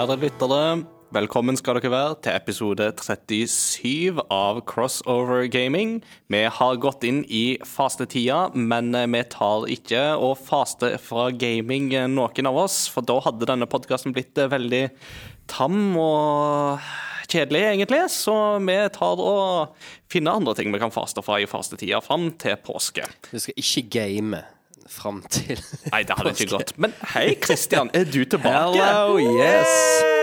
[0.00, 0.60] kjære lyttere.
[1.12, 5.98] Velkommen skal dere være til episode 37 av Crossover Gaming.
[6.32, 12.48] Vi har gått inn i fastetida, men vi tar ikke å faste fra gaming, noen
[12.48, 12.86] av oss.
[12.88, 14.86] For da hadde denne podkasten blitt veldig
[15.52, 16.80] tam og
[17.28, 18.00] kjedelig, egentlig.
[18.14, 19.76] Så vi tar og
[20.08, 23.04] finner andre ting vi kan faste fra i fastetida fram til påske.
[23.28, 24.40] Du skal ikke game
[24.90, 25.58] fram til
[25.92, 26.72] Nei, det hadde ikke gått.
[26.82, 28.76] Men hei, Christian, er du tilbake?
[28.76, 29.74] Hello, yes!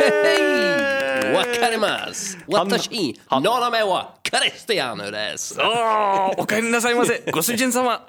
[0.03, 1.33] Hey!
[1.33, 2.35] Wakarimas!
[2.51, 3.09] Watashi!
[3.31, 4.01] han- Nona mewa!
[4.27, 5.51] Des!
[5.57, 7.29] Åh, ok, det sier man seg.
[7.33, 7.99] Gossujin sama.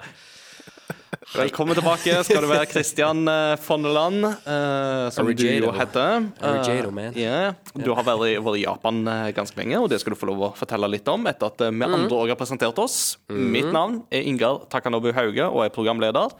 [1.29, 6.25] Velkommen tilbake skal du være, Christian Fondeland, Fonneland, eh, som du jo heter.
[6.41, 7.13] Arigato, man.
[7.17, 10.19] Ja, Du har vært, i- vært i Japan eh, ganske lenge, og det skal du
[10.19, 13.17] få lov å fortelle litt om etter at eh, vi andre òg har presentert oss.
[13.29, 16.33] Mitt navn er Ingar Takanobu Hauge og er programleder.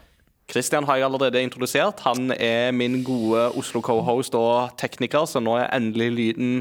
[0.50, 2.02] Christian har jeg allerede introdusert.
[2.06, 6.52] Han er min gode Oslo co-host og tekniker, så nå er endelig lyden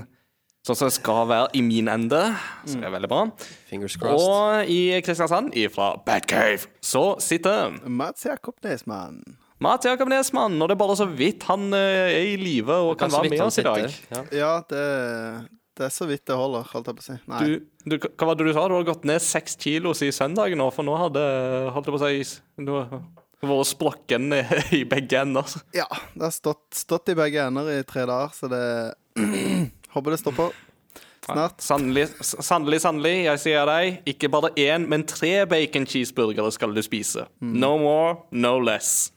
[0.68, 2.22] sånn som den skal være i min ende.
[2.68, 3.26] Så det er veldig bra.
[3.70, 4.26] Fingers crossed.
[4.26, 9.22] Og i Kristiansand, fra Batcave, så sitter Mats Jakob Nesmann.
[9.60, 10.60] Mats Jakob Nesmann.
[10.62, 13.48] Og det er bare så vidt han eh, er i live og kan være med
[13.48, 13.88] oss i dag.
[14.12, 14.22] Ja.
[14.36, 14.84] Ja, det,
[15.80, 17.18] det er så vidt det holder, holdt jeg på å si.
[17.32, 17.42] Nei.
[17.44, 18.68] Du, du, hva var det du sa?
[18.72, 21.26] Du har gått ned seks kilo siden søndag nå, for nå hadde
[21.76, 22.76] holdt jeg på å si Du
[23.48, 24.34] vært sprokken
[24.76, 25.48] i begge ender.
[25.76, 28.64] Ja, det har stått, stått i begge ender i tre dager, så det
[29.94, 30.52] Håper det stopper
[31.26, 31.62] snart.
[31.62, 36.82] Sannelig, sannelig, sannelig, jeg sier deg, ikke bare én, men tre bacon cheeseburgere skal du
[36.86, 37.26] spise.
[37.42, 39.12] No more, no less.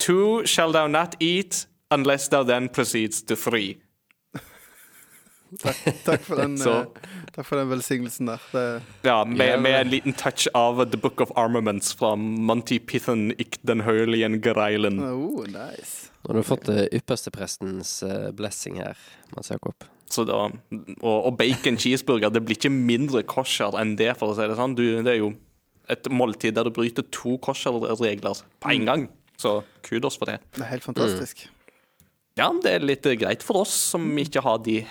[0.00, 3.76] Two shall thou not eat unless thou then proceeds to three.
[6.04, 6.86] Takk for den, Så- eh,
[7.34, 8.42] takk for den velsignelsen der.
[8.52, 8.64] Det,
[9.06, 13.58] Ja, med, med en liten touch av The Book of Armaments fra Monty Python, Ik
[13.66, 15.00] den Hurlien Greilen.
[15.02, 16.10] oh, nice.
[16.24, 18.96] Nå har du fått uh, yppersteprestens eh, blessing her,
[19.36, 19.84] Mats Jakob.
[20.08, 20.46] Så da,
[21.02, 24.56] og, og bacon cheeseburger, det blir ikke mindre kosher enn det, for å si det
[24.56, 24.76] sånn.
[24.78, 25.34] Du, det er jo
[25.92, 29.04] et måltid der du bryter to kosher-regler på en gang.
[29.36, 30.38] Så kudos for det.
[30.54, 31.44] Det er helt fantastisk.
[32.38, 34.84] Ja, det er litt eh, greit for oss som ikke har de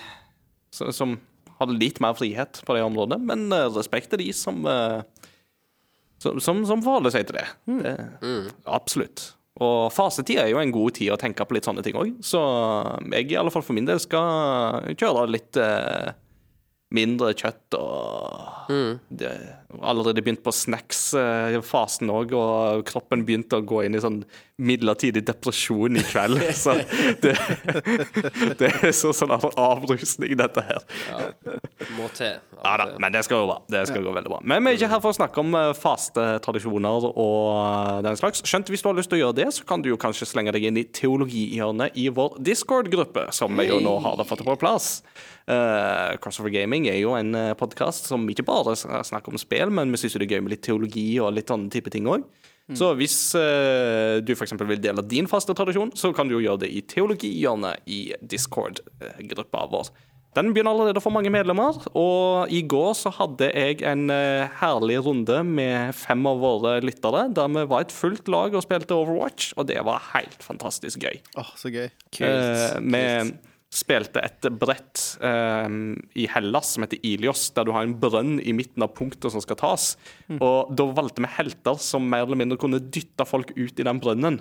[0.74, 1.16] Som, som
[1.58, 5.00] har litt mer frihet på det området, men eh, respekt til de som eh,
[6.24, 7.48] som, som, som forholder seg til det.
[7.84, 7.96] det
[8.70, 9.32] Absolutt.
[9.62, 12.40] Og fasetid er jo en god tid å tenke på litt sånne ting òg, så
[13.12, 16.10] jeg i alle fall for min del skal kjøre litt eh,
[16.94, 18.72] mindre kjøtt og
[19.14, 19.30] det,
[19.82, 24.22] Allerede begynt på snacks-fasen òg, og kroppen begynte å gå inn i sånn
[24.62, 26.38] midlertidig depresjon i kveld.
[26.64, 26.76] Så
[27.22, 27.34] det,
[28.60, 30.84] det er så sånn avrusning, dette her.
[31.98, 32.38] Må til.
[32.64, 33.58] Ja da, men det skal gå bra.
[33.68, 34.40] Det skal gå veldig bra.
[34.46, 38.16] Men vi er ikke her for å snakke om eh, faste tradisjoner og eh, den
[38.20, 38.44] slags.
[38.46, 40.54] Skjønt hvis du har lyst til å gjøre det, så kan du jo kanskje slenge
[40.54, 45.00] deg inn i teologihjørnet i vår Discord-gruppe, som vi jo nå har fått på plass.
[45.44, 50.00] Uh, Crossover Gaming er jo en podkast som ikke bare snakker om spill, men vi
[50.02, 52.26] syns det er gøy med litt teologi og litt annen type ting òg.
[52.72, 54.54] Så hvis uh, du f.eks.
[54.56, 59.66] vil dele din faste tradisjon, så kan du jo gjøre det i teologihjørnet i Discord-gruppa
[59.72, 59.92] vår.
[60.34, 64.48] Den begynner allerede å få mange medlemmer, og i går så hadde jeg en uh,
[64.58, 68.96] herlig runde med fem av våre lyttere, der vi var et fullt lag og spilte
[68.96, 71.20] Overwatch, og det var helt fantastisk gøy.
[71.38, 71.86] Åh, så gøy.
[72.18, 73.04] Eh, vi
[73.74, 75.68] spilte et brett eh,
[76.14, 79.42] i Hellas som heter Ilios, der du har en brønn i midten av punktet som
[79.42, 79.94] skal tas.
[80.38, 84.02] Og da valgte vi helter som mer eller mindre kunne dytte folk ut i den
[84.02, 84.40] brønnen.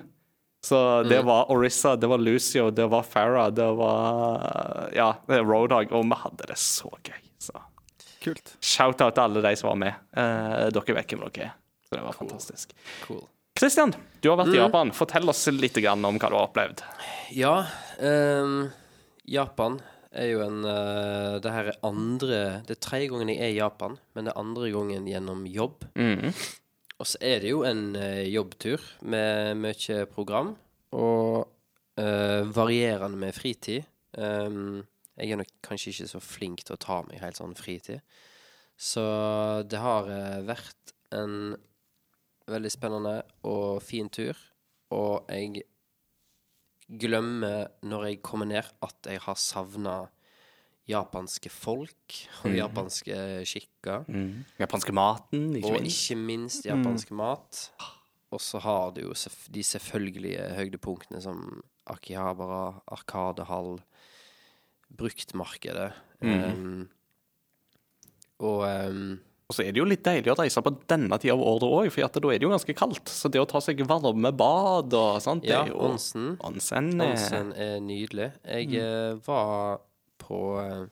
[0.63, 5.43] Så det var Orissa, det var Lucio, det var Farah, det var Ja, det er
[5.43, 7.19] Roadhog, og vi hadde det så gøy.
[7.43, 7.57] Så
[8.23, 8.53] Kult.
[8.63, 9.97] shout-out til alle de som var med.
[10.15, 11.57] Eh, dere vet hvem dere er.
[11.83, 12.71] Så det var fantastisk.
[13.03, 13.25] Cool.
[13.59, 13.91] Christian,
[14.23, 14.93] du har vært i Japan.
[14.95, 16.79] Fortell oss litt grann om hva du har opplevd.
[17.35, 17.57] Ja,
[17.99, 18.71] ehm,
[19.29, 19.79] Japan
[20.13, 23.61] er jo en uh, Det her er andre Det er tredje gangen jeg er i
[23.61, 25.87] Japan, men det er andre gangen gjennom jobb.
[27.01, 30.53] Og så er det jo en uh, jobbtur med mye program
[30.93, 31.49] og
[31.97, 33.87] uh, varierende med fritid.
[34.13, 34.83] Um,
[35.17, 38.01] jeg er nok kanskje ikke så flink til å ta meg helt sånn fritid.
[38.77, 39.03] Så
[39.69, 40.09] det har
[40.45, 41.53] vært en
[42.49, 44.37] veldig spennende og fin tur.
[44.93, 45.63] Og jeg
[46.89, 49.95] glemmer når jeg kommer ned, at jeg har savna
[50.89, 53.15] japanske folk og japanske
[53.47, 54.03] skikker.
[54.59, 56.01] Japanske maten, ikke Og minst.
[56.11, 57.71] ikke minst japansk mat.
[58.33, 59.13] Og så har du jo
[59.53, 63.77] de selvfølgelige høydepunktene som Akihabara, Arkadehall,
[64.97, 65.91] bruktmarkedet.
[66.23, 66.89] Um,
[68.39, 69.19] og em,
[69.53, 71.87] Og så er det jo litt deilig å reise på denne tida av året òg,
[71.93, 73.11] for da er det jo ganske kaldt.
[73.13, 76.31] Så det å ta seg varme bad og sånt, Ja, det er jo onsen.
[76.41, 76.89] Onsen.
[76.97, 78.31] er, Onsen er nydelig.
[78.41, 79.83] Jeg eh, var
[80.17, 80.87] på eh,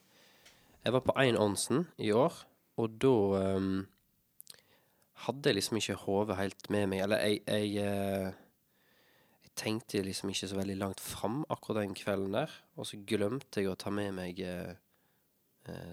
[0.85, 2.37] Jeg var på én onsen i år,
[2.77, 3.71] og da eh,
[5.25, 7.01] hadde jeg liksom ikke hodet helt med meg.
[7.07, 8.29] Eller jeg, jeg eh,
[9.41, 12.53] Jeg tenkte liksom ikke så veldig langt fram akkurat den kvelden der.
[12.77, 14.90] Og så glemte jeg å ta med meg eh, eh,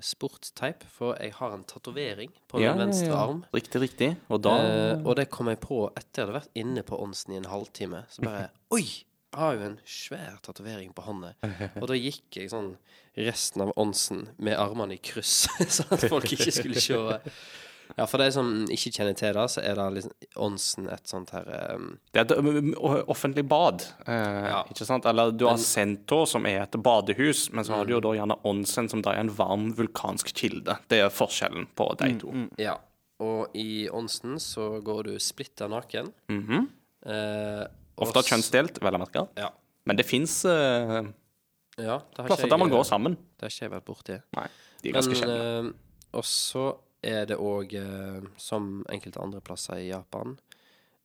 [0.04, 3.24] sportsteip, for jeg har en tatovering på ja, min venstre ja, ja.
[3.26, 3.42] arm.
[3.54, 4.08] Riktig, riktig.
[4.32, 7.34] Og da Eh, og det kom jeg på etter jeg hadde vært inne på Onsen
[7.34, 8.04] i en halvtime.
[8.12, 8.86] Så bare Oi!
[9.28, 11.34] Jeg har jo en svær tatovering på hånda.
[11.82, 12.70] Og da gikk jeg sånn
[13.18, 15.42] resten av Onsen med armene i kryss,
[15.76, 16.96] sånn at folk ikke skulle se.
[17.96, 21.30] Ja, for de som ikke kjenner til det, så er det liksom Onsen et sånt
[21.32, 22.74] her um, Det er et
[23.08, 24.64] offentlig bad, eh, Ja.
[24.70, 25.06] ikke sant?
[25.06, 28.36] Eller du har Sento, som er et badehus, men så har du jo da gjerne
[28.44, 30.76] onsen, som da er en varm vulkansk kilde.
[30.88, 32.34] Det er forskjellen på de to.
[32.58, 32.76] Ja.
[33.20, 36.12] Og i Onsen så går du splitter naken.
[36.30, 36.68] Mhm.
[37.06, 37.64] eh,
[37.98, 39.24] og Ofte kjønnsdelt, vel å merke.
[39.36, 39.48] Ja.
[39.86, 41.02] Men det fins uh,
[41.78, 43.16] ja plasser der man går sammen.
[43.38, 44.18] Det har ikke jeg vært borti.
[44.36, 44.46] Nei,
[44.82, 45.72] de er ganske Men, sjeldne.
[45.72, 46.64] eh, og så
[47.02, 50.36] er det òg, eh, som enkelte andre plasser i Japan,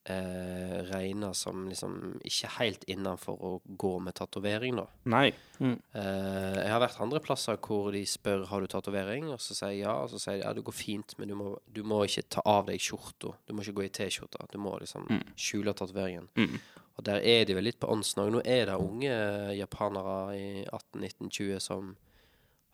[0.06, 4.88] eh, regna som liksom ikke helt innenfor å gå med tatovering, da.
[5.06, 5.34] Nei.
[5.60, 9.78] Eh, jeg har vært andre plasser hvor de spør har du tatovering, og så sier
[9.78, 12.04] jeg ja, og så sier de ja, det går fint, men du må, du må
[12.04, 13.36] ikke ta av deg skjorta.
[13.48, 14.48] Du må ikke gå i T-skjorta.
[14.51, 16.30] Du må liksom skjule tatoveringen.
[16.36, 16.57] Mm.
[16.94, 18.30] Og der er de vel litt på åndsnag.
[18.34, 19.13] Nå er det unge
[19.57, 21.96] japanere i 18-19-20 som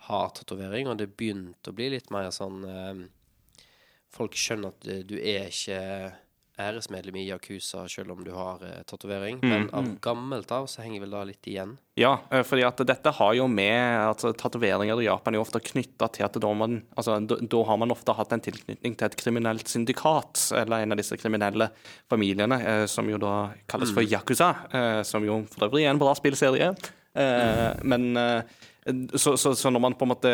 [0.07, 3.07] har tatovering, og det begynte å bli litt mer sånn eh,
[4.09, 5.79] Folk skjønner at eh, du er ikke
[6.59, 11.03] æresmedlem i Yakuza selv om du har eh, tatovering, men av gammelt av så henger
[11.05, 11.75] vel da litt igjen.
[11.99, 15.63] Ja, eh, fordi at dette har jo med altså, tatoveringer i Japan er jo ofte
[15.63, 19.07] knytta til at da, man, altså, da, da har man ofte hatt en tilknytning til
[19.07, 21.71] et kriminelt syndikat, eller en av disse kriminelle
[22.11, 23.35] familiene, eh, som jo da
[23.69, 26.73] kalles for Yakuza, eh, som jo for øvrig er en bra spillserie.
[27.17, 28.41] Eh, men eh,
[29.15, 30.31] så, så, så når man på en måte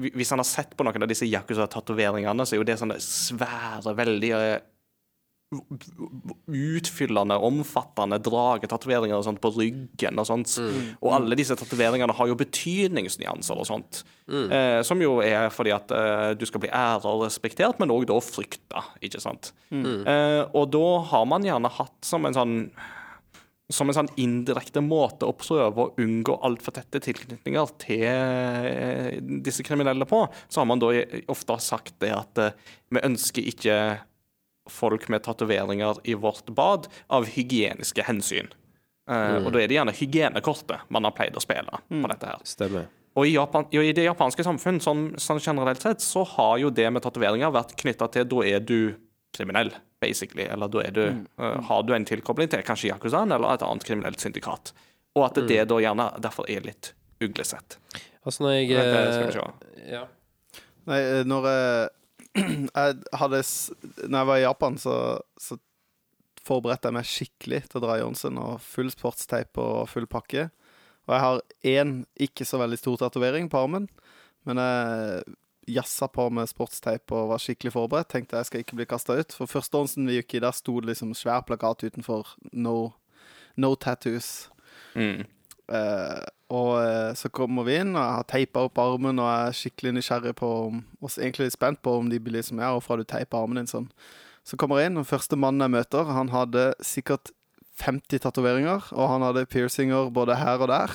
[0.00, 3.92] Hvis han har sett på noen av disse Yakuza-tatoveringene, så er jo det sånne svære,
[3.98, 4.62] veldig eh,
[6.48, 10.54] utfyllende, omfattende dragetatoveringer og sånt på ryggen og sånt.
[11.04, 14.00] Og alle disse tatoveringene har jo betydningsnyanser og sånt.
[14.50, 18.08] Eh, som jo er fordi at eh, du skal bli æra og respektert, men òg
[18.10, 19.52] da frykta, ikke sant.
[19.70, 22.56] Eh, og da har man gjerne hatt som en sånn
[23.74, 29.66] som en sånn indirekte måte å prøve å unngå altfor tette tilknytninger til eh, disse
[29.66, 30.92] kriminelle på, så har man da
[31.32, 32.58] ofte sagt det at eh,
[32.94, 33.78] vi ønsker ikke
[34.70, 38.52] folk med tatoveringer i vårt bad av hygieniske hensyn.
[39.10, 39.44] Mm.
[39.44, 42.44] Og da er det gjerne hygienekortet man har pleid å spille på dette her.
[42.48, 42.86] Stemmer.
[43.14, 46.88] Og i, Japan, i det japanske samfunn, sånn, sånn generelt sett, så har jo det
[46.90, 48.78] med tatoveringer vært knytta til da er du
[49.34, 49.72] kriminell,
[50.02, 50.46] basically.
[50.48, 53.86] Eller da er du, eh, har du en tilkobling til kanskje Yakuzaen eller et annet
[53.86, 54.72] kriminelt syndikat.
[55.14, 56.92] Og at det da gjerne derfor er litt
[57.22, 57.78] uglesett.
[58.24, 59.84] Altså, når jeg Vent, skal vi eh, se.
[59.92, 60.04] Ja.
[60.90, 61.92] Nei, eh, når jeg,
[62.74, 63.42] jeg hadde
[64.08, 64.96] Når jeg var i Japan, så,
[65.40, 65.58] så
[66.44, 70.48] forberedte jeg meg skikkelig til å dra i Johnsen og full sportsteip og full pakke.
[71.04, 71.40] Og jeg har
[71.76, 73.88] én ikke så veldig stor tatovering på armen,
[74.48, 75.24] men jeg
[75.70, 78.10] jazza på med sportsteip og var skikkelig forberedt.
[78.12, 79.36] Tenkte jeg skal ikke bli kasta ut.
[79.36, 82.92] For første åndsen vi gikk i, der sto det liksom svær plakat utenfor 'No,
[83.56, 84.50] no tattoos'.
[84.94, 85.24] Mm.
[85.64, 86.20] Uh,
[86.52, 89.56] og eh, så kommer vi inn, og jeg har teipa opp armen og jeg er
[89.58, 93.00] skikkelig nysgjerrig på og egentlig litt spent på om de blir liksom Ja, hvorfor har
[93.00, 93.88] du teipa armen din sånn?
[94.44, 97.32] Så kommer jeg inn, og første mannen jeg møter, han hadde sikkert
[97.80, 100.92] 50 tatoveringer, og han hadde piercinger både her og der.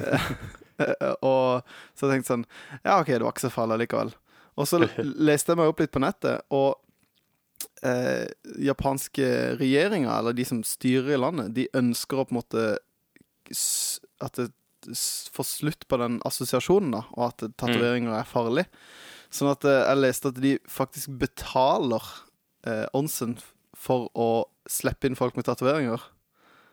[1.30, 1.62] Og
[1.98, 2.46] så tenkte jeg sånn
[2.84, 4.12] Ja, OK, det var ikke så farlig likevel.
[4.60, 4.80] Og så
[5.30, 6.78] leste jeg meg opp litt på nettet, og
[7.86, 8.26] eh,
[8.66, 9.28] japanske
[9.60, 12.64] regjeringer, eller de som styrer i landet, de ønsker å på en måte
[14.20, 14.50] At det
[15.34, 18.64] får slutt på den assosiasjonen, da, og at tatoveringer er farlig.
[19.30, 22.06] Sånn at eh, jeg leste at de faktisk betaler
[22.66, 23.36] eh, onsen
[23.76, 24.28] for å
[24.70, 26.00] slippe inn folk med tatoveringer.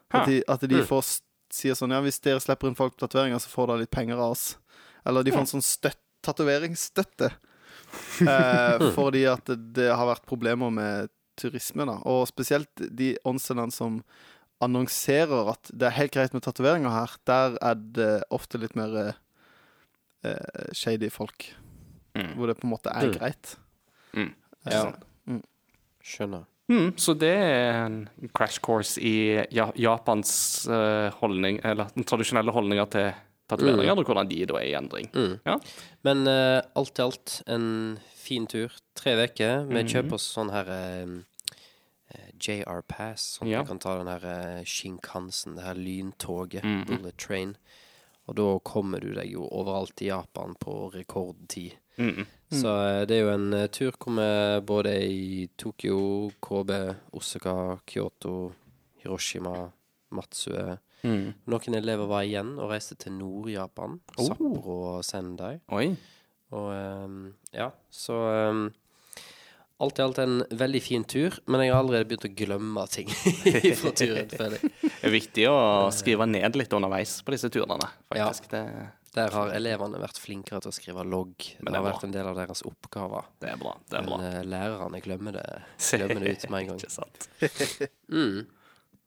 [0.07, 1.21] At de, at de får s-
[1.54, 4.16] sier sånn Ja, hvis dere slipper inn folk på tatoveringer, så får dere litt penger
[4.20, 4.58] av oss.
[5.06, 7.32] Eller de får en sånn støtt, tatoveringsstøtte.
[8.20, 11.08] Eh, fordi at det, det har vært problemer med
[11.39, 11.94] turisme, da.
[12.10, 14.01] Og spesielt de åndsstedene som
[14.60, 18.92] annonserer at det er helt greit med tatoveringer her, der er det ofte litt mer
[19.06, 19.13] eh,
[20.27, 21.48] eh, shady folk.
[22.18, 22.34] Mm.
[22.36, 23.16] Hvor det på en måte er Mm.
[23.16, 23.56] greit.
[24.13, 24.34] Mm.
[24.66, 24.92] Eh, Ja.
[25.30, 25.44] Mm.
[26.04, 26.44] Skjønner.
[26.69, 28.00] Mm, så det er en
[28.36, 33.13] crash course i ja, Japans eh, holdning, eller den tradisjonelle holdninga til
[33.47, 35.07] tatoveringer, og hvordan de da er i endring.
[35.47, 35.55] Ja.
[36.03, 37.69] Men uh, alt i alt en
[38.19, 38.74] fin tur.
[39.00, 39.63] Tre uker.
[39.71, 41.13] Vi kjøper oss sånn her eh,
[42.12, 43.62] eh, JR Pass, sånn at Ja.
[43.63, 46.86] vi kan ta den her uh, Shinkansen, det her lyntoget, Mhm.
[46.91, 47.55] Bullet Train.
[48.27, 51.77] Og da kommer du deg jo overalt i Japan på rekordtid.
[51.98, 52.25] Mm.
[52.54, 54.27] Så eh, det er jo en eh, tur hvor vi
[54.70, 56.00] både er i Tokyo,
[56.39, 56.80] Kobe,
[57.18, 58.51] Osaka, Kyoto,
[59.01, 59.68] Hiroshima,
[60.16, 60.77] Matsue.
[61.04, 61.34] Mm.
[61.51, 64.00] Noen elever var igjen og reiste til Nord-Japan.
[64.18, 64.30] Oh.
[64.30, 65.58] Sapporo og Sendai.
[65.75, 65.89] Oi.
[66.56, 68.16] Og um, ja, så
[68.48, 68.68] um,
[69.77, 73.12] Alt i alt en veldig fin tur, men jeg har allerede begynt å glemme ting
[73.77, 74.32] fra turen.
[74.32, 74.72] føler jeg.
[74.88, 75.58] Det er viktig å
[75.94, 78.48] skrive ned litt underveis på disse turene, faktisk.
[78.50, 78.63] Det,
[79.17, 81.33] Der har elevene vært flinkere til å skrive logg.
[81.38, 81.91] Det det har bra.
[81.95, 83.25] vært en del av deres oppgaver.
[83.41, 83.74] det er bra.
[83.89, 84.17] Det er bra.
[84.21, 85.47] Men eh, lærerne glemmer det,
[85.97, 86.86] glemmer det ut med en gang.
[86.86, 87.27] Ikke sant.
[88.12, 88.45] Mm.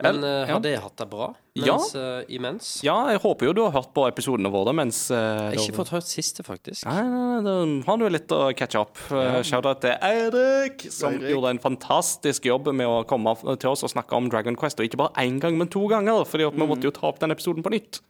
[0.02, 0.46] Men Ja.
[0.54, 1.26] har det hatt det bra
[1.60, 1.74] Ja.
[1.76, 2.68] mens, eh, imens?
[2.82, 5.76] Ja, jeg håper jo du har hørt på episodene våre mens uh, Jeg har ikke
[5.76, 6.86] fått hørt siste, faktisk.
[6.88, 8.96] Nei, nei, nei, da har du litt å catche up.
[9.12, 11.34] Uh, Shout-out til Eirik, som Eirik.
[11.34, 14.80] gjorde en fantastisk jobb med å komme til oss og snakke om Dragon Quest.
[14.80, 17.36] Og ikke bare én gang, men to ganger, Fordi vi måtte jo ta opp den
[17.36, 18.00] episoden på nytt.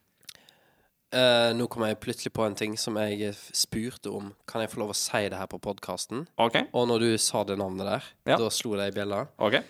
[1.11, 4.29] Eh, nå kom jeg plutselig på en ting som jeg spurte om.
[4.47, 6.29] Kan jeg få lov å si det her på podkasten?
[6.39, 6.69] Okay.
[6.73, 8.37] Og når du sa det navnet der, Ja.
[8.39, 9.27] da slo det i bjella.
[9.39, 9.63] Okay.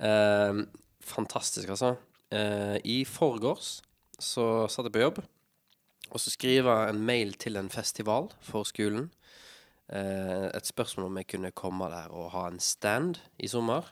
[0.00, 0.66] Uh,
[1.00, 1.96] fantastisk, altså.
[2.34, 3.80] Uh, I forgårs
[4.18, 5.22] så satt jeg på jobb,
[6.10, 9.10] og så skriver jeg en mail til en festival for skolen.
[9.88, 13.86] Eh, et spørsmål om jeg kunne komme der og ha en stand i sommer.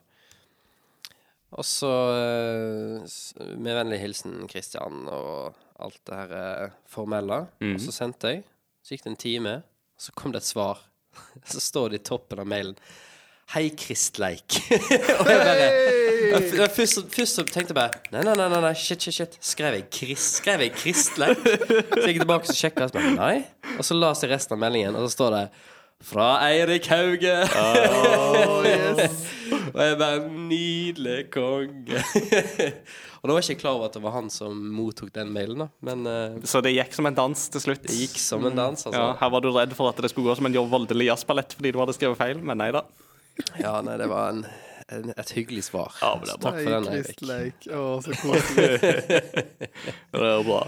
[1.53, 7.43] Og så, eh, med vennlig hilsen Kristian og alt det her eh, formelle.
[7.73, 8.45] Og så sendte jeg.
[8.85, 9.57] Så gikk det en time,
[9.97, 10.85] og så kom det et svar.
[11.53, 12.75] Så står det i toppen av mailen
[13.55, 14.57] Hei, Kristleik.
[15.21, 19.01] og jeg bare jeg, jeg, først, først tenkte jeg bare Nei, nei, nei, nei, shit,
[19.01, 19.39] shit, shit.
[19.41, 21.41] Skrev jeg, Chris, skrev jeg Kristleik?
[21.47, 23.37] Så jeg gikk tilbake og sjekka, og så la nei.
[23.77, 25.45] Og så las jeg resten av meldingen, og så står det
[26.11, 27.37] fra Eirik Hauge.
[29.77, 32.01] og jeg bare Nydelig konge.
[33.21, 35.67] og da var jeg ikke klar over at det var han som mottok den mailen,
[35.67, 35.69] da.
[35.85, 37.85] Men uh, Så det gikk som en dans til slutt.
[37.85, 38.97] det gikk som en dans, altså.
[38.97, 41.75] Ja, Her var du redd for at det skulle gå som en voldelig jazzballett fordi
[41.77, 42.87] du hadde skrevet feil, men nei da.
[43.61, 44.43] Ja, nei, det var en,
[44.89, 45.93] en, et hyggelig svar.
[46.01, 46.51] Ja, men det er bra.
[46.51, 47.69] Takk for den, Eirik.
[47.69, 48.71] Å, så koselig.
[50.17, 50.63] Det er bra.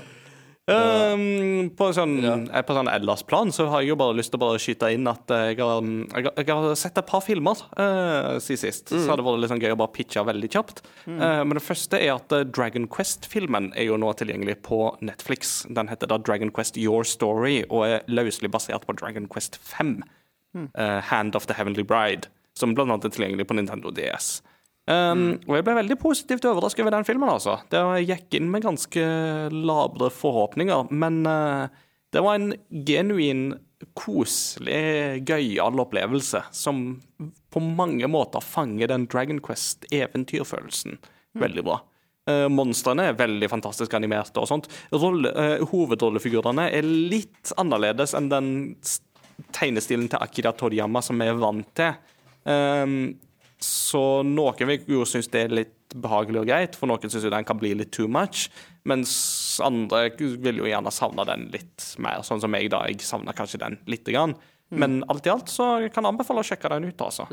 [0.68, 2.62] Um, på sånn, ja.
[2.66, 5.08] på sånn ellers plan så har jeg jo bare lyst til å bare skyte inn
[5.08, 8.92] at jeg har, jeg har, jeg har sett et par filmer uh, siden sist.
[8.92, 10.82] Så hadde det vært litt sånn gøy å bare pitche veldig kjapt.
[11.08, 15.60] Eh, men det første er at eh, Dragon Quest-filmen er jo nå tilgjengelig på Netflix.
[15.75, 19.98] Den heter da Dragon Quest Your Story og er løselig basert på Dragon Quest 5.
[20.75, 24.38] eh, Hand of the Heavenly Bride, som blant annet er tilgjengelig på Nintendo DS.
[24.88, 27.28] Um, Og jeg ble veldig positivt overrasket over den filmen.
[27.28, 27.59] altså.
[27.68, 29.02] Det Jeg gikk inn med ganske
[29.52, 31.68] labre forhåpninger, men uh,
[32.12, 32.54] det var en
[32.88, 33.59] genuin,
[33.95, 37.00] koselig, gøyal opplevelse som
[37.52, 40.99] på mange måter fanger den Dragon Quest-eventyrfølelsen
[41.38, 41.78] veldig bra.
[42.28, 44.66] Uh, monstrene er veldig fantastisk animerte og sånt.
[44.92, 48.50] Rolle, uh, hovedrollefigurene er litt annerledes enn den
[49.54, 51.95] tegnestilen til Akira Toriyama som vi er vant til.
[52.49, 53.18] Um,
[53.65, 57.33] så noen vil jo synes det er litt behagelig og greit, for noen syns jo
[57.33, 58.49] den kan bli litt too much.
[58.88, 59.12] Mens
[59.65, 62.85] andre vil jo gjerne savne den litt mer, sånn som jeg, da.
[62.88, 64.37] Jeg savner kanskje den lite grann.
[64.69, 67.25] Men alt i alt så kan jeg anbefale å sjekke den ut, altså.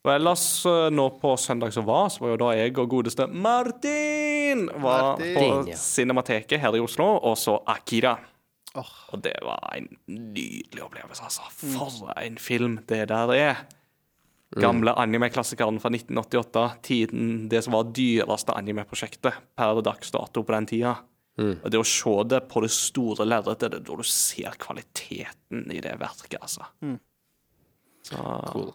[0.00, 3.26] Og ellers, eh, nå på søndag som var, så var jo da jeg og godeste
[3.28, 5.76] Martin var Martin, på ja.
[5.76, 8.16] Cinemateket her i Oslo, og så Akira.
[8.78, 8.88] Oh.
[9.12, 11.44] Og det var en nydelig opplevelse, altså.
[11.52, 13.60] For en film det der er.
[14.58, 16.64] Gamle anime-klassikeren fra 1988.
[16.82, 20.96] Tiden det som var dyreste anime-prosjektet per dags dato på den tida.
[21.40, 25.70] Og det å se det på det store lerretet, det er da du ser kvaliteten
[25.72, 26.66] i det verket, altså.
[28.04, 28.72] Så Cool.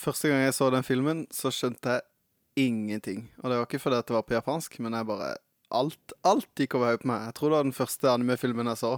[0.00, 3.26] Første gang jeg så den filmen, så skjønte jeg ingenting.
[3.42, 5.36] Og det var ikke fordi det var på japansk, men jeg bare
[5.70, 7.28] Alt, alt gikk over hodet på meg.
[7.28, 8.96] Jeg tror det var den første anime-filmen jeg så.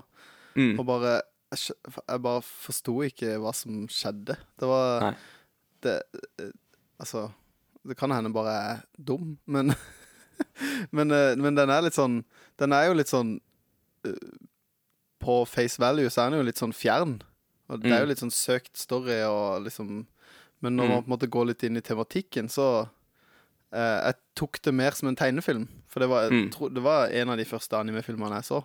[0.56, 0.78] Mm.
[0.80, 1.10] Og bare
[1.52, 1.74] Jeg,
[2.08, 4.38] jeg bare forsto ikke hva som skjedde.
[4.56, 5.16] Det var Nei.
[5.82, 6.02] Det
[6.40, 6.50] eh,
[7.02, 7.30] Altså
[7.86, 9.74] Det kan hende bare er dum, men
[10.96, 12.24] men, eh, men den er litt sånn
[12.58, 13.36] Den er jo litt sånn
[14.06, 14.16] eh,
[15.22, 17.20] På face value så er den jo litt sånn fjern.
[17.70, 18.10] Og det er jo Mm.
[18.10, 20.06] litt sånn søkt story og liksom
[20.62, 20.90] Men når Mm.
[20.90, 22.88] man på en måte går litt inn i tematikken, så
[23.72, 25.66] eh, Jeg tok det mer som en tegnefilm.
[25.88, 26.50] For det var, Mm.
[26.52, 28.64] tro, det var en av de første anime-filmene jeg så.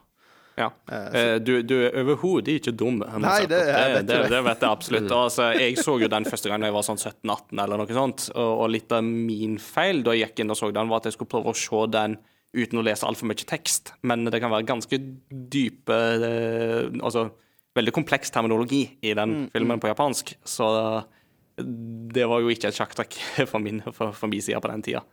[0.57, 0.71] Ja.
[0.89, 2.97] Eh, Eh, Du, du er overhodet ikke dum.
[2.99, 4.43] Nei, det- det, det, det.
[4.43, 5.11] vet jeg absolutt.
[5.11, 8.29] Altså, jeg så jo den første gang da jeg var sånn 17-18 eller noe sånt.
[8.35, 11.11] Og, og litt av min feil da jeg gikk inn og så den, var at
[11.11, 12.17] jeg skulle prøve å se den
[12.57, 13.93] uten å lese altfor mye tekst.
[14.01, 14.97] Men det kan være ganske
[15.29, 17.27] dype eh, Altså
[17.77, 20.33] veldig kompleks terminologi i den filmen på japansk.
[20.43, 20.65] Så
[21.57, 23.13] det var jo ikke et sjakktrekk
[23.51, 25.03] for min, for, for min side på den tida.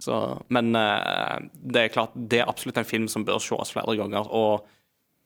[0.00, 0.16] Så,
[0.48, 4.24] men det er klart, det er absolutt en film som bør ses flere ganger.
[4.32, 4.64] Og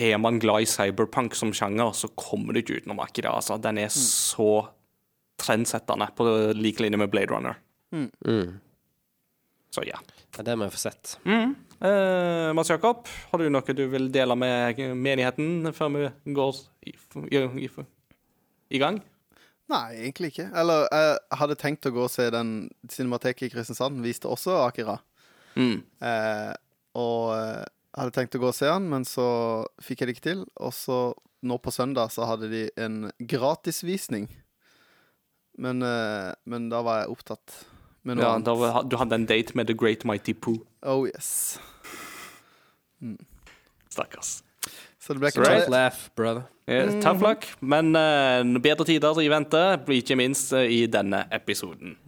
[0.03, 3.37] er man glad i cyberpunk som sjanger, så kommer du ikke utenom akkurat det.
[3.39, 3.59] Altså.
[3.63, 4.67] Den er så
[5.41, 7.59] trendsettende, på lik linje med Blade Runner.
[7.95, 8.59] Mm.
[9.75, 9.99] Så ja.
[10.35, 11.17] Ja, det må jeg få sett.
[11.25, 16.95] Eh, Mats Jakob, har du noe du vil dele med menigheten før vi går i,
[17.31, 17.69] i, i,
[18.75, 18.99] i gang?
[19.71, 20.49] Nei, egentlig ikke.
[20.61, 22.55] Eller jeg hadde tenkt å gå og se den
[22.91, 24.03] Cinemateket i Kristiansand.
[24.05, 24.99] Viste også Akira.
[25.55, 25.79] Mm.
[26.03, 26.53] Eh,
[26.99, 27.63] og eh,
[27.95, 29.27] jeg hadde tenkt å gå og se den, men så
[29.83, 30.41] fikk jeg det ikke til.
[30.59, 30.97] Og så
[31.47, 34.27] nå på søndag så hadde de en gratisvisning.
[35.59, 37.61] Men, eh, men da var jeg opptatt
[38.03, 38.45] med noe Ja, annet.
[38.49, 40.67] da, var- du hadde en date med The Great Mighty Poo.
[40.83, 41.59] Oh yes.
[43.91, 44.43] Stakkars.
[44.99, 46.45] Så det ble ikke Tough laugh, brother.
[46.67, 49.61] Eh, Tough luck, men uh, bedre tider i vente,
[49.93, 51.99] ikke minst uh, i denne episoden.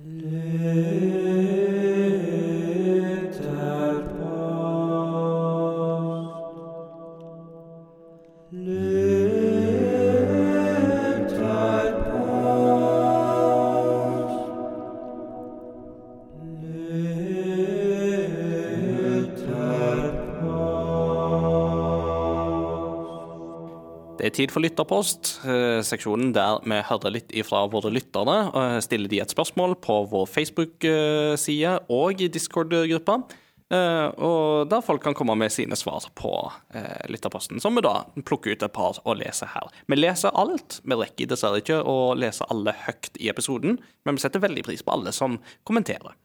[24.26, 28.50] Det er tid for lytterpost, eh, seksjonen der vi hører litt ifra våre lyttere.
[28.50, 33.22] og Stiller de et spørsmål på vår Facebook-side og Discord-gruppa.
[33.70, 38.02] eh, Og der folk kan komme med sine svar på eh, lytterposten, som vi da
[38.24, 39.70] plukker ut et par og leser her.
[39.86, 40.80] Vi leser alt.
[40.82, 44.82] Vi rekker dessverre ikke å lese alle høyt i episoden, men vi setter veldig pris
[44.82, 46.16] på alle som kommenterer.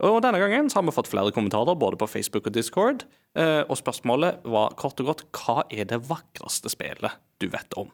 [0.00, 3.02] Og denne gangen så har vi fått flere kommentarer både på Facebook og Discord.
[3.36, 7.90] eh, Og spørsmålet var kort og godt hva er det vakreste spillet du vet om?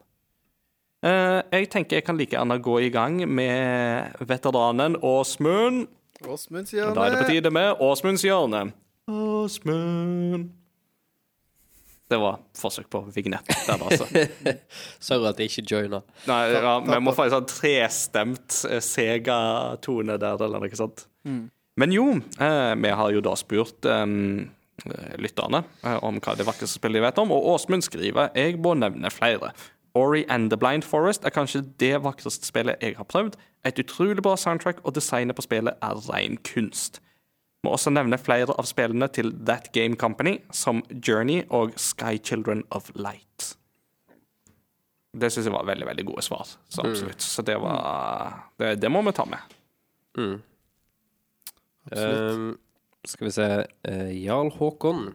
[1.03, 5.89] Eh, Jeg tenker jeg kan like gjerne gå i gang med veteranen Åsmund.
[6.25, 8.73] Åsmund sier da er det på tide med Åsmunds hjørne.
[9.11, 10.51] Åsmund
[12.09, 14.07] Det var forsøk på vignett der, altså.
[15.03, 16.01] Sorry at jeg ikke joina.
[16.31, 21.09] Nei, ja, vi må få en sånn trestemt eh, Sega-tone der, eller noe sånt.
[21.77, 22.07] Men jo,
[22.41, 24.07] eh, vi har jo da spurt eh,
[25.21, 28.75] lytterne eh, om hva det vakreste spillet de vet om, og Åsmund skriver jeg må
[28.81, 29.53] nevne flere.
[29.97, 33.37] Ori and the Blind Forest er kanskje det vakreste spillet jeg har prøvd.
[33.65, 37.01] Et utrolig bra soundtrack, og designet på spillet er ren kunst.
[37.65, 42.63] Må også nevne flere av spillene til That Game Company, som Journey og Sky Children
[42.71, 43.57] of Light.
[45.17, 46.45] Det syns jeg var veldig veldig gode svar.
[46.69, 47.25] Så absolutt.
[47.25, 49.57] Så det var Det, det må vi ta med.
[50.19, 50.37] Mm.
[51.91, 52.37] Absolutt.
[52.37, 52.59] Um,
[53.07, 53.51] skal vi se
[53.89, 55.13] uh, Jarl Håkon.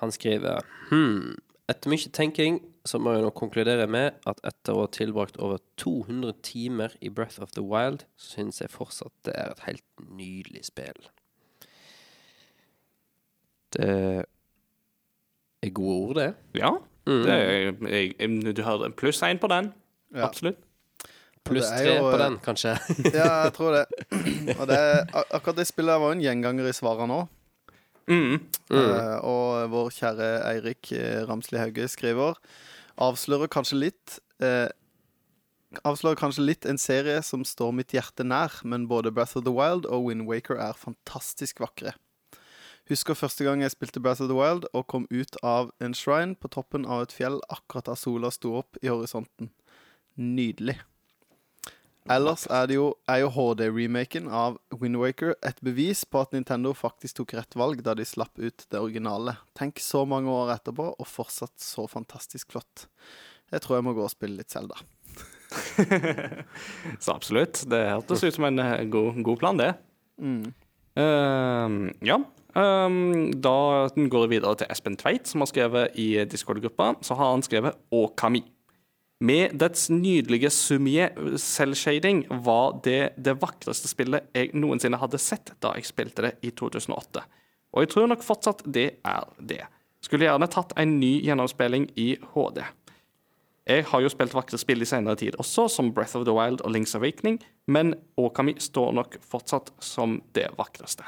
[0.00, 1.38] Han skriver hmm,
[1.70, 5.60] Etter mye tenking så må jeg nå konkludere med at etter å ha tilbrakt over
[5.80, 9.84] 200 timer i Breath of the Wild, så syns jeg fortsatt det er et helt
[10.08, 11.10] nydelig spill.
[13.76, 13.90] Det
[15.60, 16.30] er gode ord, det.
[16.56, 16.72] Ja.
[17.06, 17.22] Mm.
[17.26, 17.50] Det er,
[17.92, 19.72] jeg, jeg, du har pluss én på den.
[20.14, 20.26] Ja.
[20.26, 20.64] Absolutt.
[21.50, 22.76] Pluss tre på eh, den, kanskje.
[23.18, 23.84] Ja, jeg tror det.
[24.56, 24.80] Og det,
[25.28, 27.36] akkurat det spillet var en gjenganger i svarene òg.
[28.10, 28.40] Mm.
[28.74, 32.38] Eh, og vår kjære Eirik eh, Ramsli Hauge skriver
[33.00, 34.66] Avslører kanskje litt uh,
[35.86, 39.54] Avslører kanskje litt en serie som står mitt hjerte nær, men både Breath of the
[39.54, 41.94] Wild og Wind Waker er fantastisk vakre.
[42.90, 46.34] Husker første gang jeg spilte Breath of the Wild og kom ut av en shrine
[46.34, 49.52] på toppen av et fjell akkurat da sola sto opp i horisonten.
[50.18, 50.80] Nydelig.
[52.08, 56.72] Ellers er, det jo, er jo HD-remaken av Wind Waker et bevis på at Nintendo
[56.74, 59.36] faktisk tok rett valg da de slapp ut det originale.
[59.58, 62.86] Tenk så mange år etterpå, og fortsatt så fantastisk flott.
[63.52, 64.78] Jeg tror jeg må gå og spille litt Zelda.
[67.02, 67.64] Så absolutt.
[67.66, 69.72] Det hørtes ut som en eh, god, god plan, det.
[70.22, 70.52] Mm.
[70.94, 72.20] Uh, ja.
[72.54, 76.94] Um, da går vi videre til Espen Tveit, som har skrevet i Discord-gruppa.
[77.06, 78.44] Så har han skrevet Okami.
[79.20, 85.74] Med dets nydelige sumie selvshading var det det vakreste spillet jeg noensinne hadde sett da
[85.76, 87.26] jeg spilte det i 2008.
[87.76, 89.60] Og jeg tror nok fortsatt det er det.
[90.00, 92.62] Skulle gjerne tatt en ny gjennomspilling i HD.
[93.68, 96.64] Jeg har jo spilt vakre spill i senere tid også, som Breath of the Wild
[96.64, 97.36] og Link's Awakening,
[97.68, 101.04] men Okami står nok fortsatt som det vakreste.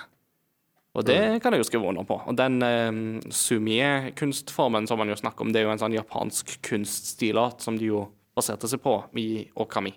[0.92, 2.18] Og det kan jeg jo skrive under på.
[2.28, 2.90] Og den eh,
[3.32, 7.88] sumie-kunstformen som man jo snakker om, det er jo en sånn japansk kunststilat som de
[7.88, 8.02] jo
[8.36, 9.92] baserte seg på i Okami.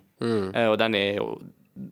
[0.55, 1.29] Eh, og den er jo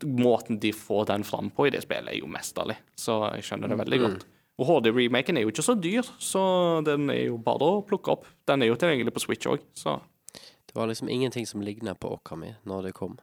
[0.07, 2.77] Måten de får den fram på i det spillet, er jo mesterlig.
[2.95, 4.21] Så jeg skjønner det veldig godt.
[4.61, 6.43] Og HD-remaken er jo ikke så dyr, så
[6.87, 8.29] den er jo bare å plukke opp.
[8.47, 9.97] Den er jo tilgjengelig på Switch òg, så
[10.31, 13.17] Det var liksom ingenting som lignet på Okami når det kom.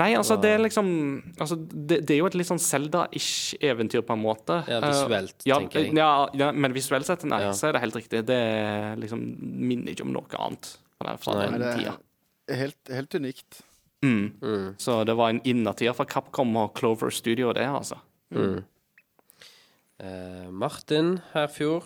[0.00, 0.86] Nei, altså, det er liksom
[1.36, 4.62] altså, det, det er jo et litt sånn Zelda-ish eventyr, på en måte.
[4.70, 5.92] Ja, visuelt, uh, ja, tenker jeg.
[5.98, 7.50] Ja, ja, men visuelt sett, nei, Ja.
[7.56, 8.22] så er det helt riktig.
[8.30, 11.60] Det er liksom minner ikke om noe annet fra den, Nei.
[11.60, 11.94] den tida.
[12.48, 13.60] det er helt, helt unikt.
[14.02, 14.32] Mm.
[14.40, 14.66] Mm.
[14.80, 18.00] Så det var en innertier for Capcom og Clover Studio, det, altså.
[18.32, 18.62] Mm.
[20.02, 21.84] Uh, Martin Herfjord.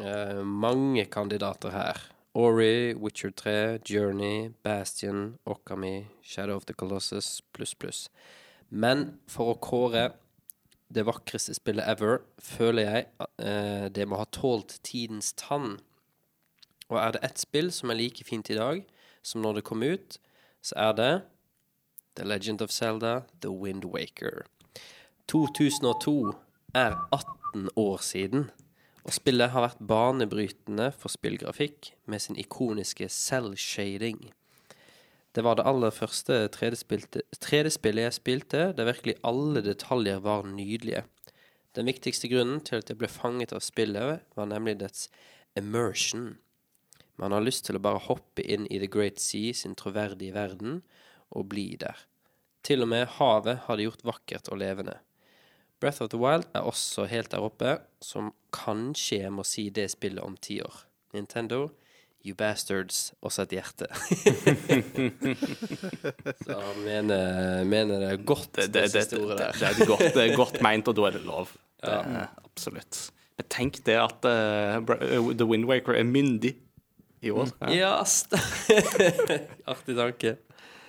[0.00, 2.00] Uh, mange kandidater her.
[2.36, 8.10] Ori, Witcher 3, Journey, Bastion, Okami, Shadow of the Colossus pluss, pluss.
[8.68, 10.10] Men for å kåre
[10.92, 13.06] det vakreste spillet ever, føler jeg
[13.40, 15.78] eh, det må ha tålt tidens tann.
[16.90, 18.84] Og er det ett spill som er like fint i dag
[19.24, 20.18] som når det kom ut,
[20.60, 21.10] så er det
[22.20, 24.44] The Legend of Zelda, The Wind Waker.
[25.32, 26.36] 2002
[26.76, 28.50] er 18 år siden,
[29.06, 34.32] og spillet har vært banebrytende for spillgrafikk med sin ikoniske cell-shading.
[35.36, 41.04] Det var det aller første 3D-spillet jeg spilte, der virkelig alle detaljer var nydelige.
[41.76, 45.06] Den viktigste grunnen til at jeg ble fanget av spillet, var nemlig dets
[45.54, 46.38] immersion.
[47.20, 50.80] Man har lyst til å bare hoppe inn i The Great Sea sin troverdige verden
[51.30, 52.00] og bli der.
[52.66, 54.98] Til og med havet har det gjort vakkert og levende.
[55.80, 59.90] Breath of the Wild er også helt der oppe, som kanskje jeg må si det
[59.92, 60.74] spillet om ti år.
[61.14, 61.68] Nintendo,
[62.24, 63.86] you bastards, også et hjerte.
[66.46, 69.52] Så han mener, mener det er godt, det, Det, det, siste ordet der.
[69.52, 71.48] det, er godt, det er godt meint, og da er det lov.
[71.86, 73.10] Det er, absolutt.
[73.36, 74.30] Men tenk det at uh,
[75.36, 76.54] The Wind Waker er myndig
[77.22, 77.48] i år.
[77.60, 77.66] Ja.
[77.74, 78.04] Ja,
[79.70, 80.36] Artig tanke.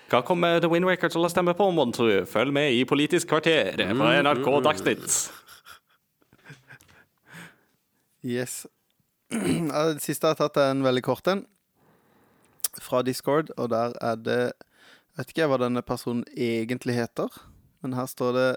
[0.07, 2.23] Hva kommer The Wind Waker til å stemme på, mon tru?
[2.31, 5.17] Følg med i Politisk kvarter på NRK Dagsnytt.
[8.23, 8.61] Yes.
[9.27, 11.43] Det siste jeg har tatt, er en veldig kort en.
[12.79, 14.41] Fra Discord, og der er det
[15.17, 17.33] Jeg vet ikke hva denne personen egentlig heter,
[17.81, 18.49] men her står det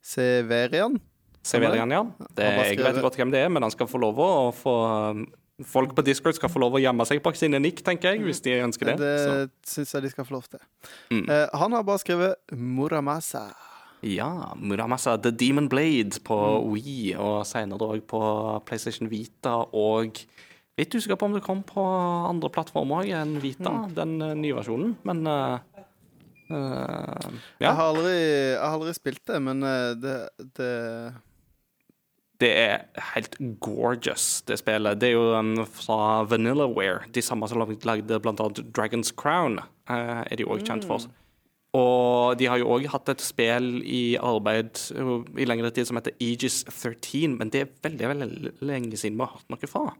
[0.00, 0.96] Severian.
[1.44, 2.00] Severian, ja.
[2.32, 4.74] Det, jeg vet godt hvem det er, men han skal få lov å få
[5.12, 5.26] um,
[5.66, 8.38] Folk på Discord skal få lov å gjemme seg bak sine nikk, tenker jeg, hvis
[8.44, 8.96] de ønsker det.
[9.00, 10.60] Det syns jeg de skal få lov til.
[11.10, 11.24] Mm.
[11.26, 13.48] Uh, han har bare skrevet Muramasa.
[14.06, 16.68] Ja, Muramasa The Demon Blade på Mm.
[16.76, 18.20] Wii, og senere òg på
[18.68, 20.20] PlayStation Vita, og
[20.78, 21.82] litt usikker på om det kom på
[22.30, 23.94] andre plattformer òg enn Vita, Mm.
[23.98, 25.58] den eh, nye versjonen, men uh,
[26.54, 27.66] uh, ja.
[27.66, 29.60] Jeg, har aldri, jeg har aldri spilt det, men
[29.98, 30.16] det,
[30.54, 30.72] det
[32.38, 32.84] Det er
[33.16, 35.00] helt gorgeous, det spillet.
[35.02, 39.58] Det er jo fra Vanillaware, de samme som lagde annet Dragon's Crown,
[39.90, 41.08] eh, er de òg kjent for.
[41.76, 45.98] Og de har jo òg hatt et spill i arbeid uh, i lengre tid som
[45.98, 49.90] heter Aegis 13, men det er veldig veldig lenge siden vi har hørt noe fra.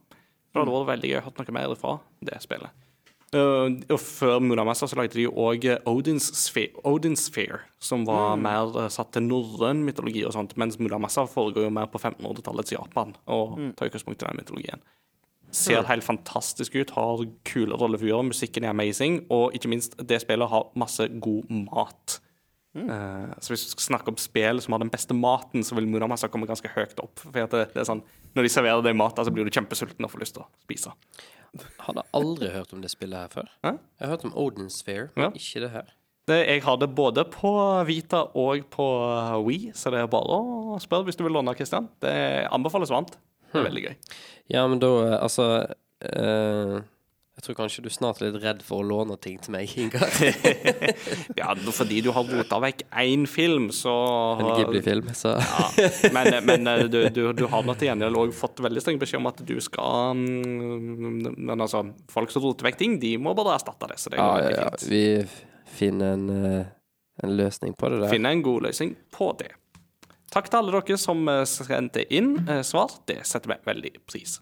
[0.48, 2.88] Det hadde vært veldig gøy å høre noe mer fra det spillet.
[3.28, 8.72] Uh, og før Muramasa så lagde de òg Odins, Sphere, Odins Sphere, som var mer
[8.72, 13.12] uh, satt til norrøn mytologi og sånt, mens Muramasa foregår jo mer på 1500-tallets Japan
[13.28, 14.86] og tar utgangspunkt i den mytologien.
[15.52, 20.48] Ser helt fantastisk ut, har kule rollefigurer, musikken er amazing, og ikke minst, det spillet
[20.48, 22.18] har masse god mat.
[22.76, 25.88] Eh, så hvis du skal snakke om spill som har den beste maten, så vil
[25.88, 27.16] Muramasa komme ganske høyt opp.
[27.24, 28.04] For det, det sånn,
[28.36, 30.92] Når de serverer deg mat, så blir du kjempesulten og får lyst til å spise.
[31.87, 33.48] Hadde aldri hørt om det spillet her før.
[33.64, 33.70] Hæ?
[34.00, 35.28] Jeg har hørt om Odin Sphere, Ja.
[35.28, 35.94] men ikke det her.
[36.28, 37.50] Det, jeg har det både på
[37.88, 38.87] Vita og på
[39.46, 41.88] Wii, så det er bare å spørre hvis du vil låne, Christian.
[42.04, 42.12] Det
[42.52, 43.16] anbefales varmt.
[43.48, 43.94] Det er veldig gøy.
[44.52, 45.46] Ja, men da, eh, altså
[46.04, 46.82] eh,
[47.38, 50.11] Jeg tror kanskje du snart er litt redd for å låne ting til meg, Ingar.
[51.38, 53.92] Ja, fordi du har rota vekk én film, så
[54.40, 55.68] En Ghibli-film, så Ja,
[56.16, 59.22] men, men eh, du, du, du har nå til gjengjeld òg fått veldig streng beskjed
[59.22, 63.55] om at du skal mm, Men altså, folk som roter vekk ting, de må bare
[63.55, 64.01] erstatte det.
[64.03, 64.74] Så det går ja, veldig ja.
[64.74, 64.88] fint.
[64.90, 66.74] Vi finner en, eh,
[67.22, 68.16] en løsning på det der.
[68.16, 69.53] Finner en god løsning på det.
[70.35, 72.35] Takk til alle dere som eh, sendte inn
[72.66, 72.98] svar.
[73.07, 74.40] Det setter vi veldig pris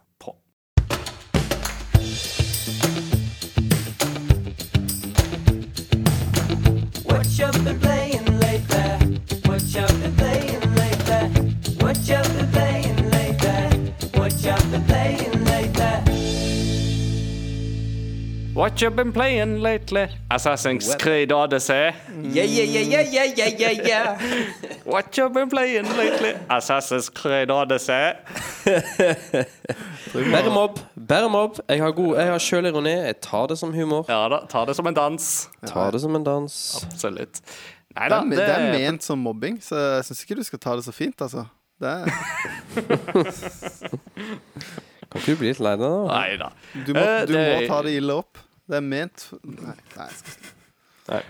[7.16, 7.26] på.
[7.26, 9.20] What you been playing lately?
[9.46, 11.54] What you been playing lately?
[11.80, 12.45] What you been
[18.56, 20.08] What you been playing lately?
[20.30, 21.92] Assassin's Creed Odyssey.
[22.22, 24.18] Yeah, yeah, yeah, yeah, yeah, yeah, yeah, yeah.
[24.84, 26.32] What you been playing lately?
[26.48, 28.14] Assassin's Creed Odyssey.
[30.14, 31.58] Bære mobb, bære opp.
[31.68, 32.90] Jeg har, god- jeg har sjølironi.
[33.10, 34.06] Jeg tar det som humor.
[34.08, 35.28] Ja da, ta det som en dans.
[35.68, 36.56] Ta det som en dans.
[36.86, 37.42] Absolutt.
[37.96, 40.58] Nei Det da, er, det er ment som mobbing, så jeg syns ikke du skal
[40.64, 41.44] ta det så fint, altså.
[41.80, 42.08] Det er,
[45.06, 45.88] Kan ikke du bli litt lei deg, da?
[46.10, 46.48] Nei da.
[46.86, 48.38] du må, Eh, du må det- ta det ille opp.
[48.66, 50.52] Det er ment Nei, nei jeg skal
[51.06, 51.22] Nei.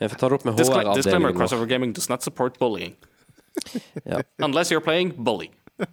[0.00, 0.96] Jeg får ta det opp med HR-avdelingen.
[0.96, 2.96] Disclaimer, Crossover Gaming does not support bullying.
[4.06, 4.22] yeah.
[4.38, 5.50] Unless you're playing bully.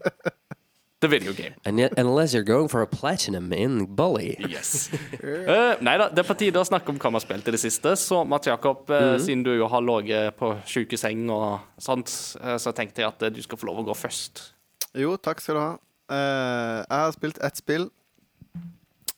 [0.99, 1.53] The video game.
[1.63, 4.35] And yet, unless you're going for a platinum in Bully.
[4.39, 4.89] Yes.
[5.21, 7.53] uh, nei da, det er på tide å snakke om hva vi har spilt i
[7.53, 7.93] det siste.
[8.01, 9.19] Så Mats Jakob, mm -hmm.
[9.19, 12.09] siden du jo har ligget på sjukeseng og sånt,
[12.41, 14.53] eh, så tenkte jeg at du skal få lov å gå først.
[14.95, 15.77] Jo, takk skal du ha.
[16.09, 17.89] Uh, jeg har spilt ett spill,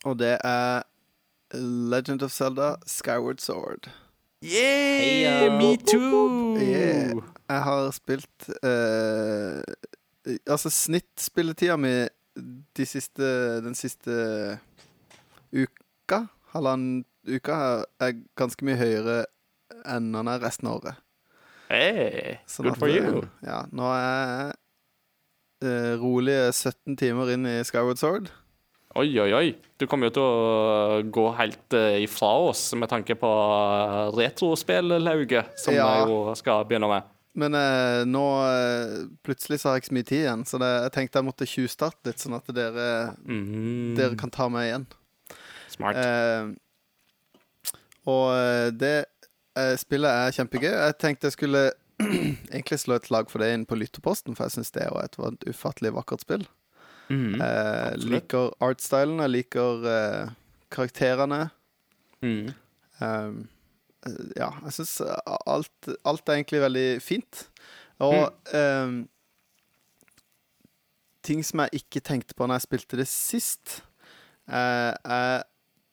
[0.04, 0.84] og det er
[1.54, 3.90] Legend of Zelda Skyward Sword.
[4.42, 5.58] Yeah, Heia.
[5.58, 6.56] me too!
[6.62, 7.14] Yeah.
[7.50, 9.60] Jeg har spilt uh,
[10.48, 11.92] Altså, snittspilletida mi
[12.78, 13.26] de siste,
[13.66, 14.60] den siste
[15.52, 16.22] uka,
[16.54, 19.18] halvannen uka, er ganske mye høyere
[19.90, 21.00] enn den er resten av året.
[21.70, 23.24] Hey, Sånn good at, for you.
[23.24, 24.54] eh, Ja, nå er jeg
[25.66, 28.30] uh, rolige 17 timer inn i Skyward Sword.
[28.98, 29.50] Oi, oi, oi.
[29.78, 35.52] Du kommer jo til å gå helt eh, ifra oss med tanke på uh, retrospillauget,
[35.62, 35.86] som Ja.
[36.00, 37.04] jeg jo skal begynne med.
[37.40, 40.70] Men eh, nå eh, plutselig så har jeg ikke så mye tid igjen, så det,
[40.88, 42.88] jeg tenkte jeg måtte tjuvstarte litt, sånn at dere,
[43.22, 44.88] Mm, dere kan ta meg igjen.
[45.70, 45.96] smart.
[46.02, 46.50] Eh,
[48.10, 48.96] og eh, det
[49.56, 50.72] eh, spillet er kjempegøy.
[50.74, 51.64] Jeg tenkte jeg skulle
[52.50, 55.46] egentlig slå et slag for det inn på lytterposten, for jeg syns det var et
[55.54, 56.48] ufattelig vakkert spill.
[57.10, 60.34] Mm, Jeg liker artstylen, jeg liker eh,
[60.72, 61.50] karakterene.
[62.22, 62.50] mm.
[63.00, 63.48] Um,
[64.06, 64.98] eh, ja, jeg syns
[65.48, 67.46] alt, alt er egentlig veldig fint.
[68.04, 68.98] Og um,
[71.24, 73.80] ting som jeg ikke tenkte på når jeg spilte det sist,
[74.52, 75.44] eh, er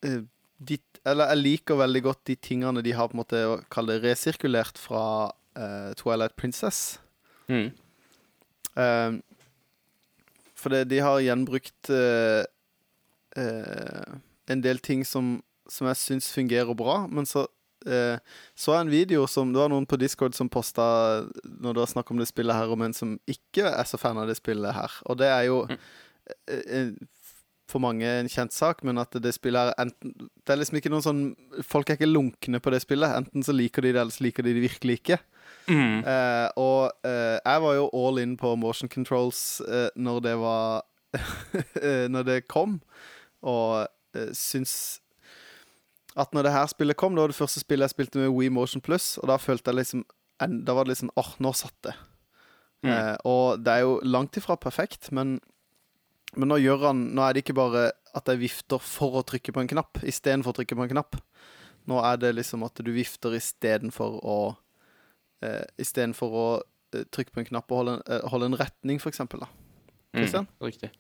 [0.03, 0.21] eh,
[0.59, 3.95] de, Eller jeg liker veldig godt de tingene de har på en måte å kalle
[4.01, 6.99] det resirkulert fra eh, Twilight Princess.
[7.47, 7.71] Mm.
[8.75, 9.21] Um,
[10.57, 12.45] for det, de har gjenbrukt eh,
[13.37, 14.15] eh,
[14.49, 15.37] en del ting som,
[15.69, 17.45] som jeg syns fungerer bra, men så
[17.87, 18.17] eh,
[18.57, 20.87] så jeg en video som Det var noen på Discord som posta
[21.45, 24.19] når det var snakk om det spillet her, om en som ikke er så fan
[24.19, 24.99] av det spillet her.
[25.07, 25.79] Og det er jo mm
[26.51, 26.91] eh,
[27.71, 30.93] for mange en kjent sak, men at det spillet er enten Det er liksom ikke
[30.93, 31.23] noen sånn
[31.67, 33.17] Folk er ikke lunkne på det spillet.
[33.19, 35.19] Enten så liker de det, eller så liker de det virkelig ikke.
[35.67, 36.05] Mm.
[36.07, 40.85] Uh, og uh, jeg var jo all in på motion controls uh, når det var
[42.13, 42.81] Når det kom,
[43.41, 45.01] og uh, syns
[46.17, 48.49] at når det her spillet kom, det var det første spillet jeg spilte med Wii
[48.49, 50.05] Motion Plus, og da følte jeg liksom
[50.65, 51.93] Da var det liksom Åh, åh, nå satt det.
[52.85, 52.91] Mm.
[52.93, 55.39] Eh, og det er jo langt ifra perfekt, men,
[56.37, 59.53] men nå gjør han Nå er det ikke bare at jeg vifter for å trykke
[59.53, 61.19] på en knapp istedenfor å trykke på en knapp.
[61.85, 64.39] Nå er det liksom at du vifter istedenfor å
[65.43, 66.47] eh, Istedenfor å
[66.95, 69.01] eh, trykke på en knapp og holde, en- eh, holde en retning.
[69.01, 69.29] Christian?
[70.15, 70.47] Mm.
[70.61, 70.91] Riktig.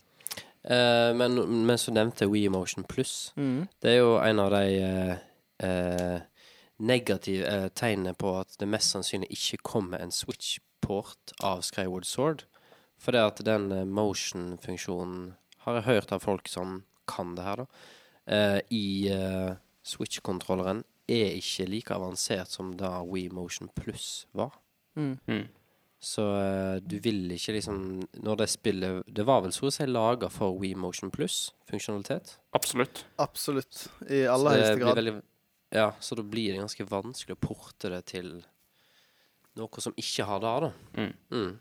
[0.64, 3.68] Eh, men men du nevnte Wii Motion Plus, Mm.
[3.80, 5.18] det er jo en av de eh,
[5.60, 6.20] eh,
[6.80, 12.42] negative eh, tegnene på at det mest sannsynlig ikke kommer en Switch-port av Skyward Sword.
[12.98, 17.66] For det at den motion-funksjonen har jeg hørt av folk som kan det her, da.
[18.26, 19.08] eh, I
[19.86, 24.56] Switch-kontrolleren er ikke like avansert som da Wii Motion Plus var.
[24.98, 25.14] Mm.
[25.30, 25.44] Mm.
[26.06, 27.76] Så eh, du vil ikke liksom
[28.24, 32.34] Når det spillet Det var vel så å si laga for Wii Motion Plus-funksjonalitet?
[32.56, 33.04] Absolutt.
[33.20, 33.86] Absolutt.
[34.08, 34.96] I aller høyeste grad.
[35.00, 35.22] veldig-
[35.72, 38.44] Ja, så da blir det ganske vanskelig å porte det til
[39.56, 40.72] noe som ikke har det, da.
[41.00, 41.14] Mm.
[41.32, 41.58] Mm.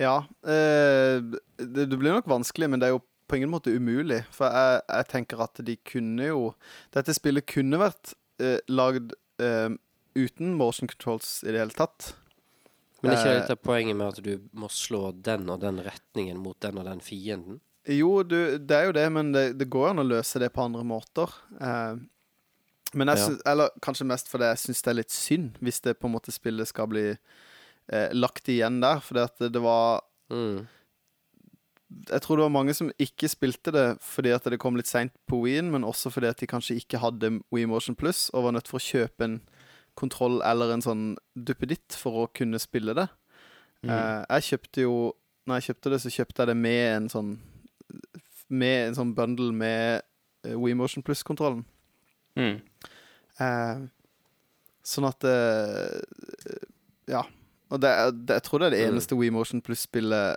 [0.00, 0.16] Ja.
[0.48, 1.20] Eh,
[1.60, 4.22] det, det blir nok vanskelig, men det er jo på ingen måte umulig.
[4.34, 6.42] For jeg, jeg tenker at de kunne jo
[6.96, 9.12] Dette spillet kunne vært eh, lagd
[9.42, 9.70] eh,
[10.18, 12.12] uten motion controls i det hele tatt.
[13.02, 16.40] Men er ikke Eh, dette poenget med at du må slå den og den retningen
[16.42, 17.60] mot den og den fienden?
[17.88, 20.64] Jo, du, det er jo det, men det, det går an å løse det på
[20.66, 21.30] andre måter.
[21.60, 22.00] Eh,
[22.98, 23.28] men jeg Ja.
[23.52, 26.32] Eller kanskje mest fordi jeg syns det er litt synd, hvis det på en måte
[26.34, 29.00] spillet skal bli eh, lagt igjen der.
[29.22, 30.66] At det, det var Mm.
[32.10, 35.12] Jeg tror det var mange som ikke spilte det fordi at det kom litt seint
[35.26, 38.52] på Wien, men også fordi at de kanskje ikke hadde Wii Motion Plus og var
[38.52, 39.38] nødt for å kjøpe en
[39.96, 43.08] kontroll eller en sånn duppeditt for å kunne spille det.
[43.88, 44.94] Eh, jeg kjøpte jo
[45.46, 47.28] Når jeg kjøpte det, så kjøpte jeg det med en sånn
[48.50, 50.02] Med en sånn bundle med
[50.42, 51.64] WeMotion Wii Motion Plus-kontrollen.
[52.38, 52.58] Mm.
[53.40, 53.80] Eh,
[54.86, 56.58] sånn at eh,
[57.10, 57.22] Ja.
[57.70, 57.90] Og det,
[58.26, 58.92] det, jeg tror det er det Mm.
[58.94, 60.36] eneste Wii Motion Plus-spillet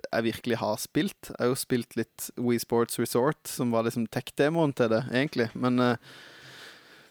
[0.00, 1.30] jeg virkelig har spilt.
[1.32, 5.50] Jeg har jo spilt litt Wii Sports Resort, som var liksom tech-demoen til det, egentlig.
[5.54, 5.96] Men uh,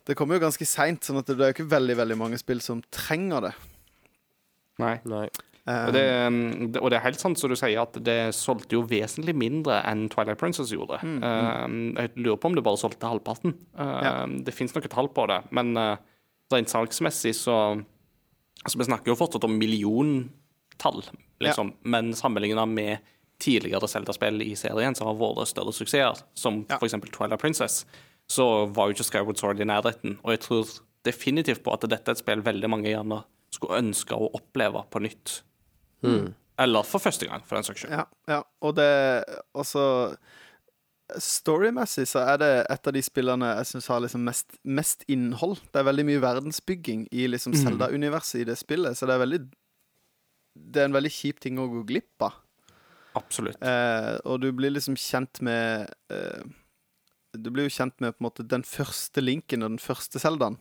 [0.10, 2.62] det kommer jo ganske seint, sånn at det er jo ikke veldig veldig mange spill
[2.66, 3.54] som trenger det.
[4.82, 4.96] Nei.
[5.06, 5.28] Nei.
[5.72, 6.02] Og det,
[6.74, 9.78] det- og det er helt sant som du sier, at det solgte jo vesentlig mindre
[9.86, 10.98] enn Twilight Princess gjorde.
[11.06, 13.54] Eh, jeg lurer på om det bare solgte halvparten.
[13.78, 14.16] Eh, Ja.
[14.26, 15.98] Det fins noen tall på det, men uh,
[16.52, 17.58] rent salgsmessig så
[18.62, 19.56] Altså, vi snakker jo fortsatt om
[20.82, 21.04] milliontall,
[21.40, 22.98] liksom, men sammenligna med
[23.42, 26.78] tidligere Zelda-spill i serien som har vært større suksesser, som Ja.
[26.78, 26.94] f.eks.
[27.12, 27.86] Twilight Princess,
[28.30, 30.20] så var jo ikke Skyward Sword i nærheten.
[30.24, 30.68] Og jeg tror
[31.04, 35.02] definitivt på at dette er et spill veldig mange gjerne skulle ønske å oppleve på
[35.02, 35.42] nytt.
[36.60, 37.92] Eller for første gang, for den saks skyld.
[37.92, 38.44] Ja, ja.
[38.62, 40.16] Og det også
[41.20, 45.58] Storymessig så er det et av de spillene jeg syns har liksom mest, mest innhold.
[45.74, 49.42] Det er veldig mye verdensbygging i liksom Zelda-universet i det spillet, så det er veldig
[50.54, 52.40] Det er en veldig kjip ting å gå glipp av.
[53.20, 53.60] Absolutt.
[53.60, 56.44] Eh, og du blir liksom kjent med eh,
[57.36, 60.58] Du blir jo kjent med på en måte den første linken og den første Zeldaen.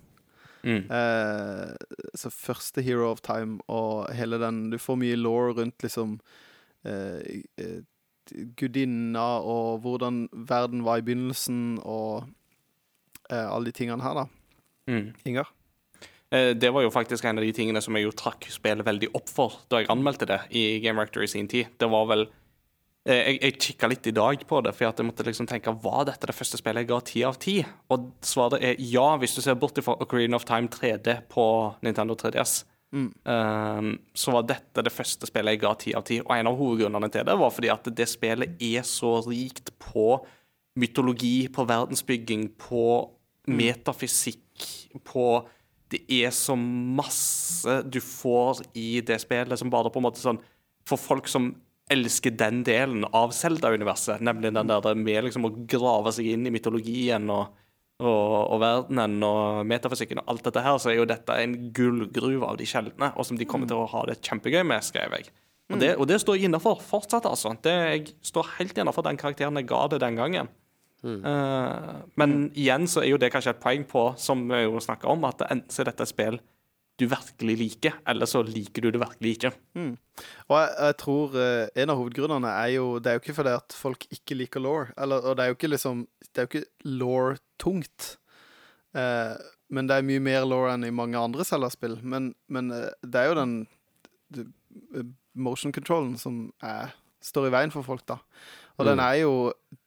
[0.62, 0.90] Mm.
[0.92, 6.18] Eh, så første Hero of Time og hele den Du får mye law rundt liksom
[6.85, 7.81] eh, eh,
[8.61, 12.29] gudinna og hvordan verden var i begynnelsen og
[13.31, 14.26] eh, alle de tingene her, da.
[14.90, 15.11] Mm.
[15.26, 15.50] Ingar?
[16.33, 19.11] Eh, Det var jo faktisk en av de tingene som jeg jo trakk spillet veldig
[19.19, 21.66] opp for da jeg anmeldte det i Game Rector i sin tid.
[21.79, 22.27] Det var vel
[23.07, 26.05] eh, Jeg, jeg kikka litt i dag på det, for jeg måtte liksom tenke var
[26.07, 27.57] dette det første spillet jeg ga ti av ti?
[27.90, 31.47] Og svaret er ja, hvis du ser bort fra Ocarina of Time 3D på
[31.83, 32.64] Nintendo 3DS.
[33.27, 36.21] eh, så var dette det første spillet jeg ga ti av ti.
[36.21, 40.21] Og en av hovedgrunnene til det var fordi at det spillet er så rikt på
[40.79, 42.85] mytologi, på verdensbygging, på
[43.51, 44.69] metafysikk,
[45.05, 45.25] på
[45.90, 50.38] Det er så masse du får i det spillet som bare på en måte sånn
[50.87, 51.53] For folk som
[51.90, 56.53] elsker den delen av Zelda-universet, nemlig den der med liksom å grave seg inn i
[56.55, 57.57] mytologien og,
[57.98, 62.46] og, og verdenen og metafysikken og alt dette her, så er jo dette en gullgruve
[62.46, 65.33] av de sjeldne, og som de kommer til å ha det kjempegøy med, skrev jeg.
[65.70, 67.57] Og det, og det står jeg innafor fortsatt, altså.
[67.62, 70.50] Det, jeg står helt innafor den karakteren jeg ga det den gangen.
[71.05, 75.09] Eh, men igjen så er jo det kanskje et poeng på, som vi jo snakker
[75.13, 76.41] om, at enten så er dette et spill
[77.01, 79.51] du virkelig liker, eller så liker du det virkelig ikke.
[80.51, 83.55] Og jeg, jeg tror eh, en av hovedgrunnene er jo Det er jo ikke fordi
[83.57, 86.91] at folk ikke liker law, og det er jo ikke liksom Det er jo ikke
[87.01, 88.11] law-tungt.
[88.93, 89.33] Eh,
[89.71, 92.01] men det er mye mer law enn i mange andre Zelda-spill.
[92.03, 93.55] Men, men det er jo den
[95.33, 98.19] motion controllen som er, står i veien for folk, da.
[98.81, 99.35] Og den er jo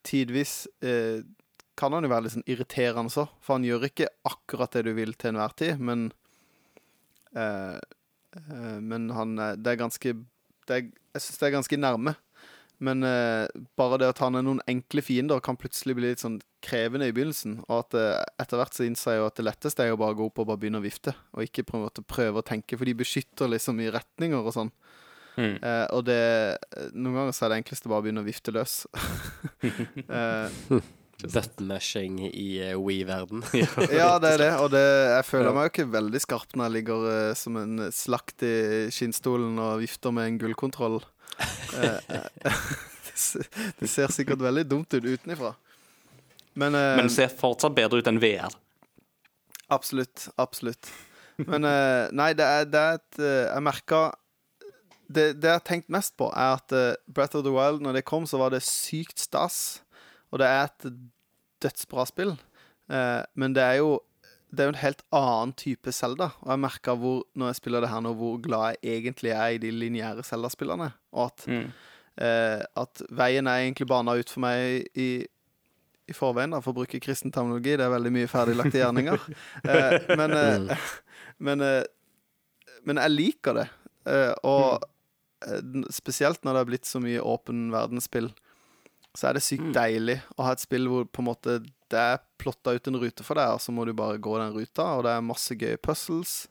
[0.05, 1.23] tidvis eh,
[1.79, 4.93] Kan han jo være litt sånn irriterende så, for han gjør ikke akkurat det du
[4.97, 6.11] vil til enhver tid, men
[7.33, 10.13] eh, eh, Men han Det er ganske
[10.67, 12.15] det er, Jeg syns det er ganske nærme.
[12.83, 13.47] Men eh,
[13.79, 17.13] bare det at han er noen enkle fiender kan plutselig bli litt sånn krevende i
[17.15, 17.59] begynnelsen.
[17.69, 20.17] Og at eh, etter hvert så innser jeg jo at det letteste er å bare
[20.19, 21.13] gå opp og bare begynne å vifte.
[21.35, 24.73] Og ikke prøve å tenke, for de beskytter liksom i retninger og sånn.
[25.33, 25.55] Mm.
[25.57, 26.17] Eh, og det
[26.93, 28.83] Noen ganger så er det enkleste bare å begynne å vifte løs.
[30.11, 30.81] uh,
[31.23, 33.45] Button-mashing i uh, We-verden.
[33.99, 34.51] ja, det er det.
[34.61, 34.83] Og det,
[35.17, 38.55] jeg føler meg jo ikke veldig skarp når jeg ligger uh, som en slakt i
[38.93, 41.01] skinnstolen og vifter med en gullkontroll.
[41.39, 42.53] Eh, eh,
[43.79, 45.53] det, ser sikkert veldig dumt ut utenifra.
[46.53, 48.53] Men, eh, Men det ser fortsatt bedre ut enn VR.
[49.67, 50.29] absolutt.
[50.37, 50.91] Absolutt.
[51.37, 54.01] Men eh, nei, det er, det er et eh, Jeg merka
[55.07, 57.93] det, det jeg har tenkt mest på, er at eh, Breath of the Wild, når
[57.99, 59.81] det kom, så var det sykt stas.
[60.31, 60.87] Og det er et
[61.63, 62.35] dødsbra spill.
[62.89, 63.99] Eh, men det er jo
[64.53, 66.27] det er jo en helt annen type Zelda.
[66.43, 66.99] Og jeg merker
[67.33, 70.91] når jeg spiller det her nå, hvor glad jeg egentlig er i de lineære Zelda-spillene.
[71.11, 71.71] Og at, Mm.
[72.21, 75.25] eh, at veien er egentlig bana ut for meg i,
[76.07, 77.73] i forveien, da, for å bruke kristen terminologi.
[77.77, 79.25] Det er veldig mye ferdiglagte gjerninger.
[79.73, 80.77] eh, men, eh,
[81.49, 81.83] men, eh,
[82.85, 83.67] men jeg liker det.
[84.05, 84.92] Eh, og n-
[85.93, 88.31] spesielt når det har blitt så mye åpen verdensspill,
[89.13, 91.59] så er det sykt deilig å ha et spill hvor på en måte
[91.93, 94.53] det er plotta ut en rute for deg, og så må du bare gå den
[94.55, 96.47] ruta, og det er masse gøye puzzles.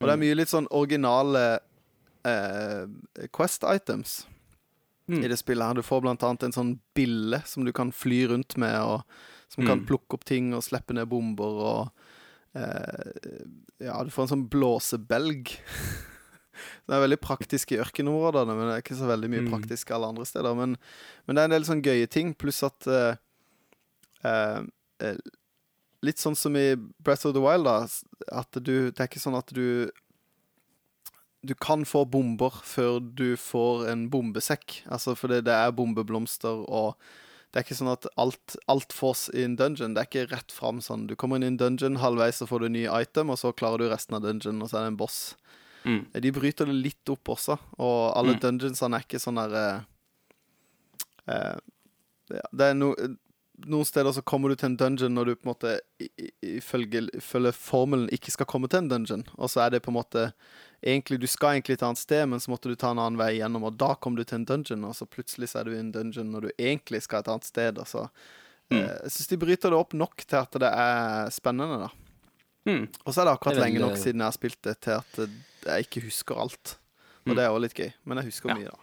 [0.00, 1.58] Og det er mye litt sånn originale
[2.24, 2.86] eh,
[3.34, 4.26] Quest items
[5.08, 5.22] Mm.
[5.24, 5.74] i det spillet her.
[5.74, 9.02] Du får blant annet en sånn bille som du kan fly rundt med, og
[9.48, 9.86] som kan Mm.
[9.88, 11.90] plukke opp ting og slippe ned bomber og
[12.54, 13.12] eh,
[13.80, 15.48] Ja, du får en sånn blåsebelg.
[16.86, 19.50] Det er veldig praktisk i ørkenområdene, men det er ikke så veldig mye Mm.
[19.52, 20.54] praktisk alle andre steder.
[20.54, 20.76] Men,
[21.26, 23.16] men det er en del sånn gøye ting, pluss at uh,
[24.24, 25.14] eh,
[26.00, 27.88] Litt sånn som i Breath of the Wild, da.
[28.30, 29.90] At du Det er ikke sånn at du
[31.42, 34.82] Du kan få bomber før du får en bombesekk.
[34.90, 36.94] Altså fordi det er bombeblomster og
[37.48, 39.94] det er ikke sånn at alt, alt fås i en dungeon.
[39.96, 41.06] Det er ikke rett fram sånn.
[41.08, 43.54] Du kommer inn i en dungeon, halvveis så får du en ny item, og så
[43.56, 45.20] klarer du resten av dungeon, og så er det en boss.
[45.84, 46.00] Mm.
[46.22, 48.40] De bryter det litt opp også, og alle Mm.
[48.40, 49.80] dungeonsene er ikke sånn der uh,
[51.28, 51.58] uh,
[52.52, 52.92] det, er no,
[53.66, 55.70] Noen steder så kommer du til en dungeon når du på en måte
[56.46, 59.98] ifølge ifølge formelen ikke skal komme til en dungeon, og så er det på en
[60.00, 60.32] måte
[60.78, 63.32] Egentlig, Du skal egentlig et annet sted, men så måtte du ta en annen vei
[63.40, 65.78] gjennom, og da kom du til en dungeon, og så plutselig så er du i
[65.80, 67.78] en dungeon når du egentlig skal et annet sted.
[67.82, 68.04] Og så,
[68.70, 68.76] Mm.
[68.84, 71.88] eh, jeg syns de bryter det opp nok til at det er spennende, da.
[72.68, 72.84] Mm.
[73.06, 74.90] Og så er det akkurat Det er lenge nok siden jeg har spilt det til
[74.98, 76.74] at eh, jeg ikke husker alt.
[77.24, 77.36] Og Mm.
[77.36, 78.54] det er også litt gøy, men jeg husker Ja.
[78.58, 78.78] mye, da.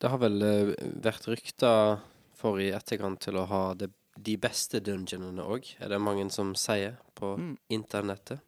[0.00, 2.00] Det har vel eh, vært rykter
[2.34, 3.90] for i etterkant til å ha det,
[4.20, 7.56] de beste dungeonene òg, er det mange som sier på Mm.
[7.70, 8.40] internettet.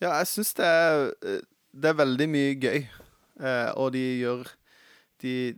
[0.00, 1.40] Ja, jeg syns det er eh,
[1.74, 2.88] Det er veldig mye gøy,
[3.40, 4.46] eh, og de gjør
[5.22, 5.54] de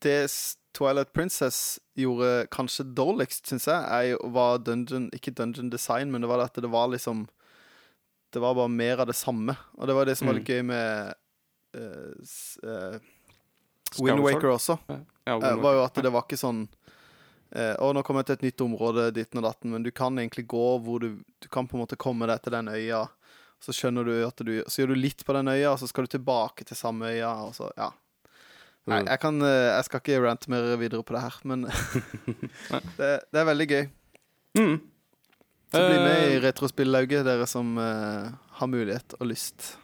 [0.00, 0.30] Det
[0.78, 6.44] Twilight Princess gjorde kanskje dårligst, syns jeg, var dungeon Ikke dungeon design, men det var
[6.44, 7.26] at det var liksom
[8.32, 9.56] Det var bare mer av det samme.
[9.78, 10.40] Og det var det som var Mm.
[10.42, 11.14] litt gøy med
[11.76, 12.12] uh,
[12.62, 12.98] uh,
[13.98, 14.78] Wind Waker også.
[15.26, 16.66] Ja, eh, var jo at det var ikke sånn
[17.56, 20.16] uh, Å, nå kommer jeg til et nytt område, ditten og datten, men du kan
[20.20, 21.08] egentlig gå hvor du
[21.40, 23.06] Du kan på en måte komme deg til den øya,
[23.64, 26.04] så skjønner du at du Så gjør du litt på den øya, og så skal
[26.04, 27.90] du tilbake til samme øya, og så Ja.
[28.88, 29.08] Nei, Mm.
[29.10, 31.66] jeg kan eh, Jeg skal ikke rante mer videre på det her, men
[32.98, 33.84] det, det er veldig gøy.
[34.58, 34.78] Mm.
[35.68, 39.74] Så bli med i Eh, Retrospillauget, dere som uh, har mulighet og lyst.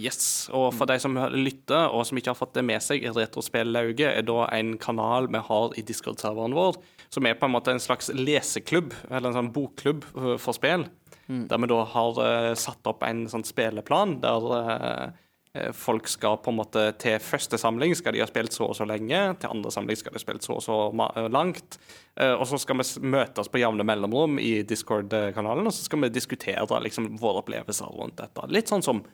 [0.00, 4.06] Yes, og for de som lytter og som ikke har fått det med seg, Retrospillauget
[4.16, 6.78] er da en kanal vi har i Discord-serveren vår,
[7.12, 10.06] som er på en måte en slags leseklubb, eller en sånn bokklubb
[10.40, 10.86] for spill.
[11.28, 15.04] Der vi da har uh, satt opp en sånn spilleplan der uh,
[15.76, 18.86] folk skal på en måte til første samling skal de ha spilt så og så
[18.88, 20.76] lenge, til andre samling skal de ha spilt så og så
[21.12, 21.76] eh, langt.
[22.16, 26.12] Eh, og så skal vi møtes på jevne mellomrom i Discord-kanalen, og så skal vi
[26.14, 28.46] diskutere liksom, våre opplevelser rundt dette.
[28.52, 29.04] Litt sånn som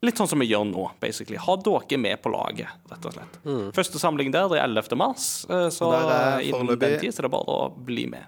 [0.00, 1.36] Litt sånn som vi gjør nå, basically.
[1.36, 3.34] Ha dere med på laget, rett og slett.
[3.76, 4.96] Første samling der er 11.
[4.96, 5.90] mars, eh, så
[6.40, 8.24] innen den tid så er det bare å bli med.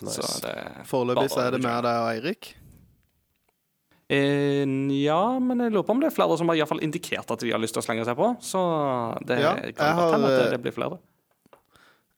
[0.00, 0.20] Nice.
[0.22, 2.52] Så er Foreløpig så er det å med deg og Eirik.
[4.10, 4.64] Eh,
[4.98, 7.30] ja, men jeg lurer på om det er flere som har i hvert fall indikert
[7.30, 8.32] at de har lyst til å slenge seg på.
[8.42, 8.58] Så
[9.28, 10.98] det Ja, kan godt hende at eh, det blir flere.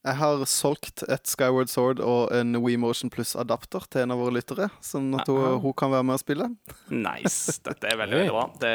[0.03, 4.65] Jeg har solgt et Skyward Sword og en WeMotion Plus-adapter til en av våre lyttere,
[4.83, 6.49] sånn at hun, hun kan være med og spille.
[6.91, 7.55] Nice.
[7.63, 8.43] Dette er veldig, veldig bra.
[8.59, 8.73] Det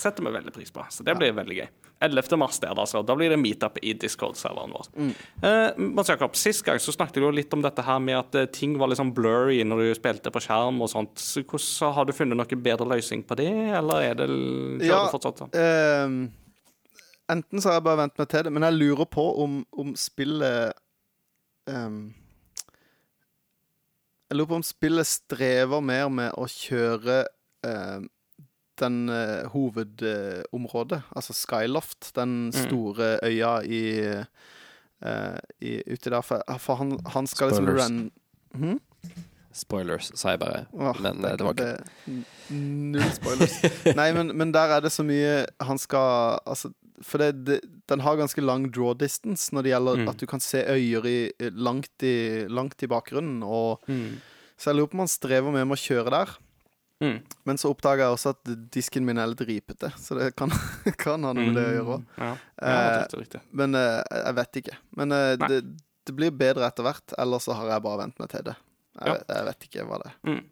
[0.00, 0.86] setter vi veldig pris på.
[0.88, 1.68] Så det blir veldig gøy.
[2.02, 2.36] 11.
[2.36, 3.02] mars der, altså.
[3.06, 4.88] Da blir det meetup i Discord-serveren vår.
[5.42, 8.34] Eh, Mats Jakob, Sist gang så snakket du jo litt om dette her med at
[8.34, 11.14] eh, ting var litt sånn blurry når du spilte på skjerm og sånt.
[11.22, 14.28] Så hvordan Har du funnet noen bedre løsning på det, eller er det
[14.84, 15.04] Ja.
[15.04, 15.54] det fortsatt sånn?
[15.54, 16.28] Eh,
[17.32, 19.94] enten så har jeg bare vent meg til det, men jeg lurer på om, om
[19.96, 20.74] spillet
[21.70, 22.00] eh,
[24.30, 27.22] Jeg lurer på om spillet strever mer med å kjøre
[27.68, 28.08] ehm,
[28.80, 33.82] den uh, hovedområdet, altså Skyloft, den store øya i,
[35.04, 36.20] uh, i Uti der.
[36.22, 37.90] For, for han, han skal liksom Spoilers.
[37.90, 38.10] ren...
[38.54, 38.80] Hm?
[39.54, 40.64] Spoilers, sa jeg bare.
[40.72, 43.52] Oh, Men det, det var ikke Null spoilers.
[44.00, 46.72] Nei, men, men der er det så mye han skal Altså,
[47.06, 47.60] for det, det,
[47.90, 50.08] den har ganske lang draw distance når det gjelder Mm.
[50.10, 51.18] at du kan se øyer i,
[51.54, 53.42] langt, i, langt i bakgrunnen.
[53.46, 54.18] Og, Mm.
[54.58, 56.34] så jeg lurer på om han strever med, med å kjøre der.
[57.04, 57.18] Mm.
[57.44, 60.48] Men så oppdaga jeg også at disken min er litt ripete, så det kan,
[61.04, 62.06] kan ha noe med det å gjøre òg.
[62.22, 62.30] Ja,
[62.64, 63.40] Eh, ja det er riktig.
[63.52, 64.78] Men eh, jeg vet ikke.
[64.96, 65.60] Men eh, det,
[66.08, 68.56] det blir bedre etter hvert, eller så har jeg bare vent meg til det.
[69.00, 69.16] Jeg, Ja.
[69.36, 70.18] jeg vet ikke hva det er.
[70.30, 70.42] Mm.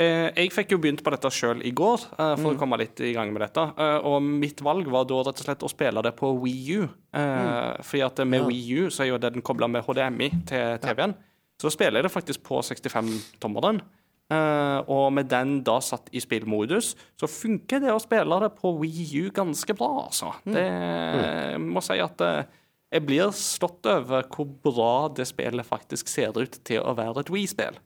[0.00, 2.56] Eh, jeg fikk jo begynt på dette sjøl i går, eh, for Mm.
[2.56, 3.60] å komme litt i gang med dette.
[3.76, 6.88] Eh, og mitt valg var da rett og slett å spille det på Wii U.
[7.12, 8.46] Eh, Fordi at med Ja.
[8.48, 11.12] Wii U så er jo den kobla med HDMI til TV-en.
[11.60, 13.82] Så da spiller jeg det faktisk på 65-tommeren.
[14.30, 18.70] Eh, og med den da satt i spillmodus, så funker det å spille det på
[18.78, 20.32] Wii U ganske bra, altså.
[20.46, 22.56] Det jeg må si at eh,
[22.90, 27.30] jeg blir slått over hvor bra det spillet faktisk ser ut til å være et
[27.34, 27.78] Wii-spill.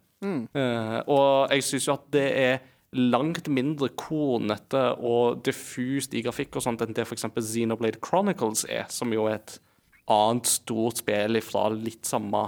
[0.56, 2.62] Eh, og jeg syns jo at det er
[2.94, 7.26] langt mindre kornete og diffust i grafikk og sånt enn det f.eks.
[7.34, 9.56] Xenoblade Chronicles er, som jo er et
[10.12, 12.46] annet stort spill fra litt samme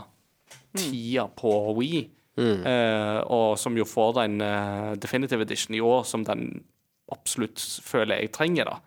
[0.77, 2.05] tida på Wii.
[2.37, 6.65] Eh, og som jo får den eh, Definitive Edition i år, som den
[7.13, 8.79] absolutt føler jeg trenger, da.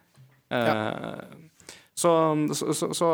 [0.51, 1.37] Eh,
[1.99, 2.11] så,
[2.55, 3.07] så, så, så,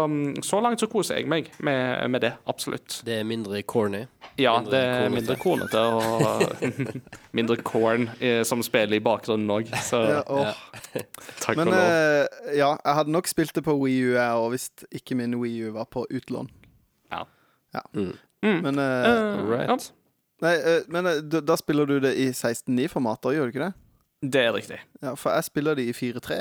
[0.46, 3.00] så langt så koser jeg meg med, med det, absolutt.
[3.08, 4.04] Det er mindre corny.
[4.38, 5.16] Ja, Mindre det er kornete.
[5.16, 6.84] mindre kornete og
[7.40, 10.54] mindre corn eh, som spiller i bakgrunnen òg, så Ja, ja.
[11.42, 11.82] takk Men for lov.
[11.82, 14.68] Uh, ja, jeg hadde nok spilt det på Wii U, jeg òg, hvis
[15.00, 16.52] ikke min Wii U var på utlån.
[17.16, 17.24] Ja.
[17.74, 17.82] Ja.
[17.96, 18.14] Mm.
[18.44, 19.88] Men, uh, Eh, Alright.
[20.44, 23.74] Nei, eh, men eh, da, spiller du det i 16.9-format òg, gjør du ikke det?
[24.36, 24.80] Det er riktig.
[25.04, 26.40] Ja, For jeg spiller det i 4-3,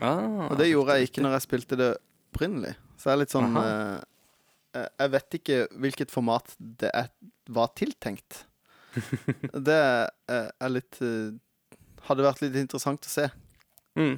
[0.00, 1.90] Ah, og det gjorde jeg ikke når jeg spilte det
[2.32, 2.70] opprinnelig.
[2.96, 7.10] Så jeg er litt sånn eh, Jeg vet ikke hvilket format det er,
[7.52, 8.46] var tiltenkt.
[9.68, 10.96] Det eh, er litt
[12.08, 13.28] Hadde vært litt interessant å se.
[14.00, 14.16] mm.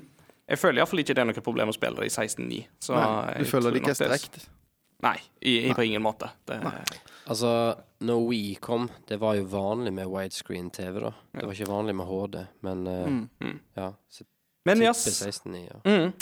[0.52, 2.56] Jeg føler iallfall ikke det er noe problem å spille det i 16.9.
[2.82, 4.42] så Nei, du føler det ikke er strekt?
[5.02, 6.30] Nei, i, i, på ingen måte.
[6.46, 6.60] Det,
[7.30, 11.12] Altså, når We kom, det var jo vanlig med widescreen-TV, da.
[11.38, 13.28] Det var ikke vanlig med HD, men uh, Mm.
[13.40, 13.58] Mm.
[13.78, 13.92] ja.
[14.10, 14.24] Så
[14.66, 15.04] Men yes.
[15.22, 15.78] 16 ja.
[15.86, 16.12] Mm.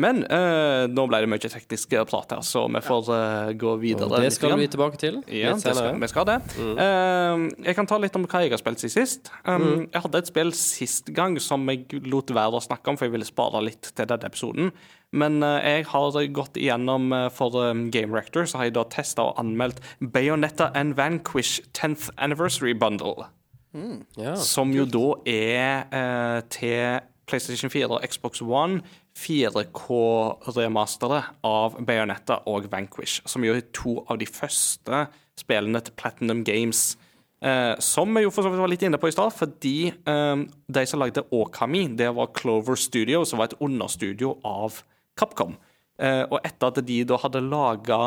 [0.00, 4.06] Men uh, nå ble det mye teknisk prat her, så vi får uh, gå videre.
[4.06, 6.36] Og det skal vi tilbake til Ja, det skal, vi skal det.
[6.56, 6.76] Mm.
[6.78, 9.32] Uh, jeg kan ta litt om hva jeg har spilt siden sist.
[9.44, 13.08] Um, Jeg hadde et spill sist gang som jeg lot være å snakke om, for
[13.08, 14.72] jeg ville spare litt til denne episoden.
[15.12, 18.84] Men eh, jeg har gått igjennom eh, for um, Game Rector, så har jeg da
[18.92, 23.26] testa og anmeldt Bayonetta and Vanquish 10th Anniversary Bundle.
[24.18, 24.34] Ja.
[24.38, 27.00] Som jo da er eh, til
[27.30, 28.80] PlayStation 4 og Xbox One
[29.18, 33.22] 4K-remasteret av Bayonetta og Vanquish.
[33.26, 35.06] Som jo er to av de første
[35.38, 36.98] spillene til Platinum Games.
[37.40, 40.36] Eh, som vi jo for så vidt var litt inne på i stad, fordi eh,
[40.68, 44.82] de som lagde Okami, det var Clover Studio, som var et understudio av
[45.20, 45.58] Capcom.
[46.00, 48.00] Eh, og etter at de da hadde laga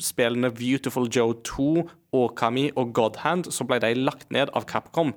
[0.00, 1.68] spillene Beautiful Joe 2,
[2.14, 5.10] Okami og Godhand, så ble de lagt ned av Capcom.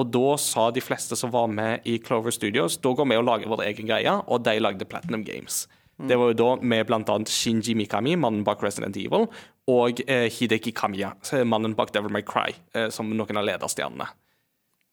[0.00, 3.26] Og da sa de fleste som var med i Clover Studios, da går vi og
[3.28, 5.66] lager vår egen greie, og de lagde Platinum Games.
[6.02, 9.28] Det var jo da med annet Shinji Mikami, mannen bak Resident Evil,
[9.70, 11.12] og eh, Hideki Kamiya,
[11.46, 14.08] mannen bak Devil May Cry, eh, som noen av lederstjernene.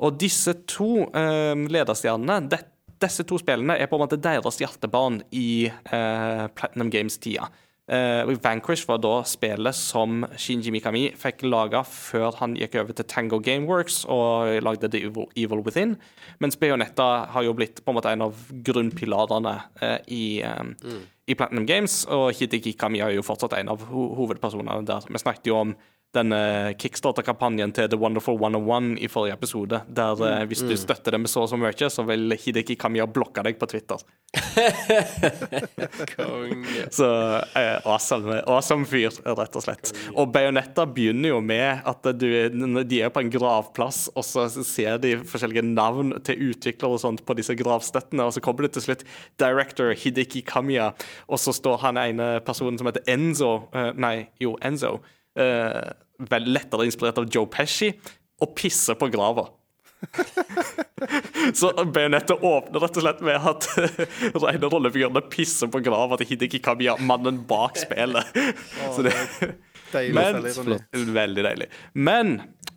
[0.06, 2.62] Og disse to eh, lederstjernene, det,
[3.02, 7.50] disse to spillene, er på en måte deres hjertebarn i eh, Platinum Games-tida.
[7.90, 13.08] Eh, Vanquish var da spillet som Shinji Mikami fikk laga før han gikk over til
[13.10, 15.96] Tango Gameworks og lagde The Evil, Evil Within.
[16.38, 21.02] Mens Bayonetta har jo blitt på en måte en av grunnpilarene eh, i, mm.
[21.34, 22.04] i Platinum Games.
[22.14, 25.10] Og Hideki Kami er jo fortsatt en av ho hovedpersonene der.
[25.10, 25.74] Vi snakket jo om
[26.16, 29.82] denne Kickstarter-kampanjen til The Wonderful 101 i forrige episode.
[29.86, 33.44] Der eh, hvis du støtter dem så og så mye, så vil Hideki Kamiya blokke
[33.46, 34.02] deg på Twitter.
[36.16, 36.88] Konge.
[36.94, 37.10] Så
[37.58, 39.94] eh, awesome, awesome fyr, rett og slett.
[40.16, 44.98] Og Bayonetta begynner jo med at du, de er på en gravplass, og så ser
[45.04, 48.88] de forskjellige navn til utviklere og sånt på disse gravstøttene, og så kommer det til
[48.88, 49.06] slutt
[49.42, 50.92] director Hideki Kamiya,
[51.30, 54.98] og så står han ene personen som heter Enzo eh, Nei, jo, Enzo.
[55.38, 57.94] Eh, lettere inspirert av Joe Pesci,
[58.40, 59.50] og pisser på grava.
[61.54, 63.68] Så Bayonetta åpner rett og slett med at
[64.44, 68.40] rene rollefigurene pisser på grava til Hideki Kamiya, mannen bak spillet.
[68.96, 69.16] Så det
[69.90, 71.68] Deilig Men deilig, Veldig deilig.
[71.98, 72.36] Men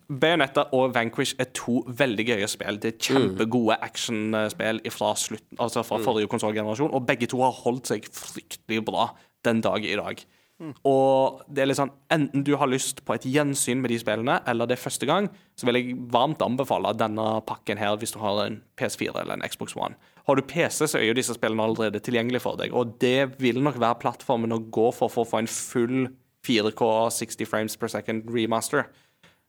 [0.09, 2.79] Bayonetta og Vanquish er to veldig gøye spill.
[2.81, 7.93] Det er kjempegode actionspill fra, slutten, altså fra forrige konsollgenerasjon, og begge to har holdt
[7.93, 9.11] seg fryktelig bra
[9.45, 10.25] den dag i dag.
[10.61, 14.37] Og det er litt sånn, Enten du har lyst på et gjensyn med de spillene,
[14.47, 15.27] eller det er første gang,
[15.57, 19.45] så vil jeg varmt anbefale denne pakken her hvis du har en PS4 eller en
[19.49, 19.97] Xbox One.
[20.27, 23.59] Har du PC, så er jo disse spillene allerede tilgjengelige for deg, og det vil
[23.63, 26.05] nok være plattformen å gå for for å få en full
[26.47, 28.85] 4K 60 frames per second remaster.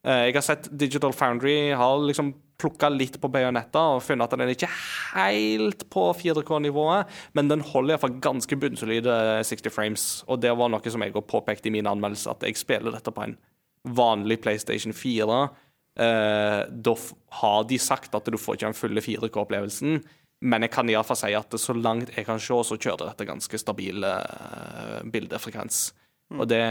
[0.05, 2.35] Eh, Jeg har sett Digital Foundry har liksom
[2.65, 4.71] plukka litt på Bayonetta og funnet at den er ikke
[5.13, 10.07] helt på 4K-nivået, men den holder iallfall ganske bunnsolide 60 frames.
[10.29, 13.13] Og det var noe som jeg også påpekte i min anmeldelse, at jeg spiller dette
[13.13, 13.37] på en
[13.85, 15.41] vanlig PlayStation 4.
[16.01, 16.95] Eh, da
[17.41, 20.01] har de sagt at du får ikke den fulle 4K-opplevelsen,
[20.45, 23.61] men jeg kan iallfall si at så langt jeg kan se, så kjører dette ganske
[23.61, 25.87] stabil eh, bildefrekvens.
[26.35, 26.65] Og det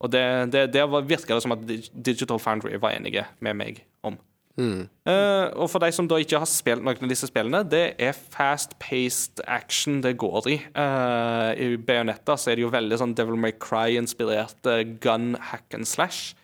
[0.00, 3.82] og det, det, det var, virka det som at Digital Foundry var enige med meg
[4.06, 4.16] om.
[4.60, 8.16] Eh, og for de som da ikke har spilt noen av disse spillene, det er
[8.16, 10.58] fast-paced action det går i.
[10.74, 15.76] Uh, I Bayonetta så er det jo veldig sånn Devil May Cry-inspirert uh, gun hack
[15.76, 16.36] and slash.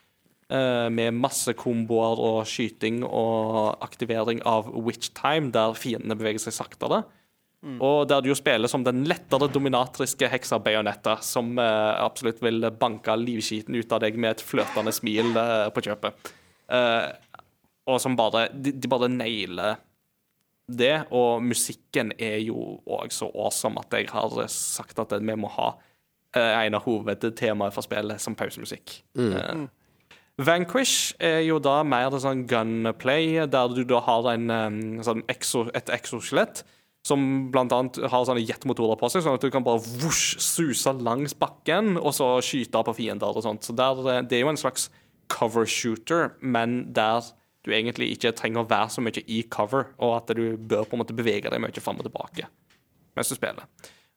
[0.47, 6.55] eh, med masse komboer og skyting og aktivering av witch time, der fiendene beveger seg
[6.55, 7.01] saktere.
[7.83, 13.17] Og der du jo spiller som den lettere dominatriske heksa Bayonetta, som absolutt vil banke
[13.19, 15.35] livskiten ut av deg med et flørtende smil
[15.75, 16.31] på kjøpet.
[16.67, 17.09] Eh,
[17.87, 19.81] og som bare de, de bare nailer
[20.67, 21.07] det.
[21.15, 25.73] Og musikken er jo òg så awesome at jeg har sagt at vi må ha
[26.37, 29.01] eh, en av hovedtemaene for spillet som pausemusikk.
[29.19, 29.67] Eh,
[30.37, 35.23] Vanquish er jo da mer det sånn gunplay, der du da har en, um, sånn
[35.33, 36.61] exo, et exoskjelett
[37.07, 37.23] som
[37.55, 41.37] blant annet har sånne jetmotorer på seg, sånn at du kan bare vosj, suse langs
[41.39, 43.65] bakken og så skyte på fiender og sånt.
[43.65, 44.91] Så der, eh, det er jo en slags
[45.33, 47.25] cover shooter, men der
[47.67, 50.95] du egentlig ikke trenger å være så mye i cover, og at du bør på
[50.97, 52.45] en måte bevege deg mye fram og tilbake
[53.17, 53.65] mens du spiller.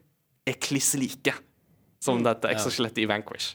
[0.50, 1.30] er kliss like
[2.02, 3.54] som dette exoskjelettet i Vanquish.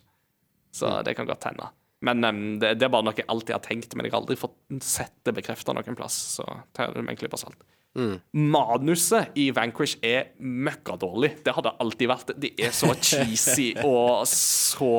[0.75, 1.67] Så det kan godt hende.
[2.05, 4.37] Men um, det, det er bare noe jeg alltid har tenkt, men jeg har aldri
[4.39, 6.17] fått sett det bekrefta noen plass.
[6.37, 6.47] Så
[6.77, 7.65] tar jeg det med en klype salt.
[8.35, 11.37] Manuset i Vanquish er møkkadårlig.
[11.47, 12.33] Det har det alltid vært.
[12.43, 14.95] De er så cheesy og så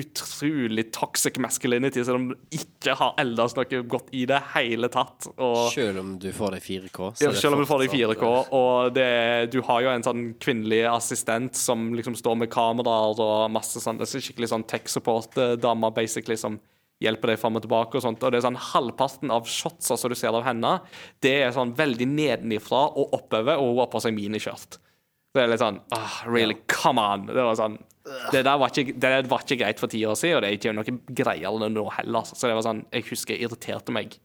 [0.00, 5.28] utrolig toxic masculinity, så de ikke har ellers noe godt i det hele tatt.
[5.36, 6.98] Og Selv om du får det i 4K.
[7.18, 8.32] så ja, selv om du får det i 4K.
[8.56, 9.08] Og det,
[9.54, 14.00] du har jo en sånn kvinnelig assistent som liksom står med kameraer og masse sånn
[14.00, 16.58] Det er skikkelig sånn tech support-dame, basically, som
[17.00, 18.22] hjelper deg fram og tilbake og sånt.
[18.22, 20.76] Og det er sånn halvparten av shotsa som du ser av henne,
[21.24, 24.80] det er sånn veldig nedenifra og oppover, og hun har på seg miniskjørt.
[25.30, 27.28] Det er litt sånn oh, Really, come on!
[27.30, 27.78] Det var sånn
[28.32, 30.58] det der var ikke, det var ikke greit for ti år siden, og det er
[30.58, 32.28] ikke noe greiere nå heller.
[32.30, 34.16] Så det var sånn, jeg husker jeg irriterte meg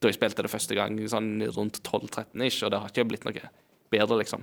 [0.00, 3.48] da jeg spilte det første gang, sånn rundt 12-13-ish, og det har ikke blitt noe
[3.92, 4.42] bedre, liksom.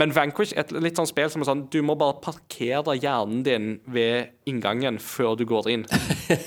[0.00, 3.40] Men Vanquish er et litt sånn spill som er sånn Du må bare parkere hjernen
[3.42, 5.84] din ved inngangen før du går inn,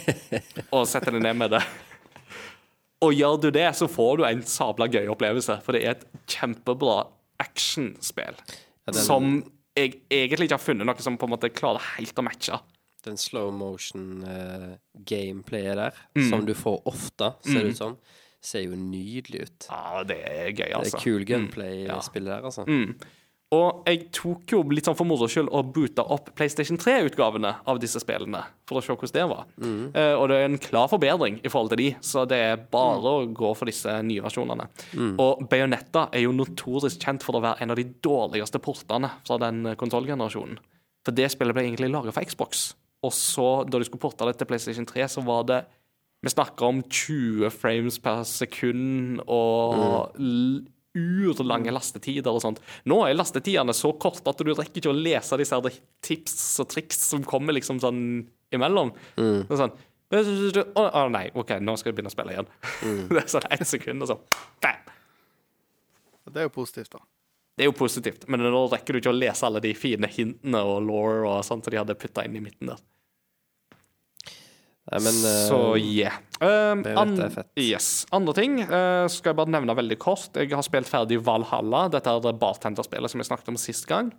[0.75, 1.61] og sette deg ned med det.
[3.03, 6.05] Og gjør du det, så får du en sabla gøy opplevelse, for det er et
[6.31, 6.99] kjempebra
[7.41, 9.31] actionspill Ja, den- som
[9.81, 12.55] jeg egentlig ikke har funnet noe som på en måte klarer helt å matche.
[13.05, 16.29] Den slow motion-gameplayet uh, der, Mm.
[16.29, 17.97] som du får ofte, ser det ut som,
[18.41, 19.67] ser jo nydelig ut.
[19.69, 20.67] Ja, det er gøy, altså.
[20.67, 20.97] Det altså.
[20.97, 22.01] er kul gunplay i ja.
[22.13, 22.65] der, altså.
[23.51, 27.81] Og jeg tok jo litt sånn for moro skyld og boota opp PlayStation 3-utgavene av
[27.83, 29.41] disse spillene, for å se hvordan det var.
[29.91, 33.11] Eh, og det er en klar forbedring i forhold til de, så det er bare
[33.11, 34.69] å gå for disse nye versjonene.
[35.19, 39.37] Og Bayonetta er jo notorisk kjent for å være en av de dårligste portene fra
[39.43, 40.55] den konsollgenerasjonen.
[41.03, 42.69] For det spillet ble egentlig laget for Xbox,
[43.03, 45.63] og så, da de skulle porte det til PlayStation 3, så var det
[46.23, 50.61] Vi snakker om 20 frames per sekund og l-
[50.97, 52.59] urlange lastetider og sånt.
[52.89, 56.71] Nå er lastetidene så korte at du rekker ikke å lese disse her tips og
[56.73, 58.01] triks som kommer liksom sånn
[58.51, 58.91] imellom.
[59.15, 59.77] Det er sånn
[60.11, 62.51] Å oh, nei, OK, nå skal jeg begynne å spille igjen.
[63.13, 64.19] det er sånn ett sekund, og så
[64.63, 64.91] bam!
[66.31, 67.01] Det er jo positivt, da.
[67.57, 70.61] Det er jo positivt, men nå rekker du ikke å lese alle de fine hintene
[70.67, 72.79] og law og sånt som de hadde putta inn i midten der.
[74.89, 76.17] Nei, men eh, Så yeah.
[76.41, 77.51] Uh, det vet jeg er fett.
[77.61, 77.89] Yes.
[78.15, 80.33] Andre ting uh, skal jeg bare nevne veldig kort.
[80.33, 84.09] Jeg har spilt ferdig Valhalla, dette er det bartenderspillet som jeg snakket om sist gang.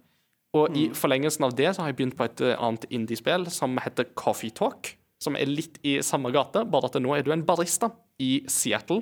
[0.53, 3.79] Og i forlengelsen av det så har jeg begynt på et eh, annet indiespill som
[3.81, 4.93] heter Coffee Talk.
[5.23, 9.01] Som er litt i samme gate, bare at nå er du en barista i Seattle.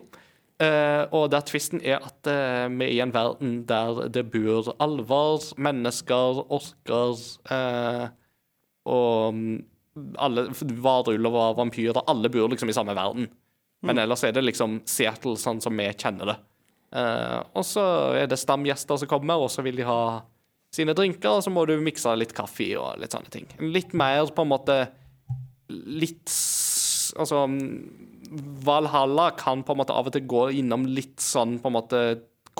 [0.60, 4.74] Uh, og der tvisten er at uh, vi er i en verden der det bor
[4.76, 7.16] alver, mennesker, orker
[7.48, 8.10] uh,
[8.84, 9.54] og mm,
[10.18, 10.48] alle
[10.82, 12.02] varulver og vampyrer.
[12.10, 13.28] Alle bor liksom i samme verden.
[13.86, 16.36] Men ellers er det liksom Seattle sånn som vi kjenner det.
[16.90, 17.84] Uh, og så
[18.18, 20.00] er det stamgjester som kommer, og så vil de ha
[20.74, 23.46] sine drinker, og så må du mikse litt kaffe og litt sånne ting.
[23.62, 24.80] Litt mer på en måte
[25.70, 26.32] Litt
[27.20, 27.44] Altså
[28.66, 32.00] Valhalla kan på en måte av og til gå innom litt sånn på en måte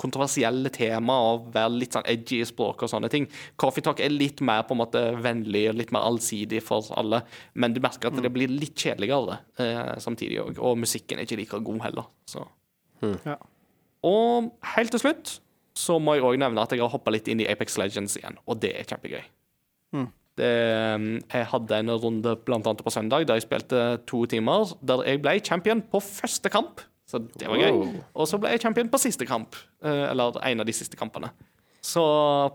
[0.01, 3.27] kontroversielle tema og være litt sånn edgy i språk og sånne ting.
[3.61, 7.23] Coffee Talk er litt mer på en måte vennlig og litt mer allsidig for alle,
[7.53, 10.61] men du merker at det blir litt kjedeligere eh, samtidig òg.
[10.61, 12.09] Og musikken er ikke like god heller.
[12.29, 12.45] Så.
[13.25, 13.37] Ja.
[14.07, 15.37] Og helt til slutt
[15.77, 18.35] så må jeg òg nevne at jeg har hoppa litt inn i Apex Legends igjen,
[18.45, 19.23] og det er kjempegøy.
[20.39, 20.51] Det,
[20.95, 25.03] um, jeg hadde en runde blant annet på søndag der jeg spilte to timer, der
[25.05, 26.81] jeg ble champion på første kamp.
[27.11, 27.81] Så det var gøy.
[28.15, 31.31] Og så ble jeg champion på siste kamp, eh, eller en av de siste kampene.
[31.83, 32.01] Så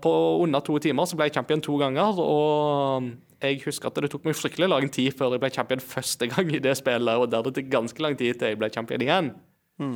[0.01, 3.09] på under to timer så ble jeg champion to ganger, og
[3.43, 6.49] jeg husker at det tok meg fryktelig lang tid før jeg ble champion første gang
[6.55, 9.33] i det spillet, og der det tok ganske lang tid til jeg ble champion igjen.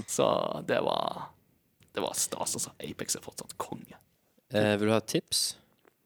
[0.08, 0.28] Så
[0.70, 1.32] det var
[1.96, 2.70] Det var stas, altså.
[2.80, 3.98] Apex er fortsatt konge.
[4.54, 5.56] eh, vil du ha et tips?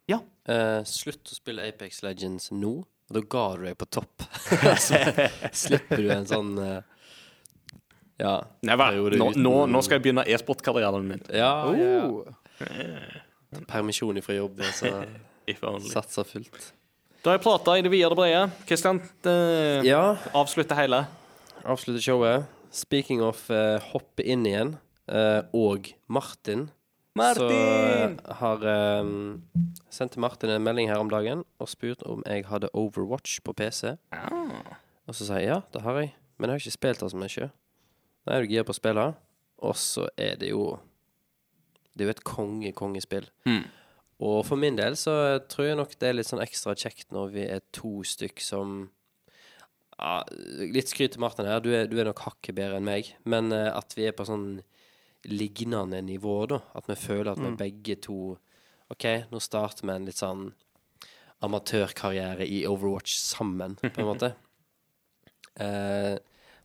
[0.10, 0.22] Ja.
[0.48, 2.72] Eh, slutt å spille Apex Legends nå,
[3.10, 4.24] og da ga du deg på topp.
[4.88, 4.98] så
[5.54, 6.80] slipper du en sånn eh,
[8.20, 8.38] Ja.
[8.64, 8.92] Never.
[8.94, 11.22] periode Nå, uten- nå, nå skal jeg begynne e-sportkarrieren min.
[11.34, 12.06] Ja, ja, ja.
[12.08, 12.24] Oh.
[13.68, 14.92] Permisjon ifra jobb, og så
[15.94, 16.72] satser fullt.
[17.24, 18.42] Da har jeg prata i det vide og det brede.
[18.70, 21.04] Kristian, eh, Ja, avslutte hele.
[21.66, 22.46] avslutte showet.
[22.76, 24.76] Speaking of eh, hoppe inn igjen,
[25.08, 26.70] eh, og Martin
[27.16, 27.48] Martin!
[27.48, 27.48] Så
[28.28, 29.12] eh, har eh,
[29.90, 33.96] sendte Martin en melding her om dagen og spurt om jeg hadde Overwatch på PC.
[35.08, 37.18] Og så sa jeg ja, det har jeg, men jeg har ikke spilt det så
[37.22, 37.50] mye.
[38.26, 39.06] Da er du gira på å spille.
[39.66, 40.76] Og så er det jo
[41.96, 43.30] Det er jo et konge-kongespill.
[44.26, 47.32] Og for min del så tror jeg nok det er litt sånn ekstra kjekt når
[47.32, 48.76] vi er to stykk som
[49.98, 50.24] ja,
[50.60, 53.14] Litt skryt til Martin her, du er, du er nok hakket bedre enn meg.
[53.24, 54.60] Men eh, at vi er på sånn
[55.32, 56.60] lignende nivå, da.
[56.76, 58.36] At vi føler at vi begge to
[58.92, 60.50] OK, nå starter vi en litt sånn
[61.46, 64.34] amatørkarriere i Overwatch sammen, på en måte.
[65.56, 66.18] Eh,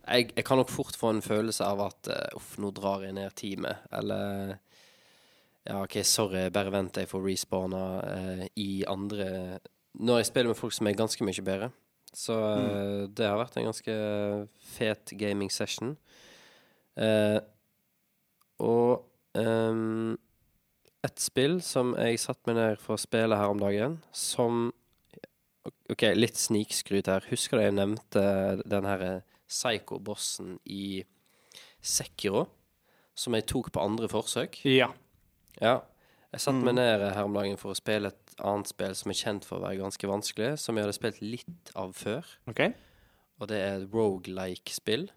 [0.07, 3.17] jeg, jeg kan nok fort få en følelse av at eh, uff, nå drar jeg
[3.17, 4.57] ned teamet, eller
[5.67, 9.61] ja, OK, sorry, bare vent, jeg får respawna eh, i andre
[10.01, 11.71] Når jeg spiller med folk som er ganske mye bedre.
[12.15, 13.13] Så mm.
[13.15, 13.95] det har vært en ganske
[14.73, 15.97] fet gaming session.
[16.99, 17.39] Eh,
[18.61, 19.05] og
[19.39, 20.17] um,
[21.07, 24.69] et spill som jeg satte meg ned for å spille her om dagen, som
[25.91, 27.27] OK, litt snikskryt her.
[27.31, 28.25] Husker du jeg nevnte
[28.65, 29.05] den her
[29.51, 31.03] psycho-bossen i
[31.83, 32.47] Sekiro?
[33.19, 34.63] Som jeg tok på andre forsøk?
[34.65, 34.93] Ja.
[35.61, 35.81] Ja.
[36.31, 39.19] Jeg satte meg ned her om dagen for å spille et annet spill som er
[39.19, 42.29] kjent for å være ganske vanskelig, som jeg hadde spilt litt av før.
[42.51, 42.69] OK.
[43.41, 45.09] Og det er et rogelike-spill.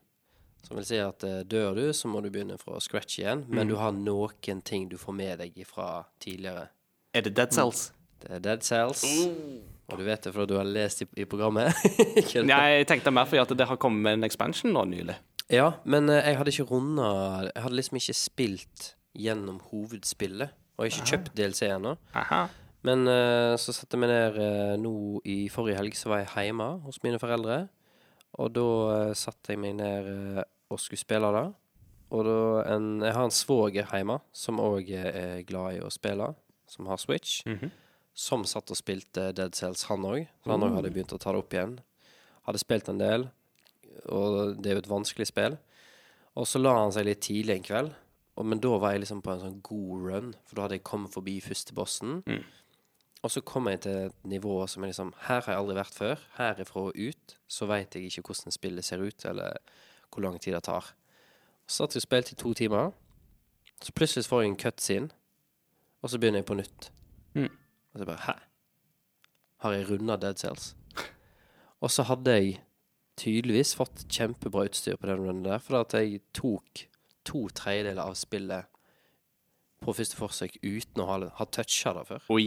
[0.63, 3.43] Som vil si at eh, dør du, så må du begynne fra scratch igjen.
[3.51, 6.69] Men du har noen ting du får med deg fra tidligere.
[7.13, 7.91] Er det Dead Cells?
[8.23, 9.03] Det er Dead Cells.
[9.93, 11.77] Og du vet det fordi du har lest i, i programmet.
[12.49, 15.15] Nei, jeg tenkte mer fordi at det har kommet med en expansion nå nylig.
[15.53, 17.07] Ja, men eh, jeg hadde ikke runda
[17.49, 20.55] Jeg hadde liksom ikke spilt gjennom hovedspillet.
[20.81, 21.93] Og ikke kjøpt DLC ennå.
[22.83, 26.49] Men uh, så satte jeg meg ned uh, nå i forrige helg, så var jeg
[26.49, 27.59] hjemme hos mine foreldre.
[28.41, 30.09] Og da uh, satte jeg meg ned
[30.73, 31.45] og skulle spille det.
[32.13, 32.39] Og da
[32.73, 36.33] en, jeg har en svoger hjemme som òg er glad i å spille,
[36.69, 37.45] som har Switch.
[38.13, 40.27] Som satt og spilte Dead Cells, han òg.
[40.45, 41.79] Han òg hadde begynt å ta det opp igjen.
[42.45, 43.27] Hadde spilt en del,
[44.11, 45.57] og det er jo et vanskelig spill.
[46.37, 47.93] Og så la han seg litt tidlig en kveld.
[48.33, 50.85] Og, men da var jeg liksom på en sånn god run, for da hadde jeg
[50.89, 52.21] kommet forbi første bossen.
[53.23, 55.95] Og så kom jeg til et nivå som er liksom Her har jeg aldri vært
[55.95, 56.23] før.
[56.35, 59.57] Herifra og ut så veit jeg ikke hvordan spillet ser ut, eller
[60.11, 60.91] hvor lang tid det tar.
[61.67, 62.91] Så satt jeg og spilte i to timer.
[63.83, 65.09] Så plutselig får jeg en cutscene,
[66.01, 66.91] og så begynner jeg på nytt.
[67.33, 67.49] Mm.
[67.93, 68.35] Og så bare Hæ?
[69.63, 70.75] Har jeg runda Dead Cells?
[71.83, 72.61] Og så hadde jeg
[73.19, 76.87] tydeligvis fått kjempebra utstyr på den runden der, for at jeg tok
[77.27, 78.69] to tredjedeler av spillet
[79.83, 82.27] på første forsøk uten å ha, ha toucha det før.
[82.33, 82.45] Oi.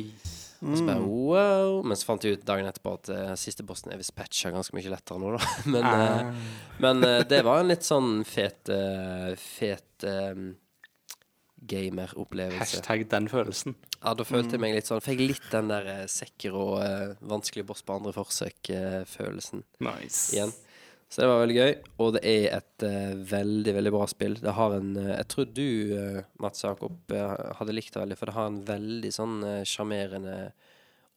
[0.65, 1.83] Og så bare wow.
[1.85, 4.77] Men så fant jeg ut dagen etterpå at uh, siste bossen er visst patcha ganske
[4.77, 5.51] mye lettere nå, da.
[5.75, 6.47] Men, uh,
[6.83, 10.55] men uh, det var en litt sånn fet uh, Fet um,
[11.63, 12.59] gameropplevelse.
[12.83, 13.75] Hashtag den følelsen.
[14.03, 17.15] Ja, da følte jeg meg litt sånn Fikk litt den der uh, sekker og uh,
[17.27, 20.35] vanskelig boss på andre forsøk-følelsen Nice.
[20.37, 20.53] igjen.
[21.09, 21.73] Så det var veldig gøy.
[22.03, 24.35] Og det er et eh, veldig, veldig bra spill.
[24.43, 28.17] Det har en eh, Jeg tror du, eh, Mats Jakob, eh, hadde likt det veldig,
[28.19, 30.35] for det har en veldig sånn eh, sjarmerende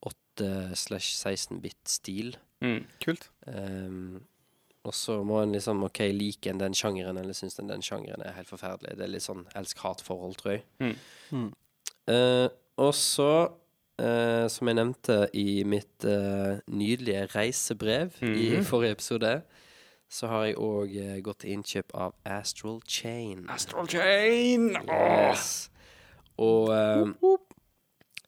[0.05, 2.37] 8-16-bit-stil.
[2.63, 2.85] Mm.
[3.03, 3.29] Kult.
[3.47, 4.21] Um,
[4.87, 8.21] og så må en liksom OK, liker en den sjangeren, eller syns en den sjangeren
[8.25, 8.95] er helt forferdelig.
[8.97, 10.63] Det er litt sånn elsk-hat-forhold, tror jeg.
[10.79, 10.93] Mm.
[11.31, 11.49] Mm.
[12.09, 12.47] Eh,
[12.79, 13.29] og så,
[13.99, 18.63] eh, som jeg nevnte i mitt eh, nydelige reisebrev i Mhm.
[18.65, 19.41] forrige episode,
[20.09, 23.45] så har jeg òg eh, gått til innkjøp av Astral Chain.
[23.49, 24.71] Astral Chain!
[24.89, 25.69] Yes.
[26.39, 27.05] Og eh,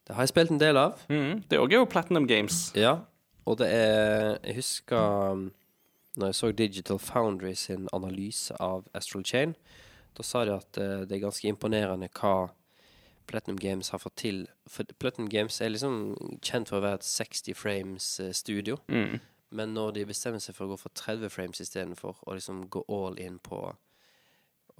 [0.06, 1.00] det har jeg spilt en del av.
[1.10, 1.44] Mm.
[1.50, 2.72] Det òg er jo Platinum Games.
[2.76, 3.00] Ja,
[3.48, 5.50] og det er Jeg husker
[6.18, 9.56] når jeg så Digital Foundry sin analyse av Astral Chain,
[10.18, 12.50] da sa de at uh, det er ganske imponerende hva
[13.28, 14.42] Platinum Games har fått til.
[14.68, 19.20] For Platinum Games er liksom kjent for å være et 60 frames eh, studio, Mm.
[19.52, 22.84] men når de bestemmer seg for å gå for 30 frames istedenfor, og liksom gå
[22.90, 23.62] all in på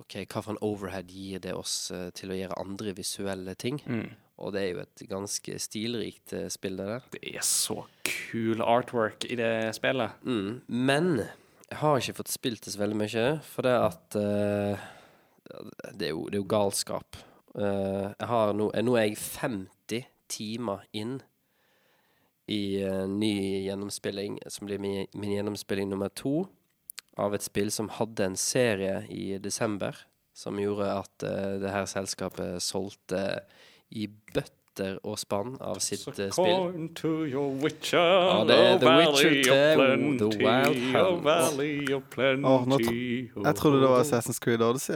[0.02, 3.80] OK, hva for en overhead gir det oss uh, til å gjøre andre visuelle ting?
[3.86, 4.10] Mm.
[4.42, 7.08] Og det er jo et ganske stilrikt eh, spill, det der.
[7.14, 10.18] Det er så kul artwork i det spillet.
[10.26, 10.62] Mm.
[10.68, 11.12] Men
[11.72, 14.88] jeg har ikke fått spilt det så veldig mye, for det at uh,
[15.94, 17.20] det, er jo, det er jo galskap.
[17.56, 21.20] Uh, jeg har eh, nå er jeg 50 timer inn
[22.52, 23.34] i uh, ny
[23.68, 26.46] gjennomspilling, som blir min, min gjennomspilling nummer to
[27.20, 29.96] av et spill som hadde en serie i desember,
[30.36, 33.44] som gjorde at uh, det her selskapet solgte
[33.92, 36.32] i bøtter og spann av sitt uh, spill.
[36.36, 39.62] Corn to your witcher, Ja, det er oh, The Witcher valley 3, of
[40.22, 40.78] The Wild
[42.46, 42.72] oh, Hunt.
[42.72, 42.78] Nå
[43.46, 44.96] Jeg trodde det var Assassin's Creed Odyssey.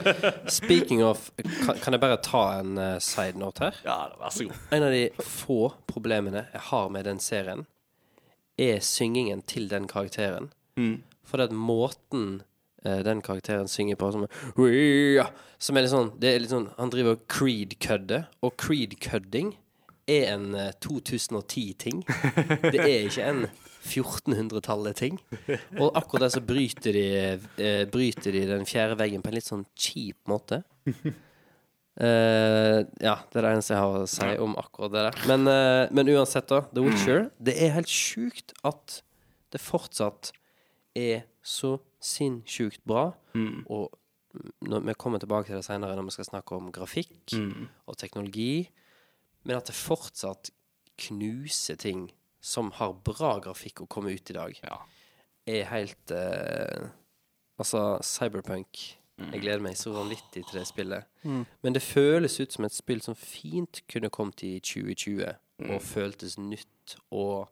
[0.60, 3.74] Speaking of kan, kan jeg bare ta en uh, side note her?
[3.84, 4.56] Ja, vær så god.
[4.72, 7.66] En av de få problemene jeg har med den serien,
[8.58, 10.52] er syngingen til den karakteren.
[10.80, 11.02] Mm.
[11.24, 12.42] For at måten
[12.84, 16.90] den karakteren synger på, som er, som er litt sånn Det er litt sånn Han
[16.92, 19.54] driver og creed-kødder, og creed-kødding
[20.06, 22.02] er en eh, 2010-ting.
[22.72, 23.44] Det er ikke en
[23.84, 25.18] 1400-tallet-ting.
[25.80, 27.06] Og akkurat der så bryter de,
[27.60, 30.62] eh, bryter de den fjerde veggen på en litt sånn kjip måte.
[31.94, 35.18] Uh, ja, det er det eneste jeg har å si om akkurat det der.
[35.30, 36.64] Men, uh, men uansett, da.
[36.74, 37.28] The Witcher.
[37.38, 38.98] Det er helt sjukt at
[39.54, 40.32] det fortsatt
[40.98, 43.06] er så sinnssykt bra.
[43.66, 43.90] Og
[44.66, 47.34] når vi kommer tilbake til det senere når vi skal snakke om grafikk
[47.86, 48.68] og teknologi,
[49.44, 50.50] men at det fortsatt
[50.98, 52.08] knuser ting
[52.44, 54.78] som har bra grafikk å komme ut i dag, Ja.
[55.46, 56.88] er helt eh,
[57.58, 58.96] Altså, Cyberpunk
[59.30, 61.04] Jeg gleder meg så vanvittig til det spillet.
[61.62, 65.36] Men det føles ut som et spill som fint kunne kommet i 2020,
[65.70, 67.48] og føltes nytt og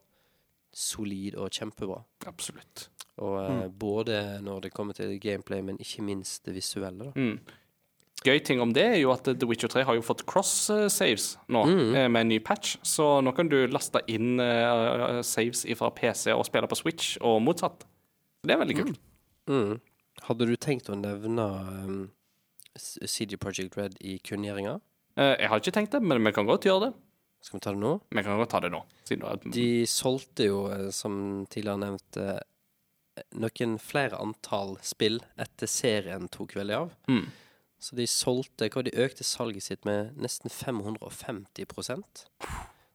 [0.72, 2.00] solid og kjempebra.
[2.26, 2.88] Absolutt.
[3.22, 3.64] Og mm.
[3.78, 7.12] Både når det kommer til gameplay, men ikke minst det visuelle.
[7.12, 7.38] da Mm.
[8.22, 11.64] Gøy ting om det er jo at The Witcher 3 har jo fått cross-saves nå,
[11.66, 12.12] mm.
[12.12, 12.76] med en ny patch.
[12.86, 17.40] Så nå kan du laste inn eh, saves fra PC og spille på Switch, og
[17.42, 17.82] motsatt.
[18.46, 19.00] Det er veldig kult.
[19.50, 19.80] Mm.
[20.28, 21.48] Hadde du tenkt å nevne
[21.82, 22.02] um,
[22.78, 24.76] CD Projekt Red i kunngjøringa?
[25.18, 26.92] Eh, jeg har ikke tenkt det, men vi kan godt gjøre det.
[27.42, 27.92] Skal vi ta det nå?
[28.08, 28.84] Vi kan godt ta det nå.
[29.52, 32.38] De solgte jo, eh, som tidligere nevnt, eh,
[33.34, 36.92] noen flere antall spill etter serien tok veldig av.
[37.10, 37.26] Mm.
[37.82, 42.26] Så de solgte hva De økte salget sitt med nesten 550%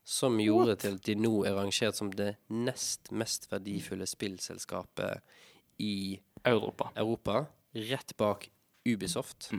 [0.08, 5.20] Som gjorde til at de nå er rangert som det nest mest verdifulle spillselskapet
[5.84, 6.18] i
[6.48, 6.94] Europa.
[6.96, 7.46] Europa,
[7.76, 8.48] rett bak
[8.88, 9.52] Ubisoft.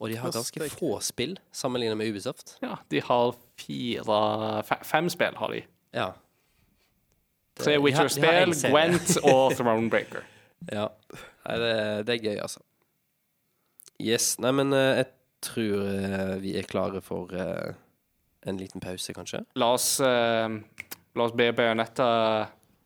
[0.00, 2.56] Og de har ganske få spill sammenlignet med Ubisoft.
[2.62, 5.62] Ja, de har fire Fem spill har de.
[5.96, 6.10] Ja.
[7.56, 8.52] Tre de har- Witcher-spill.
[8.70, 10.26] Gwent og Thronebreaker.
[10.72, 10.88] Ja.
[11.46, 11.72] Nei, det,
[12.08, 12.60] det er gøy, altså.
[14.02, 14.34] Yes.
[14.42, 15.06] Nei, men eh, jeg
[15.46, 17.72] tror eh, vi er klare for eh,
[18.46, 19.40] en liten pause, kanskje.
[19.56, 20.60] La oss, uh,
[21.16, 22.10] la oss be Bajonetta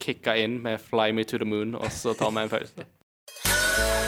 [0.00, 2.86] kicke inn med 'Fly Me To The Moon', og så tar vi en pause.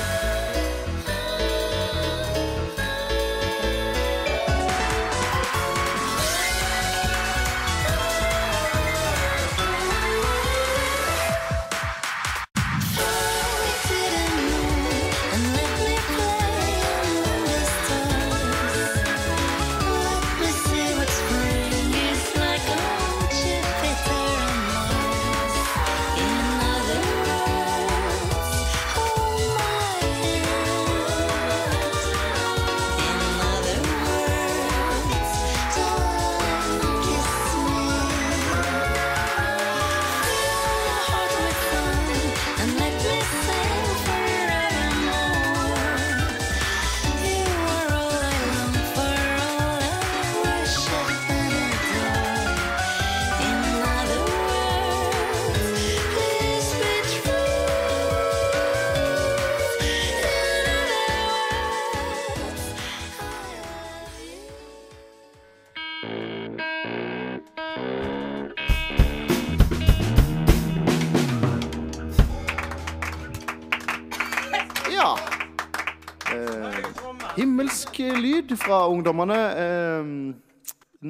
[78.72, 79.38] fra ungdommene.
[79.60, 80.10] Eh,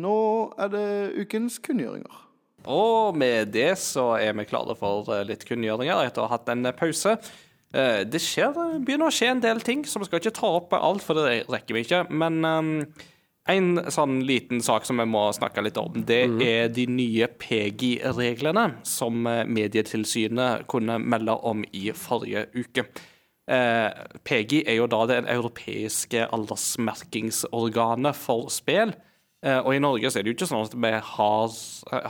[0.03, 0.19] nå
[0.59, 0.89] er det
[1.23, 2.19] ukens kunngjøringer.
[2.73, 6.51] Og med det så er vi klare for eh, litt kunngjøringer etter å ha hatt
[6.53, 7.17] en pause.
[7.75, 10.75] Eh, Det skjer, begynner å skje en del ting, så vi skal ikke ta opp
[10.79, 12.03] alt, for det rekker vi ikke.
[12.11, 12.73] Men um,
[13.51, 18.69] en sånn liten sak som vi må snakke litt om, det er de nye PGI-reglene
[18.87, 22.87] som Medietilsynet kunne melde om i forrige uke.
[23.51, 23.89] Eh,
[24.23, 28.95] PGI er jo da det europeiske aldersmerkingsorganet for spill.
[29.43, 31.59] Eh, og i Norge så er det jo ikke sånn at vi har,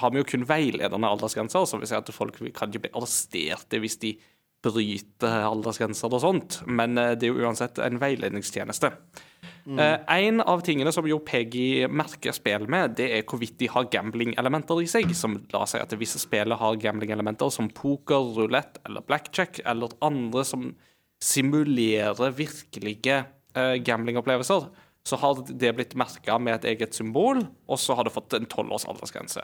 [0.02, 3.80] har vi jo kun veiledende aldersgrenser, så vi ser at folk kan ikke bli arresterte
[3.80, 4.16] hvis de
[4.62, 8.92] bryter aldersgrenser og sånt, men eh, det er jo uansett en veiledningstjeneste.
[9.62, 13.88] Eh, en av tingene som jo PEGI merker spill med, det er hvorvidt de har
[13.90, 19.06] gambling-elementer i seg, som la seg at visse spillet har gambling-elementer som poker, rulett eller
[19.06, 20.72] blackjack, eller andre som
[21.22, 23.22] simulerer virkelige
[23.56, 24.66] uh, gamblingopplevelser,
[25.02, 28.46] så har det blitt merka med et eget symbol, og så har det fått en
[28.46, 29.42] 12 års aldersgrense.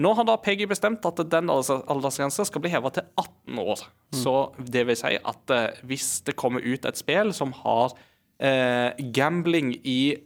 [0.00, 3.84] Nå har da Peggy bestemt at den alders- aldersgrensa skal bli heva til 18 år.
[4.16, 9.04] Så det vil si at uh, hvis det kommer ut et spill som har uh,
[9.12, 10.16] gambling i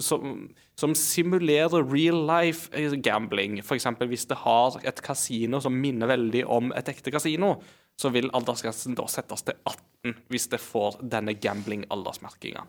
[0.00, 0.48] som,
[0.80, 2.72] som simulerer real life
[3.04, 3.86] gambling, f.eks.
[4.08, 7.58] hvis det har et kasino som minner veldig om et ekte kasino,
[8.02, 12.66] så vil aldersgrensen da settes til 18 hvis det får denne gambling-aldersmerkinga.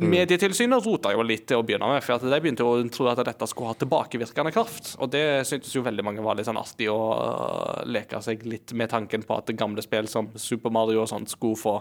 [0.00, 3.48] Medietilsynet rota jo litt til å begynne med, for de begynte å tro at dette
[3.50, 4.94] skulle ha tilbakevirkende kraft.
[5.04, 8.72] Og det syntes jo veldig mange var litt sånn artig å øh, leke seg litt
[8.72, 11.74] med tanken på at gamle spill som Super Mario og sånt skulle få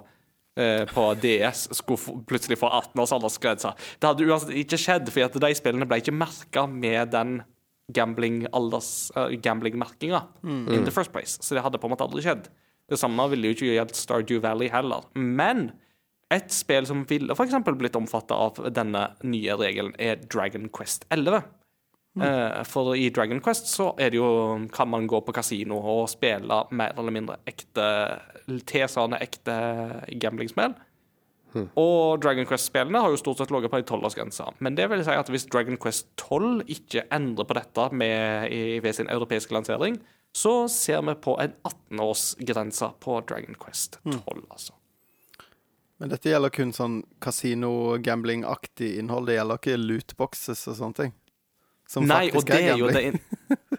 [0.59, 3.71] eh, på DS skulle plutselig få 18 års aldersgrense.
[3.95, 7.39] Det hadde uansett ikke skjedd, for de spillene ble ikke merka med den
[7.95, 10.67] gambling-alders- øh, gambling mm.
[10.73, 11.37] in the first place.
[11.41, 12.49] Så det hadde på en måte aldri skjedd.
[12.89, 15.05] Det samme ville jo ikke gjeldt Stardew Valley heller.
[15.15, 15.71] Men
[16.31, 17.55] et spill som ville f.eks.
[17.77, 21.41] blitt omfatta av denne nye regelen, er Dragon Quest 11.
[22.19, 24.29] Eh, for i Dragon Quest så er det jo,
[24.73, 27.85] kan man gå på kasino og spille mer eller mindre ekte
[28.69, 29.55] tilsvarende ekte
[30.21, 30.73] gamblingspill.
[31.79, 34.45] Og Dragon Quest-spillene har jo stort sett ligget på ei tolvårsgrense.
[34.63, 38.49] Men det vil si at hvis Dragon Quest 12 ikke endrer på dette med,
[38.83, 39.97] ved sin europeiske lansering,
[40.35, 44.75] så ser vi på en 18-årsgrense på Dragon Quest 12, altså.
[45.99, 49.27] Men dette gjelder kun sånn kasino-gambling-aktig innhold.
[49.27, 51.17] Det gjelder ikke lootboxes og sånne ting.
[51.89, 53.19] Som Nei, faktisk det er gambling.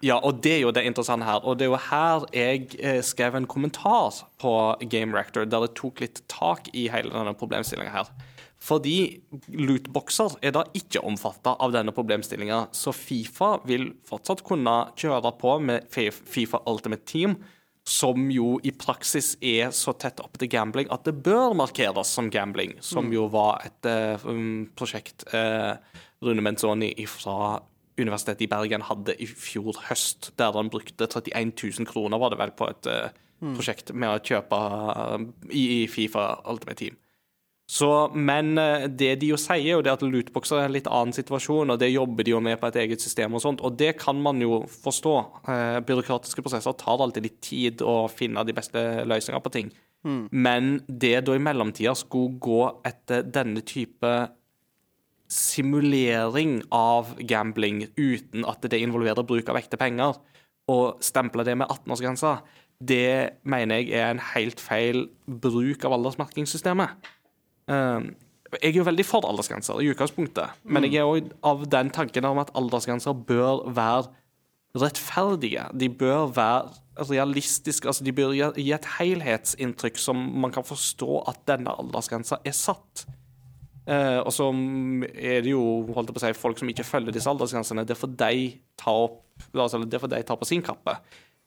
[0.01, 1.45] Ja, og det er jo det interessante her.
[1.45, 4.53] Og det er jo her jeg eh, skrev en kommentar på
[4.91, 8.09] Game Rector, der jeg tok litt tak i hele denne problemstillinga her.
[8.61, 8.97] Fordi
[9.57, 15.55] lootboxer er da ikke omfatta av denne problemstillinga, så Fifa vil fortsatt kunne kjøre på
[15.65, 17.39] med Fifa Ultimate Team,
[17.89, 22.29] som jo i praksis er så tett opp til gambling at det bør markeres som
[22.33, 23.89] gambling, som jo var et
[24.29, 25.81] um, prosjekt uh,
[26.21, 27.57] Rune Menzoni fra
[28.01, 32.41] Universitetet i Bergen hadde i fjor høst, der han brukte 31 000 kroner, var det
[32.41, 32.89] vel, på et
[33.41, 33.55] mm.
[33.57, 34.59] prosjekt med å kjøpe
[34.95, 36.99] eh, i, Fifa Ultimate Team.
[37.71, 40.91] Så, men eh, det de jo sier, er jo det at lootboxer er en litt
[40.91, 43.77] annen situasjon, og det jobber de jo med på et eget system og sånt, og
[43.81, 45.15] det kan man jo forstå.
[45.53, 49.73] Eh, byråkratiske prosesser tar alltid litt tid å finne de beste løsninger på ting.
[50.01, 54.13] Men det da i mellomtida skulle gå etter denne type
[55.31, 60.19] simulering av gambling uten at det involverer bruk av ekte penger,
[60.71, 62.41] og stemple det med 18-årsgrensa,
[62.81, 67.11] det mener jeg er en helt feil bruk av aldersmerkingssystemet.
[67.71, 68.13] Um,
[68.59, 72.27] jeg er jo veldig for aldersgrenser i utgangspunktet, men jeg er òg av den tanken
[72.27, 74.09] om at aldersgrenser bør være
[74.81, 75.69] rettferdige.
[75.79, 77.87] De bør være realistiske.
[77.89, 83.07] altså De bør gi et helhetsinntrykk som man kan forstå at denne aldersgrensa er satt.
[83.87, 84.51] Eh, og så
[85.15, 85.63] er det jo
[85.95, 87.87] holdt på å si, folk som ikke følger disse aldersgrensene.
[87.89, 88.43] Det får de
[88.81, 89.23] ta opp
[89.55, 90.99] altså, det får de ta på sin kappe.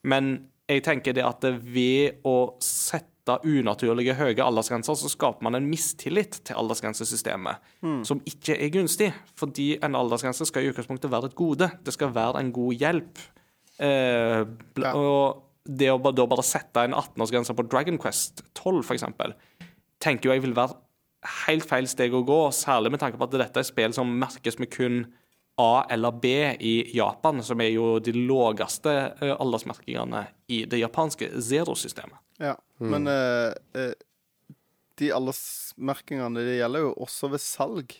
[0.09, 0.35] Men
[0.69, 3.09] jeg tenker det at ved å sette
[3.47, 7.61] unaturlige høye aldersgrenser, så skaper man en mistillit til aldersgrensesystemet,
[8.03, 9.11] som ikke er gunstig.
[9.39, 11.69] Fordi en aldersgrense skal i utgangspunktet være et gode.
[11.85, 13.21] Det skal være en god hjelp.
[13.79, 14.43] Eh,
[14.75, 14.91] Ja.
[14.95, 19.33] Og det å da bare sette en 18-årsgrense på Dragon Quest 12, for eksempel,
[20.03, 20.75] tenker jo jeg vil være
[21.45, 24.59] helt feil steg å gå, særlig med tanke på at dette er spill som merkes
[24.61, 25.03] med kun
[25.61, 31.29] A eller B i Japan, som er jo de laveste eh, aldersmerkingene i det japanske
[31.37, 32.17] zero-systemet.
[32.41, 33.93] Ja, men eh, eh,
[34.97, 37.93] de aldersmerkingene det gjelder jo også ved salg.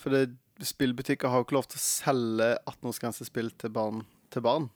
[0.00, 0.30] For det,
[0.64, 4.00] spillbutikker har jo ikke lov til å selge 18-årsgrensespill til barn.
[4.32, 4.70] Til barn.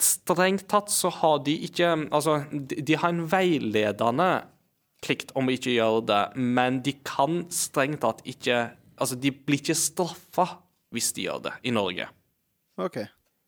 [0.00, 4.28] Strengt tatt så har de ikke Altså, de, de har en veiledende
[5.04, 8.66] plikt om å ikke gjøre det, men de kan strengt tatt ikke
[8.96, 10.46] Altså, de blir ikke straffa
[10.96, 12.06] hvis de gjør det i Norge.
[12.80, 12.94] OK.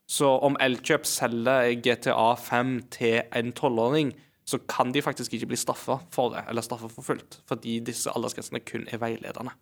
[0.04, 4.10] Så om Elkjøp selger GTA 5 til en tolvåring,
[4.44, 8.12] så kan de faktisk ikke bli straffa for det, eller straffa for fullt, fordi disse
[8.12, 9.52] aldersgrensene kun er veiledende.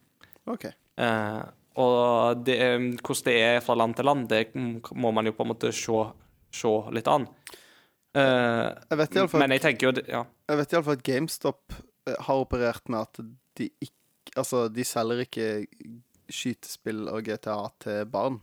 [0.50, 0.74] Okay.
[0.98, 1.42] Eh,
[1.82, 2.58] og det,
[3.02, 6.02] hvordan det er fra land til land, det må man jo på en måte se,
[6.54, 7.26] se litt an.
[8.16, 10.22] Eh, Jeg vet iallfall men jeg tenker jo ja.
[10.46, 11.76] Jeg vet iallfall at GameStop
[12.06, 13.22] eh, har operert med at
[13.58, 13.94] de ikke
[14.36, 15.44] Altså, de selger ikke
[16.28, 18.34] skytespill og GTA til barn.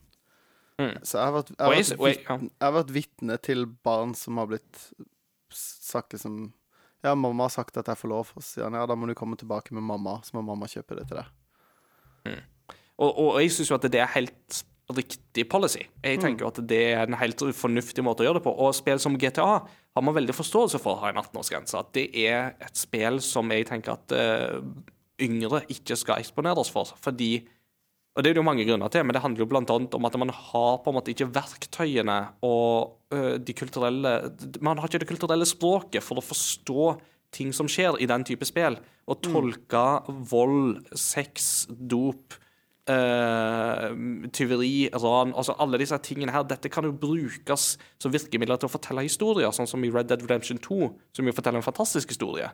[0.80, 0.95] Mm.
[1.06, 4.39] Så jeg har vært, jeg har vært, og jeg, har vært vitne til barn som
[4.41, 4.80] har blitt
[5.54, 6.47] sagt liksom
[7.04, 8.32] Ja, mamma har sagt at jeg får lov.
[8.39, 10.97] Og sier han ja, da må du komme tilbake med mamma, så må mamma kjøpe
[10.97, 12.39] det til deg.
[12.95, 15.86] Og, og jeg syns jo at det er helt riktig policy.
[16.03, 18.53] Jeg tenker jo at det er en helt fornuftig måte å gjøre det på.
[18.65, 21.79] Og spill som GTA har man veldig forståelse for å ha en 18-årsgrense.
[21.79, 24.59] At det er et spill som jeg tenker at uh,
[25.23, 26.91] yngre ikke skal eksponeres for.
[27.03, 27.45] Fordi
[28.13, 30.19] Og det er det jo mange grunner til, men det handler jo annet om at
[30.19, 34.13] man har på en måte ikke verktøyene og uh, de kulturelle
[34.61, 36.93] Man har ikke det kulturelle språket for å forstå
[37.34, 38.77] ting som skjer i den type spill.
[39.07, 42.42] Å tolke vold, sex, dop
[42.91, 43.88] eh,
[44.36, 46.43] tyveri, ran Altså alle disse tingene her.
[46.47, 50.21] Dette kan jo brukes som virkemidler til å fortelle historier, sånn som i Red Dead
[50.25, 52.49] Redemption 2, som jo forteller en fantastisk historie,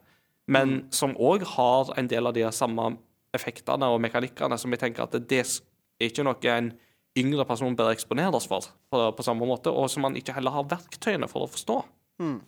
[0.49, 2.91] men som òg har en del av de samme
[3.38, 6.71] effektene og mekanikkene som jeg tenker at det er ikke noe en
[7.19, 10.65] yngre person bør eksponeres for på, på samme måte, og som man ikke heller har
[10.71, 11.82] verktøyene for å forstå.
[12.23, 12.39] Mm.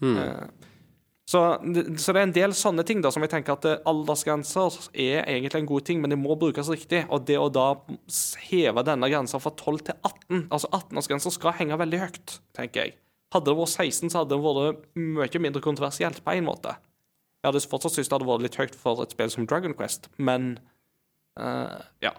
[0.00, 0.74] så, det-
[1.26, 5.24] så det er en del sånne ting da som jeg tenker at eh, aldersgrenser er
[5.24, 7.00] egentlig en god ting, men det må brukes riktig.
[7.10, 7.72] Og det å da
[8.46, 12.94] heve denne grensa fra 12 til 18 Altså 18-årsgrensa skal henge veldig høyt, tenker jeg.
[13.34, 16.76] Hadde det vært 16, så hadde det vært mye mindre kontroversielt på en måte.
[17.42, 20.06] Jeg hadde fortsatt syntes det hadde vært litt høyt for et spill som Dragon Quest,
[20.22, 20.52] men
[21.42, 22.14] uh, ja.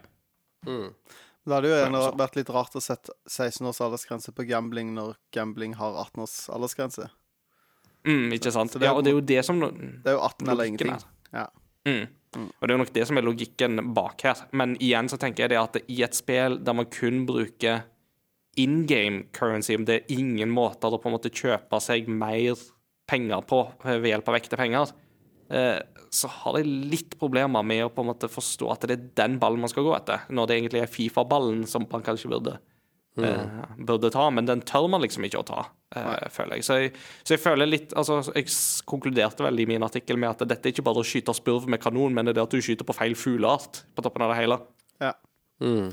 [1.47, 5.16] Det hadde jo gjerne vært litt rart å sette 16 års aldersgrense på gambling når
[5.36, 7.08] gambling har 18 års aldersgrense.
[8.08, 8.72] Mm, ikke sant?
[8.74, 10.95] Det er ja, og det er jo- det som Det er jo 18 eller ingenting.
[11.34, 11.47] Ja.
[11.88, 12.08] Mm.
[12.38, 14.36] Og det er jo nok det som er logikken bak her.
[14.51, 17.84] Men igjen så tenker jeg det at i et spill der man kun bruker
[18.58, 22.55] in game currency, om det er ingen måter å på en måte kjøpe seg mer
[23.08, 24.91] penger på eh, ved hjelp av ekte penger,
[25.51, 25.80] eh,
[26.10, 29.38] så har jeg litt problemer med å på en måte forstå at det er den
[29.39, 32.58] ballen man skal gå etter, når det egentlig er Fifa-ballen som man kanskje burde
[33.18, 33.45] eh,
[33.78, 36.66] burde ta, men den tør man liksom ikke å ta, eh, føler jeg.
[36.68, 36.94] Så, jeg.
[37.24, 38.50] så jeg føler litt Altså, jeg
[38.90, 41.82] konkluderte vel i min artikkel med at dette er ikke bare å skyte spurv med
[41.84, 44.42] kanon, men det er det at du skyter på feil fugleart på toppen av det
[44.44, 44.62] hele.
[45.04, 45.14] ja.
[45.58, 45.92] Mm.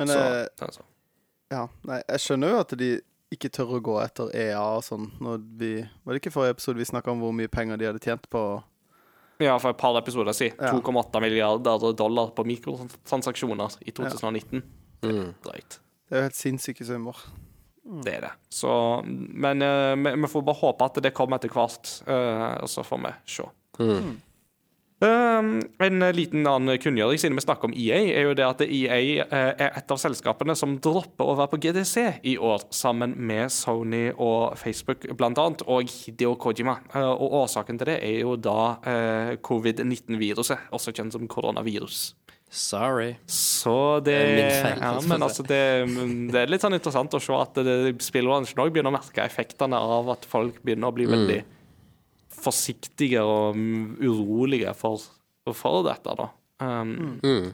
[0.00, 0.84] Men Så, eh, altså.
[1.52, 2.90] ja, nei, jeg skjønner jo at de
[3.34, 5.10] ikke tør å gå etter EA og sånn.
[5.22, 5.70] Når vi,
[6.04, 8.42] var det ikke forrige episode vi snakka om hvor mye penger de hadde tjent på
[9.40, 10.58] Ja, for et par episoder siden.
[10.60, 10.72] Ja.
[10.76, 14.64] 2,8 milliarder dollar på mikrotransaksjoner i 2019.
[15.00, 15.78] Det er drøyt.
[15.80, 17.22] Det er jo helt sinnssyke summer.
[18.04, 18.32] Det er det.
[18.54, 18.72] Så,
[19.06, 22.86] men uh, vi, vi får bare håpe at det kommer etter hvert, uh, og så
[22.86, 23.48] får vi se.
[25.00, 28.98] Um, en liten annen kunngjøring, siden vi snakker om EA, er jo det at EA
[29.22, 31.94] eh, er et av selskapene som dropper å være på GDC
[32.28, 36.76] i år, sammen med Sony og Facebook annet, og Hideo Kojima.
[36.92, 42.10] Uh, og årsaken til det er jo da eh, covid-19-viruset, også kjent som koronavirus.
[42.50, 43.12] Sorry.
[43.30, 45.60] Så det, Det er min feil, ja, men altså det,
[46.32, 49.78] det er litt sånn interessant å se at det- spillbransjen òg begynner å merke effektene
[49.78, 51.38] av at folk begynner å bli veldig
[52.40, 55.02] forsiktige og mm, urolige for,
[55.54, 56.30] for dette, da.
[56.60, 57.50] Um, Mm.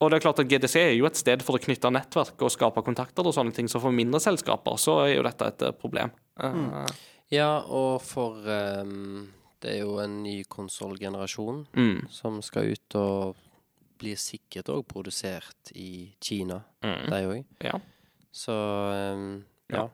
[0.00, 2.48] Og det er klart at GDC er jo et sted for å knytte nettverk og
[2.54, 5.74] skape kontakter og sånne ting, så for mindre selskaper så er jo dette et eh,
[5.76, 6.10] problem.
[6.40, 6.86] Uh,
[7.30, 9.28] Ja, og for um,
[9.60, 13.36] Det er jo en ny konsollgenerasjon mm, som skal ut og
[14.00, 17.44] blir sikkert òg produsert i Kina, mm, de òg.
[17.68, 17.78] ja.
[18.30, 19.40] Så um,
[19.72, 19.88] ja.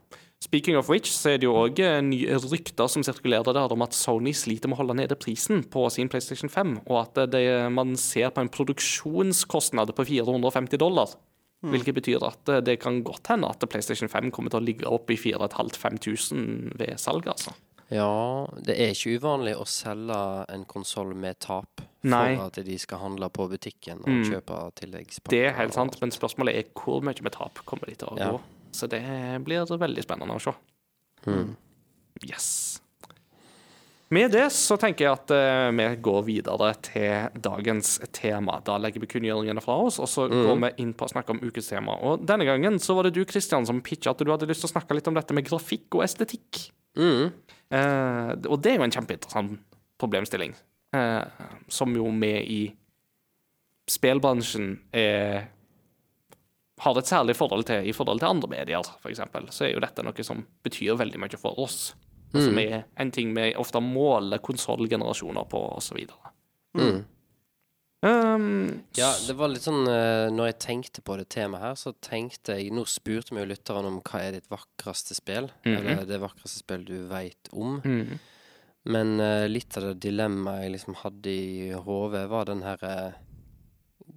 [0.46, 3.96] Speaking of which, så er det jo òg nye rykter som sirkulerer der om at
[3.96, 7.96] Sony sliter med å holde nede prisen på sin PlayStation 5, og at det, man
[7.98, 11.16] ser på en produksjonskostnad på 450 dollar.
[11.66, 15.11] Hvilket betyr at det, kan godt hende at PlayStation 5 kommer til å ligge opp
[15.11, 17.57] i 4500-5000 ved salg, altså.
[17.91, 20.16] Ja, det er ikke uvanlig å selge
[20.53, 22.37] en konsoll med tap Nei.
[22.37, 24.24] for at de skal handle på butikken og Mm.
[24.30, 25.30] kjøpe tilleggspakker.
[25.30, 28.18] Det er helt sant, men spørsmålet er hvor mye med tap kommer de til å
[28.18, 28.30] Ja.
[28.32, 28.41] gå.
[28.72, 29.03] Så det
[29.45, 30.53] blir veldig spennende å se.
[31.26, 31.57] Mm.
[32.24, 32.80] Yes.
[34.09, 38.61] Med det så tenker jeg at uh, vi går videre til dagens tema.
[38.62, 41.41] Da legger vi kunngjøringene fra oss, og så går vi inn på å snakke om
[41.42, 41.96] ukens tema.
[42.07, 44.71] Og denne gangen så var det du, Kristian, som pitcha at du hadde lyst til
[44.71, 46.68] å snakke litt om dette med grafikk og estetikk.
[46.96, 47.33] Mm.
[47.75, 50.55] Eh, og det er jo en kjempeinteressant problemstilling,
[50.95, 52.63] eh, som jo vi i
[53.91, 55.53] spillbransjen er
[56.76, 60.03] har et særlig forhold til i forhold til andre medier, f.eks., så er jo dette
[60.05, 61.95] noe som betyr veldig mye for oss.
[62.34, 66.03] Og som er en ting vi ofte måler konsollgenerasjoner på, osv.
[66.76, 66.99] Mm.
[68.05, 71.95] Um, Ja, det var litt sånn uh, Når jeg tenkte på det temaet her, så
[72.05, 76.18] tenkte jeg Nå spurte vi jo lytterne om hva er ditt vakreste spill, eller det
[76.21, 77.79] vakreste spill du veit om.
[77.83, 78.18] mm,
[78.93, 83.17] Men uh, litt av det dilemmaet jeg liksom hadde i hodet, var den her uh,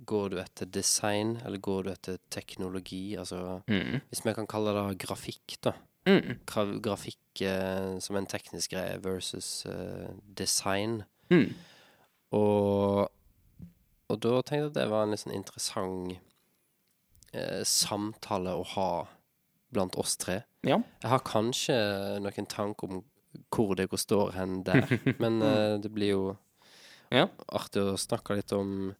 [0.10, 3.16] Går du etter design, eller går du etter teknologi?
[3.18, 5.74] Altså mm, Hvis vi kan kalle det grafikk, da.
[6.10, 9.66] mm, Gra grafikk eh, som en teknisk greie versus
[10.38, 11.04] design.
[11.32, 11.48] mm.
[12.38, 13.08] Og,
[14.10, 16.18] og da tenkte jeg at det var en litt sånn interessant
[17.34, 18.90] eh, samtale å ha
[19.70, 20.42] blant oss tre.
[20.66, 20.80] Ja.
[21.04, 21.76] Jeg har kanskje
[22.24, 23.04] noen tanker om
[23.54, 24.90] hvor det går står hen der,
[25.22, 26.24] men eh, det blir jo
[27.14, 27.28] Ja.
[27.48, 28.96] artig å snakke litt om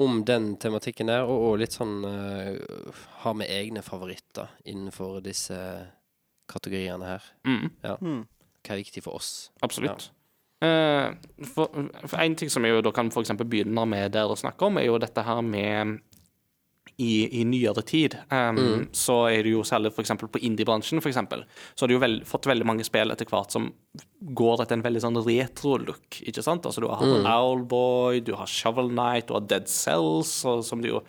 [0.00, 5.58] om den tematikken der, og, og litt sånn uh, ha med egne favoritter innenfor disse
[6.48, 7.26] kategoriene her.
[7.44, 7.66] Mm.
[8.00, 8.22] Mm.
[8.64, 9.50] Hva er viktig for oss?
[9.60, 10.06] Absolutt.
[10.60, 11.06] Eh,
[11.54, 14.68] for, for en ting som jeg jo da kan for begynne med der å snakke
[14.68, 16.00] om, er jo dette her med
[17.00, 20.04] i, i nyere tid, um, så er det jo særlig for
[20.34, 23.70] på indie-bransjen, eksempel, så har du jo vel, fått veldig mange spill etter hvert som
[24.36, 26.68] går etter en veldig sånn retro-look, ikke sant?
[26.68, 27.28] Altså du har mm.
[27.30, 31.00] Owlboy, du har Shovel Knight, du har Dead Cells, og, som du jo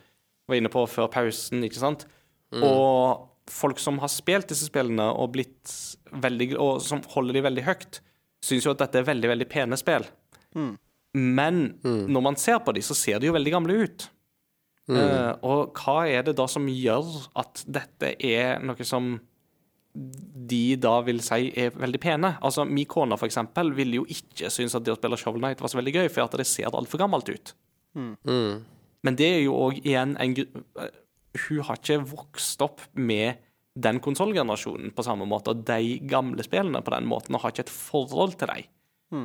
[0.48, 2.08] var inne på før pausen, ikke sant?
[2.56, 5.76] Og folk som har spilt disse spillene og blitt
[6.24, 8.02] veldig, og som holder de veldig høyt,
[8.44, 10.06] syns jo at dette er veldig, veldig pene spill.
[11.14, 14.08] Men når man ser på de, så ser de jo veldig gamle ut.
[14.92, 17.06] Eh, og hva er det da som gjør
[17.40, 19.14] at dette er noe som
[19.94, 22.34] de da vil si er veldig pene?
[22.42, 25.62] Altså, Min kone for eksempel ville jo ikke synes at det å spille Shovel Knight
[25.64, 27.54] var så veldig gøy, for at det ser altfor gammelt ut.
[27.96, 28.64] Mm.
[29.04, 30.92] Men det er jo òg igjen en gru- eh,
[31.48, 33.36] Hun har ikke vokst opp med
[33.76, 37.68] den konsollgenerasjonen på samme måte, og de gamle spillene på den måten, og har ikke
[37.68, 38.70] et forhold til dem.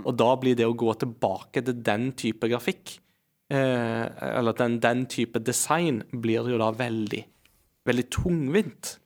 [0.06, 2.98] Og da blir det å gå tilbake til den type grafikk,
[3.50, 4.04] eh,
[4.34, 7.22] eller den, den type design, blir jo da veldig,
[7.86, 8.96] veldig tungvint.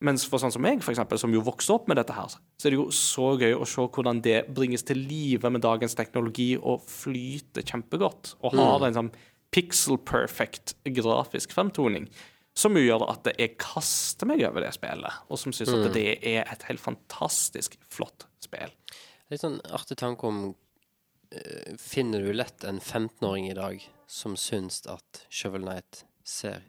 [0.00, 2.68] Mens for sånn som meg, for eksempel, som jo vokste opp med dette her, så
[2.68, 6.54] er det jo så gøy å se hvordan det bringes til live med dagens teknologi
[6.56, 8.38] og flyter kjempegodt.
[8.40, 9.12] Og har en sånn
[9.52, 12.08] pixel perfect grafisk fremtoning.
[12.56, 16.18] Som jo gjør at jeg kaster meg over det spillet, og som syns at det
[16.18, 18.72] er et helt fantastisk flott spill.
[19.30, 20.40] Litt sånn artig tanke om
[21.30, 26.66] eh, Finner du lett en 15-åring i dag som syns at Shovel Knight ser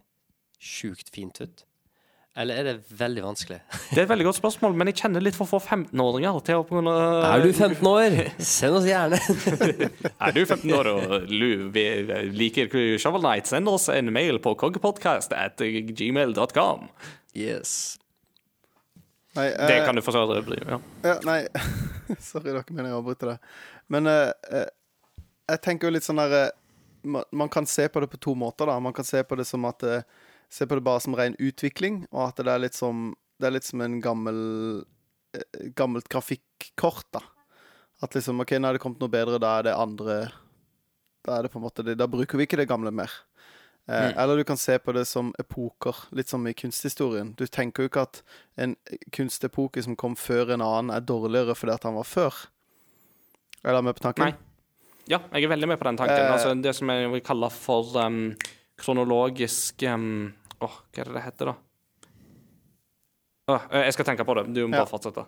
[0.62, 1.66] sjukt fint ut?
[2.40, 3.58] Eller er det veldig vanskelig?
[3.92, 6.66] Det er et veldig godt spørsmål, men jeg kjenner litt for få 15-åringer til å
[6.68, 6.94] kunne
[7.28, 8.16] Er du 15 år?
[8.40, 9.20] Send oss gjerne
[10.28, 12.72] Er du 15 år og liker
[13.04, 15.66] Shovel Night, send oss en mail på at
[16.00, 16.88] gmail.com.
[17.36, 17.98] Yes.
[19.36, 20.56] Nei, Det eh, kan du få svare på.
[20.56, 20.80] Ja.
[21.04, 21.40] Ja, nei,
[22.20, 23.38] sorry, dere mener jeg avbryter det.
[23.92, 24.68] Men eh, eh,
[25.52, 26.50] jeg tenker jo litt sånn der eh,
[27.04, 28.80] man, man kan se på det på to måter, da.
[28.84, 30.04] Man kan se på det som at eh,
[30.52, 33.12] Se på det bare som ren utvikling, og at det er litt som
[33.42, 34.40] Det er litt som en gammel
[35.34, 37.24] eh, gammelt grafikkort, da.
[38.02, 40.18] At liksom OK, nå er det kommet noe bedre, da er det andre
[41.26, 43.10] Da er det på en måte det, Da bruker vi ikke det gamle mer.
[43.88, 47.34] Eh, Eller du kan se på det som epoker, litt som i kunsthistorien.
[47.38, 48.22] Du tenker jo ikke at
[48.62, 48.76] en
[49.16, 52.46] kunstepoke som kom før en annen, er dårligere fordi at han var før.
[53.64, 54.30] Er du med på tanken?
[54.30, 54.36] Nei.
[55.10, 56.16] Ja, jeg er veldig med på den tanken.
[56.18, 56.32] Eh.
[56.32, 58.22] altså, det som jeg vil kalle for um,
[58.80, 61.56] kronologisk um, Åh, hva er det det heter, da?
[63.52, 64.48] Åh, eh, jeg skal tenke på det.
[64.54, 64.86] Du må Ja.
[64.86, 65.26] fortsette.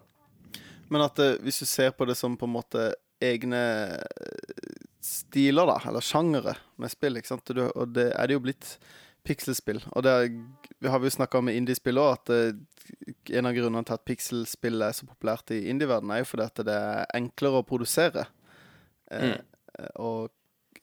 [0.90, 2.94] Men at eh, hvis du ser på det som på en måte
[3.24, 3.62] egne
[3.98, 8.44] eh, stiler, da, eller sjangere med spill, ikke sant, du, og det er det jo
[8.46, 8.78] blitt
[9.26, 9.82] pikselspill.
[9.96, 10.30] Og det er,
[10.84, 13.96] vi har vi jo snakka om med indiespill òg, at eh, en av grunnene til
[13.96, 17.68] at pikselspill er så populært i indieverdenen, er jo fordi at det er enklere å
[17.68, 18.28] produsere.
[19.12, 19.38] Eh,
[19.98, 20.30] Og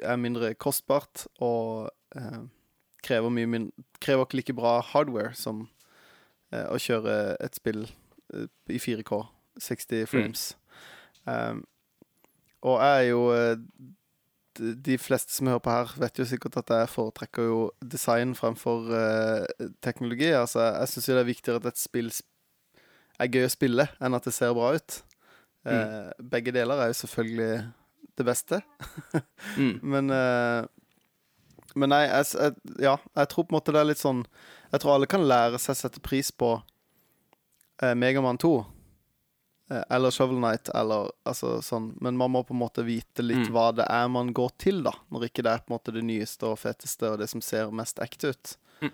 [0.02, 2.40] er mindre kostbart, og eh,
[3.02, 3.68] krever mye min
[4.00, 5.68] krever ikke like bra hardware som
[6.52, 7.84] eh, å kjøre et spill
[8.34, 9.20] eh, i 4K,
[9.60, 10.44] 60 frames.
[11.26, 11.64] Um,
[12.64, 13.56] og jeg er jo eh,
[14.58, 18.34] de- De fleste som hører på her, vet jo sikkert at jeg foretrekker jo design
[18.34, 20.32] fremfor uh, teknologi.
[20.36, 22.10] Altså, jeg syns jo det er viktigere at et spill
[23.20, 24.98] er gøy å spille, enn at det ser bra ut.
[25.68, 27.52] Eh, Begge deler er jo selvfølgelig
[28.18, 28.60] det beste.
[29.60, 29.78] Mm.
[29.82, 30.66] Men eh,
[31.74, 34.24] Men nei, jeg, jeg, ja, jeg tror på en måte det er litt sånn
[34.72, 36.48] Jeg tror alle kan lære seg å sette pris på
[37.82, 38.50] eh, Megaman 2.
[39.70, 41.92] Eh, eller Shovel Knight, eller altså sånn.
[42.02, 43.52] Men man må på en måte vite litt Mm.
[43.54, 44.92] hva det er man går til, da.
[45.10, 47.70] Når ikke det er på en måte det nyeste og feteste og det som ser
[47.74, 48.56] mest ekte ut.
[48.82, 48.90] Mm.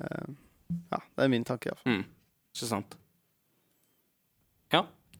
[0.00, 0.28] Eh,
[0.92, 1.98] ja, det er min tanke, iallfall.
[2.00, 2.04] Mm.
[2.54, 2.96] Ikke sant.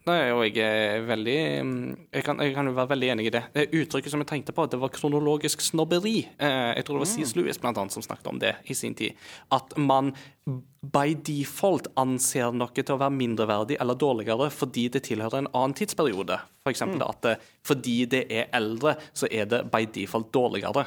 [0.04, 1.76] Nei, og jeg er veldig mm,
[2.12, 3.40] jeg kan, jeg kan jo være veldig enig i det.
[3.54, 6.18] Det Uttrykket som jeg tenkte på, det var kronologisk snobberi.
[6.36, 7.32] Eh, jeg tror det var C.S.
[7.38, 9.16] Lewis blant annet som snakket om det i sin tid.
[9.56, 10.12] At man
[10.44, 15.76] by default anser noe til å være mindreverdig eller dårligere fordi det tilhører en annen
[15.78, 16.36] tidsperiode.
[16.60, 20.84] For eksempel at eh, fordi det er eldre, så er det by default dårligere.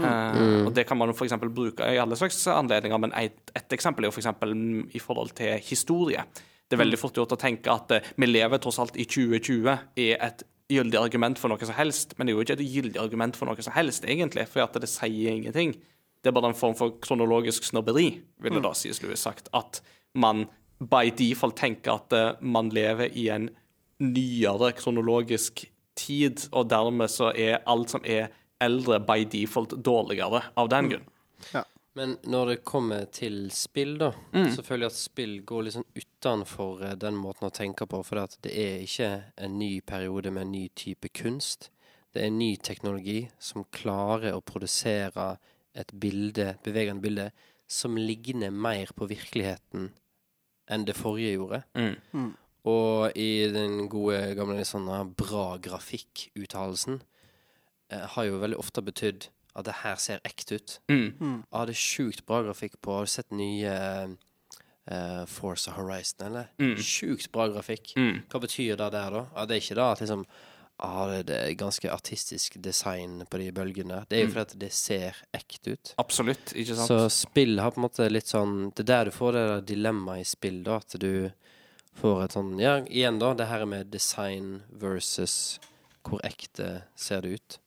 [0.00, 0.66] Mm.
[0.66, 4.08] og Det kan man for bruke i alle slags anledninger, men et, et eksempel er
[4.08, 6.24] jo for mm, i forhold til historie.
[6.70, 9.70] Det er veldig fort gjort å tenke at eh, vi lever tross alt i 2020
[9.98, 13.00] er et gyldig argument for noe som helst, men det er jo ikke et gyldig
[13.02, 15.74] argument for noe som helst, egentlig, for at det sier ingenting.
[16.22, 19.50] Det er bare en form for kronologisk snobberi, ville da sies Louis sagt.
[19.56, 19.80] At
[20.14, 20.46] man
[20.78, 23.50] by default tenker at eh, man lever i en
[24.00, 25.64] nyere kronologisk
[25.98, 28.30] tid, og dermed så er alt som er
[28.62, 31.10] eldre, by default dårligere av den grunn.
[31.98, 34.12] Men når det kommer til spill, da,
[34.54, 38.02] så føler jeg at spill går litt sånn utenfor eh, den måten å tenke på.
[38.06, 39.10] For det er ikke
[39.42, 41.70] en ny periode med en ny type kunst.
[42.14, 45.32] Det er en ny teknologi som klarer å produsere
[45.74, 47.26] et bilde, bevegende bilde,
[47.70, 49.90] som ligner mer på virkeligheten
[50.70, 51.60] enn det forrige gjorde.
[51.74, 52.32] Mm.
[52.70, 57.00] Og i den gode, gamle sånn ah, bra grafikk-uttalelsen
[57.90, 60.76] eh, har jo veldig ofte betydd at det her ser ekte ut.
[60.90, 61.42] Mm.
[61.52, 63.72] Ja, det er sjukt bra grafikk på Har du sett nye
[64.90, 66.48] uh, Forza Horizon, eller?
[66.60, 66.76] Mm.
[66.82, 67.92] Sjukt bra grafikk.
[67.96, 68.22] Mm.
[68.30, 69.24] Hva betyr det der, da?
[69.34, 70.24] Ja, det er ikke da at liksom
[70.80, 74.04] ah, det, det er ganske artistisk design på de bølgene.
[74.08, 74.32] Det er jo Mm.
[74.36, 75.94] fordi at det ser ekte ut.
[76.00, 76.88] Absolutt, ikke sant?
[76.88, 79.60] Så spill har på en måte litt sånn Det er der du får det der
[79.74, 80.78] dilemmaet i spill, da.
[80.80, 81.30] At du
[82.00, 83.34] får et sånn Ja, igjen, da.
[83.34, 85.58] Det her med design versus
[86.06, 87.58] hvor ekte ser det ut.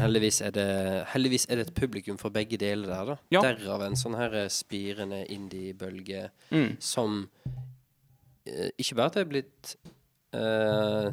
[0.00, 0.68] Heldigvis er det
[1.12, 3.16] Heldigvis er det et publikum for begge deler der, da.
[3.34, 3.42] Ja.
[3.44, 6.76] Derav en sånn her spirende indie-bølge Mm.
[6.80, 7.28] som
[8.46, 9.76] eh, ikke bare at det er blitt
[10.34, 11.08] eh,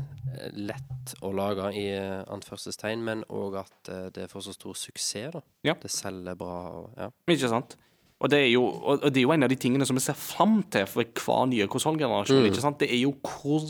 [0.57, 5.31] lett å lage, i uh, anførselstegn, men òg at eh, det får så stor suksess,
[5.35, 5.41] da.
[5.67, 5.75] Ja.
[5.81, 7.09] Det selger bra og ja.
[7.31, 7.77] Ikke sant?
[8.21, 10.13] Og det, er jo, og det er jo en av de tingene som vi ser
[10.13, 12.51] fram til for hver nye konsollgenerasjon.
[12.53, 12.77] sant?
[12.77, 13.65] Det er jo hvor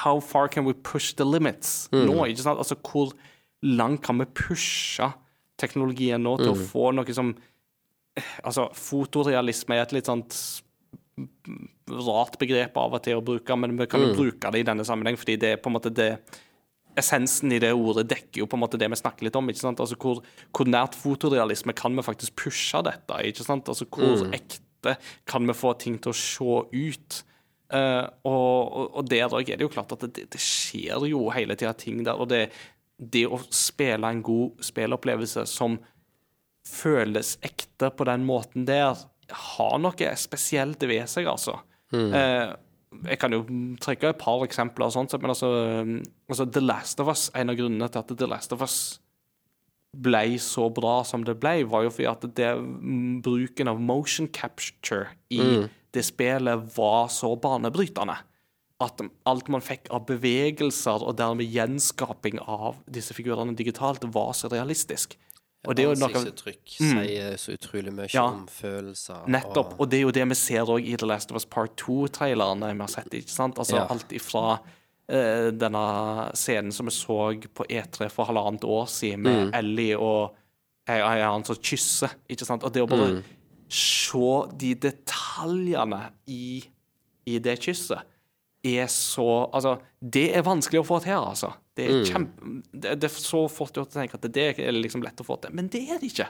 [0.00, 2.24] How far can we push the limits nå?
[2.24, 2.56] ikke sant?
[2.56, 3.12] Altså hvor
[3.66, 5.08] langt kan vi pushe
[5.58, 7.34] teknologien nå til å få noe som
[8.18, 10.34] Altså, fotorealisme er et litt sånt
[11.88, 14.82] rart begrep av og til å bruke, men vi kan jo bruke det i denne
[14.86, 16.08] sammenheng, fordi det er på en måte det
[16.98, 19.46] Essensen i det ordet dekker jo på en måte det vi snakker litt om.
[19.50, 19.78] ikke sant?
[19.78, 20.18] Altså Hvor,
[20.50, 23.20] hvor nært fotorealisme kan vi faktisk pushe dette?
[23.28, 23.70] ikke sant?
[23.70, 24.96] Altså Hvor ekte
[25.28, 27.20] kan vi få ting til å se ut?
[27.68, 31.54] Uh, og, og der òg er det jo klart at det, det skjer jo hele
[31.54, 32.18] tida ting der.
[32.18, 32.48] Og det,
[32.98, 35.78] det å spille en god spillopplevelse som
[36.68, 38.98] føles ekte på den måten der,
[39.28, 41.58] har noe spesielt ved seg, altså.
[41.92, 42.54] Eh,
[43.08, 43.42] jeg kan jo
[43.82, 45.50] trekke et par eksempler, og sånt, men altså,
[45.84, 45.98] um,
[46.28, 48.78] altså The Last of Us En av grunnene til at The Last of Us
[49.98, 54.28] ble så bra som det ble, var jo fordi at det, mm, bruken av motion
[54.28, 55.40] capture i
[55.96, 58.18] det spillet var så banebrytende.
[58.80, 64.50] At alt man fikk av bevegelser og dermed gjenskaping av disse figurene digitalt, var så
[64.52, 65.16] realistisk.
[65.66, 68.28] Og det er jo noe Ansiktsuttrykk mm, sier så utrolig mye Ja.
[68.30, 69.24] om følelser.
[69.26, 69.72] Nettopp.
[69.74, 71.74] Og, Og det er jo det vi ser òg i The Last of Us Part
[71.82, 73.10] 2-trailerne vi har sett.
[73.10, 73.58] ikke sant?
[73.58, 73.86] Altså Ja.
[73.90, 77.18] Alt ifra uh, denne scenen som vi så
[77.50, 80.36] på E3 for halvannet år siden, med Ellie og
[80.88, 82.14] ei annen som kysser.
[82.30, 82.62] ikke sant?
[82.62, 83.24] Og det å bare
[83.68, 86.62] se de detaljene i,
[87.26, 88.06] i det kysset
[88.66, 91.52] er så Altså, det er vanskelig å få til, altså.
[91.78, 92.52] Det er kjempe...
[92.72, 95.38] Det, det er så fort gjort å tenke at det er liksom lett å få
[95.42, 96.28] til, men det er det ikke.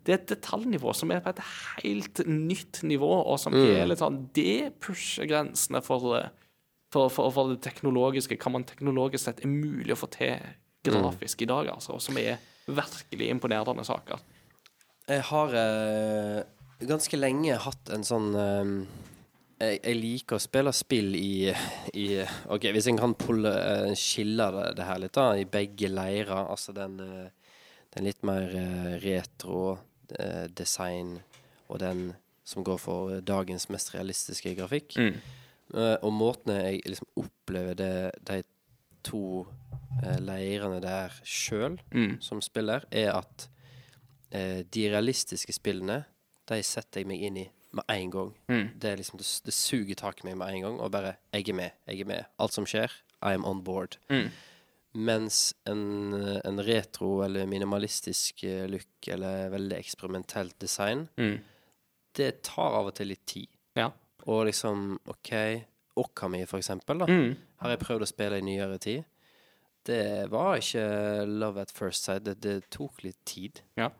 [0.00, 1.42] Det er et detaljnivå som er på et
[1.84, 6.30] helt nytt nivå, og som er litt sånn Det pusher grensene for, eh,
[6.94, 10.40] for, for, for det teknologiske, hva man teknologisk sett er mulig å få til
[10.86, 12.40] grafisk i dag, altså, og som er
[12.70, 14.22] virkelig imponerende saker.
[15.10, 16.40] Jeg har eh,
[16.88, 18.74] ganske lenge hatt en sånn eh,
[19.60, 21.50] jeg, jeg liker å spille spill i,
[21.98, 22.06] i
[22.52, 26.46] OK, hvis en kan pulle, eh, skille det, det her litt, da, i begge leirer.
[26.46, 27.52] Altså den, eh,
[27.96, 29.78] den litt mer eh, retro
[30.58, 31.20] design
[31.70, 32.08] og den
[32.42, 34.96] som går for dagens mest realistiske grafikk.
[34.98, 35.20] Mm.
[36.02, 37.92] og måten jeg liksom opplever det,
[38.26, 38.40] de
[39.06, 39.44] to
[40.18, 41.76] leirene der sjøl
[42.18, 43.46] som spiller, er at
[44.34, 46.00] de realistiske spillene,
[46.50, 48.30] de setter jeg meg inn i med en gang.
[48.80, 51.48] Det er liksom, det, det suger tak i meg med en gang, og bare Jeg
[51.48, 52.24] er med, jeg er med.
[52.38, 52.90] Alt som skjer,
[53.22, 53.96] I am on board.
[54.92, 56.14] Mens en,
[56.44, 61.04] en retro eller minimalistisk eh, look eller veldig eksperimentelt design,
[62.18, 63.46] det tar av og til litt tid.
[63.78, 63.90] Ja.
[64.26, 65.30] Og liksom, OK
[66.00, 67.06] Okami, for eksempel, da,
[67.60, 69.04] har jeg prøvd å spille i nyere tid.
[69.86, 72.24] Det var ikke love at first sight.
[72.24, 73.60] Det, det tok litt tid.
[73.76, 73.90] ja.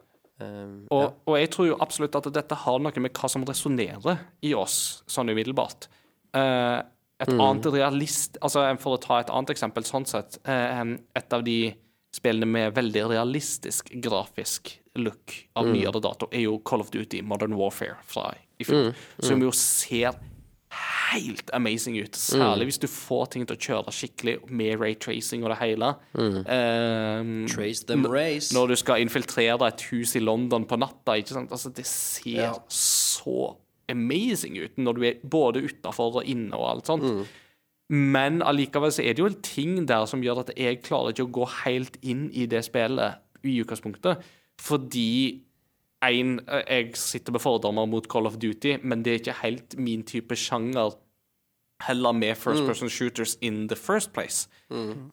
[0.40, 4.22] Um, Og, og jeg tror jo absolutt at dette har noe med hva som resonnerer
[4.46, 5.90] i oss, sånn umiddelbart.
[6.32, 6.80] Uh,
[7.20, 11.42] et annet realist Altså For å ta et annet eksempel, sånn sett uh, Et av
[11.42, 11.56] de
[12.14, 17.54] spillene med veldig realistisk grafisk look av nyere dato, er jo Call of Duty Modern
[17.58, 18.90] Warfare fra i fjor.
[19.22, 20.16] Som jo ser
[20.70, 22.14] helt amazing ut.
[22.14, 25.88] Særlig hvis du får ting til å kjøre skikkelig med raytracing og det hele.
[26.14, 28.52] Eh, Trace them race.
[28.54, 31.16] når du skal infiltrere et hus i London på natta.
[31.18, 31.50] ikke sant?
[31.50, 32.54] Altså, det ser Ja.
[32.68, 33.56] så
[33.88, 37.26] amazing ut når du er både utafor og inne og alt sånt.
[37.90, 41.26] Men allikevel så er det jo en ting der som gjør at jeg klarer ikke
[41.26, 44.22] å gå helt inn i det spillet i utgangspunktet.
[44.60, 45.40] Fordi
[46.06, 50.02] en, jeg sitter med fordommer mot Call of Duty, men det er ikke helt min
[50.08, 50.96] type sjanger
[51.86, 54.48] heller med first person shooters in the first place.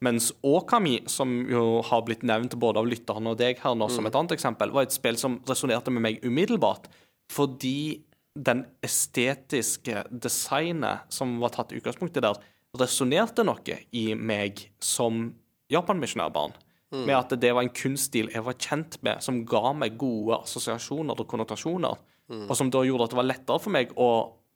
[0.03, 4.07] Mens Okami, som jo har blitt nevnt både av lytterne og deg her nå som
[4.07, 6.89] et annet eksempel, var et spill som resonnerte med meg umiddelbart,
[7.31, 8.03] fordi
[8.38, 12.38] den estetiske designet som var tatt i der,
[12.77, 15.31] resonnerte noe i meg som
[15.73, 16.53] japanmisjonærbarn.
[16.95, 21.19] Med at det var en kunststil jeg var kjent med, som ga meg gode assosiasjoner
[21.19, 21.97] og konnotasjoner.
[22.47, 24.07] Og som da gjorde at det var lettere for meg å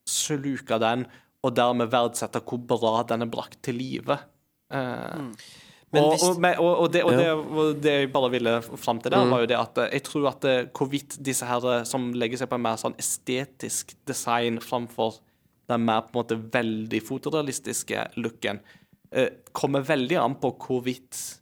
[0.07, 1.05] sluke den,
[1.41, 4.17] og dermed verdsette hvor bra den er brakt til live.
[4.71, 5.31] Eh, mm.
[5.97, 9.11] og, hvis- og, og, og, det, og, det, og det jeg bare ville fram til
[9.11, 12.11] der, var jo det at eh, jeg tror at eh, hvorvidt disse her eh, som
[12.13, 15.19] legger seg på en mer sånn estetisk design framfor
[15.71, 18.59] den mer på en måte veldig fotorealistiske looken,
[19.15, 21.40] eh, kommer veldig an på hvorvidt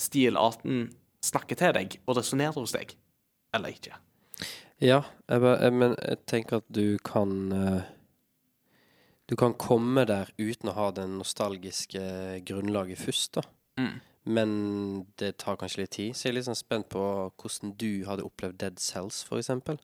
[0.00, 0.88] stilarten
[1.24, 2.94] snakker til deg og resonnerer hos deg,
[3.54, 3.96] eller ikke.
[4.78, 7.80] Ja, jeg bare, jeg, men jeg tenker at du kan eh,
[9.28, 12.00] Du kan komme der uten å ha det nostalgiske
[12.48, 13.42] grunnlaget først, da.
[13.76, 13.96] Mm.
[14.28, 14.52] Men
[15.20, 16.14] det tar kanskje litt tid.
[16.16, 17.02] Så jeg er litt sånn spent på
[17.34, 19.76] hvordan du hadde opplevd Dead Cells, for eksempel.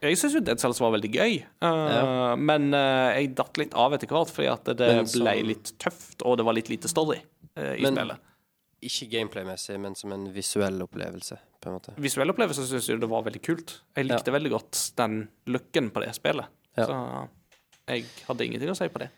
[0.00, 2.34] Jeg syns jo Dead Cells var veldig gøy, uh, Ja.
[2.40, 6.24] men uh, jeg datt litt av etter hvert fordi at det så, ble litt tøft,
[6.24, 8.26] og det var litt lite story i Men- spillet.
[8.86, 11.94] Ikke gameplay-messig, men som en visuell opplevelse, på en måte.
[12.00, 13.80] Visuell opplevelse syns jeg det var veldig kult.
[13.98, 16.48] Jeg likte veldig godt den looken på det spillet.
[16.78, 16.86] Ja.
[16.86, 16.98] Så
[17.90, 19.10] jeg hadde ingenting å si på det.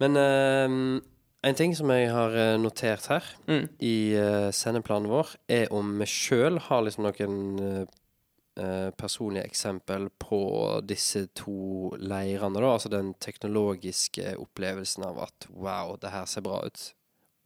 [0.00, 1.00] Men uh,
[1.44, 3.68] en ting som jeg har eh, notert her Mm.
[3.80, 10.40] i uh, sendeplanen vår, er om vi sjøl har liksom noen uh, personlige eksempel på
[10.84, 12.72] disse to leirene, da.
[12.74, 16.82] Altså den teknologiske opplevelsen av at wow, det her ser bra ut.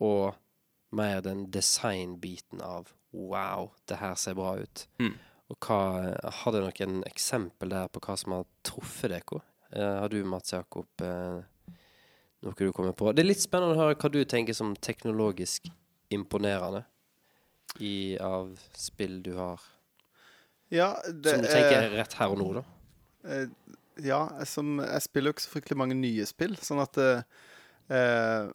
[0.02, 0.34] Og
[0.96, 4.86] mer den designbiten av wow, det her ser bra ut.
[5.02, 5.14] Mm.
[5.52, 5.80] Og hva
[6.40, 9.42] Har dere noen eksempel der på hva som har truffet dere?
[9.74, 11.76] Eh, har du, Mats Jakob, eh,
[12.44, 13.12] noe du kommer på?
[13.12, 15.68] Det er litt spennende å høre hva du tenker som teknologisk
[16.14, 16.84] imponerende
[17.82, 19.62] i, av spill du har.
[20.70, 22.64] Ja, det Som du er tenker rett her og nå, da.
[23.28, 23.46] Eh,
[24.04, 27.22] ja, som, jeg spiller jo ikke så fryktelig mange nye spill, sånn at eh,
[27.94, 28.48] eh,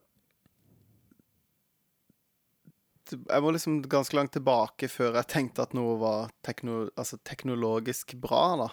[2.68, 7.18] det- Jeg må liksom ganske langt tilbake før jeg tenkte at noe var tekno, altså
[7.28, 8.70] teknologisk bra, da.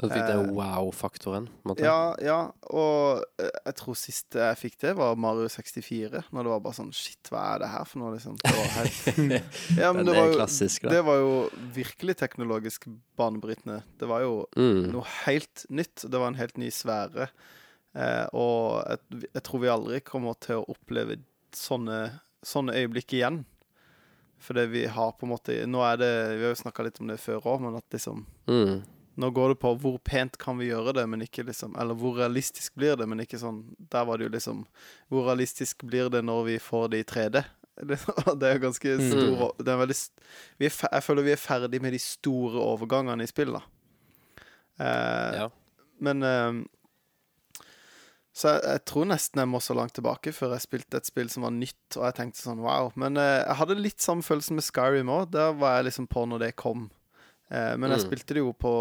[0.00, 1.48] Så du fikk den wow-faktoren.
[1.82, 2.36] Ja, ja,
[2.72, 6.22] og eh, jeg tror sist jeg fikk det, var Mario 64.
[6.32, 8.38] Når det var bare sånn Shit, hva er det her for noe, liksom?
[8.40, 9.10] Det var helt
[9.82, 11.34] Ja, men det var jo, klassisk, det var jo
[11.76, 12.86] virkelig teknologisk
[13.20, 13.82] banebrytende.
[14.00, 14.86] Det var jo Mm.
[14.94, 16.06] noe helt nytt.
[16.08, 17.28] Det var en helt ny sfære.
[17.92, 21.18] Eh, og jeg, jeg tror vi aldri kommer til å oppleve
[21.52, 22.00] sånne,
[22.46, 23.44] sånne øyeblikk igjen.
[24.40, 27.10] Fordi vi har på en måte Nå er det Vi har jo snakka litt om
[27.10, 28.82] det før òg, men at liksom Mm.
[29.20, 32.14] Nå går det på hvor pent kan vi gjøre det, men ikke liksom Eller hvor
[32.16, 33.58] realistisk blir det, men ikke sånn
[33.90, 34.62] Der var det jo liksom
[35.10, 37.44] Hvor realistisk blir det når vi får det i 3D?
[37.84, 37.98] Det,
[38.40, 39.10] det er ganske Mm.
[39.10, 39.98] stor det er veldig,
[40.58, 43.60] vi er, Jeg føler vi er ferdig med de store overgangene i spill, da.
[44.80, 45.48] Eh, Ja.
[46.00, 46.52] men eh,
[48.32, 51.28] Så jeg, jeg tror nesten jeg må så langt tilbake før jeg spilte et spill
[51.32, 52.92] som var nytt, og jeg tenkte sånn wow.
[53.00, 55.30] Men eh, jeg hadde litt samme følelsen med Skyrim òg.
[55.34, 56.90] Der var jeg liksom på når det kom.
[57.50, 58.06] Eh, men jeg Mm.
[58.06, 58.74] spilte det jo på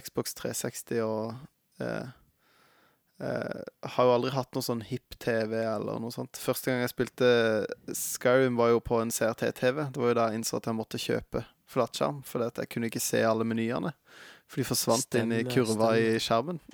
[0.00, 1.34] Xbox 360 og
[1.84, 2.06] eh,
[3.20, 6.40] eh, har jo aldri hatt noe sånn hip-TV eller noe sånt.
[6.40, 7.28] Første gang jeg spilte
[7.92, 9.90] Skyrim, var jo på en CRT-TV.
[9.92, 12.88] Det var jo da jeg innså at jeg måtte kjøpe flatskjerm, fordi at jeg kunne
[12.88, 13.92] ikke se alle menyene.
[14.48, 16.60] For de forsvant inn i Stemmer, kurva i skjermen.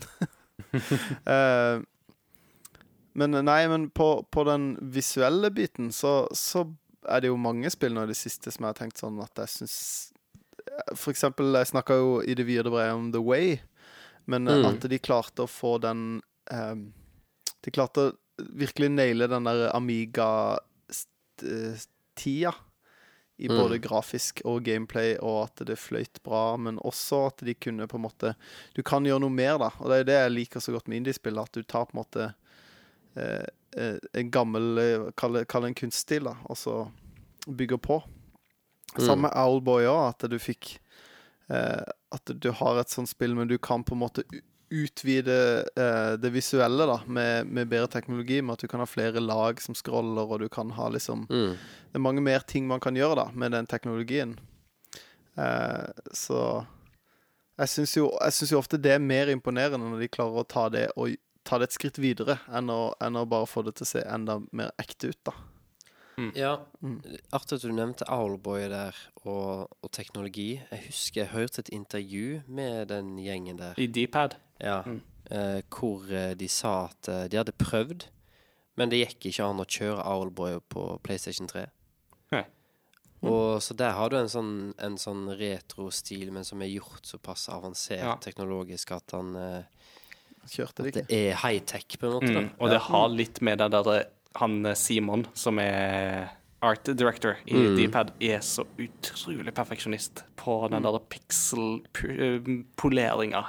[1.26, 1.80] Eh,
[3.14, 6.64] men nei, men på, på den visuelle biten så, så
[7.08, 9.36] er det jo mange spill nå i det siste som jeg har tenkt sånn at
[9.42, 9.76] jeg syns
[10.96, 13.58] For eksempel, jeg snakka jo i det vide brevet om The Way,
[14.30, 14.66] men eh, Mm.
[14.70, 16.74] at de klarte å få den eh,
[17.62, 18.12] De klarte å
[18.56, 20.62] virkelig naile den der Amiga-tida.
[23.38, 23.56] I Mm.
[23.58, 27.96] både grafisk og gameplay, og at det fløyt bra, men også at de kunne på
[27.96, 28.34] en måte
[28.74, 29.70] Du kan gjøre noe mer, da.
[29.80, 32.04] Og det er det jeg liker så godt med indiespill, at du tar på en
[32.04, 32.34] måte eh, eh,
[34.12, 36.76] en gammel eh, Kall det en kunststil, da, og så
[37.46, 37.98] bygger på.
[38.92, 39.04] Mm.
[39.06, 40.74] Samme med Owlboy òg, at du fikk
[41.48, 44.26] eh, At du har et sånt spill, men du kan på en måte
[44.72, 49.20] utvide eh, det visuelle da med, med bedre teknologi, med at du kan ha flere
[49.20, 51.56] lag som scroller, og du kan ha liksom Mm.
[51.92, 54.38] Det er mange mer ting man kan gjøre da med den teknologien.
[55.36, 56.64] Eh, så
[57.60, 58.06] jeg syns jo,
[58.48, 61.12] jo ofte det er mer imponerende når de klarer å ta det og
[61.44, 64.02] ta det et skritt videre, enn å, enn å bare få det til å se
[64.06, 65.32] enda mer ekte ut, da.
[66.36, 67.00] Ja, Mm.
[67.32, 68.94] artig at du nevnte Owlboy der,
[69.24, 70.60] og, og teknologi.
[70.70, 73.74] Jeg husker jeg hørte et intervju med den gjengen der.
[73.78, 74.36] I D-pad.
[74.60, 75.00] Ja, Mm.
[75.30, 78.04] eh, hvor eh, de sa at eh, de hadde prøvd
[78.76, 81.66] Men det gikk ikke an å kjøre Owlboy på PlayStation 3.
[82.32, 82.44] Nei.
[83.22, 87.48] Og så der har du en sånn, en sånn retro-stil, men som er gjort såpass
[87.52, 88.16] avansert Ja.
[88.16, 89.62] teknologisk at han eh,
[90.50, 92.32] Kjørte det Det er high-tech, på en måte.
[92.32, 92.48] Mm.
[92.58, 94.04] Og det har litt med det der
[94.40, 96.28] Han eh, Simon, som er
[96.62, 97.76] art director i Mm.
[97.76, 103.44] Dpad, er så utrolig perfeksjonist på den der pixel-poleringa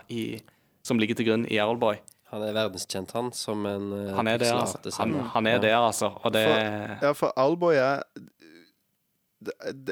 [0.84, 1.96] som ligger til grunn i Owlboy.
[2.34, 4.78] Han er verdenskjent, han, som en eh, Han er det, altså.
[4.98, 6.10] Han, han er det, altså.
[6.24, 8.02] Og det Ja, for Alboy er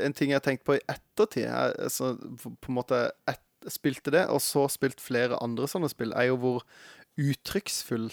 [0.02, 4.13] En ting jeg har tenkt på i ettertid, er, altså, på en måte et, spilte
[4.13, 6.63] det, og så spilt flere andre sånne spill, er jo hvor
[7.21, 8.09] uttrykksfull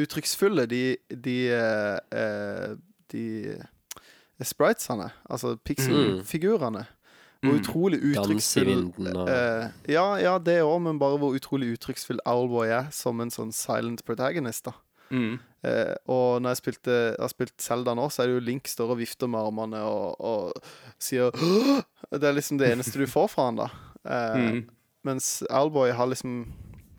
[0.00, 0.82] uttrykksfulle de,
[1.24, 2.74] de, eh, eh,
[3.12, 6.84] de spritesene, altså pixelfigurene.
[6.84, 7.50] Mm.
[7.50, 8.86] Hvor utrolig Dans uttrykksfull
[9.28, 13.52] eh, ja, ja, det òg, men bare hvor utrolig uttrykksfull Owlboy er som en sånn
[13.52, 14.70] silent protagonist.
[14.70, 14.72] da
[15.10, 15.34] mm.
[15.64, 18.68] Eh, og når jeg spilte jeg har spilt Selda nå, så er det jo Link
[18.68, 23.06] står og vifter med armene og, og sier «Åh!» Det er liksom det eneste du
[23.08, 23.68] får fra han da.
[24.04, 24.70] Eh, Mm.
[25.04, 26.46] Mens Alboy har liksom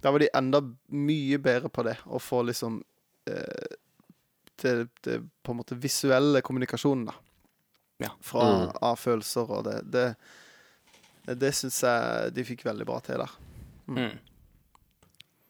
[0.03, 0.59] Der var de enda
[0.93, 1.95] mye bedre på det.
[2.05, 2.83] Å få liksom
[3.27, 3.75] eh,
[4.61, 7.13] det, det på en måte visuelle kommunikasjonen, da.
[7.99, 8.09] Ja.
[8.21, 8.71] Fra, Mm.
[8.81, 9.79] Av følelser og det.
[9.91, 10.15] Det,
[11.25, 13.33] det, det syns jeg de fikk veldig bra til der.
[13.87, 14.19] Mm.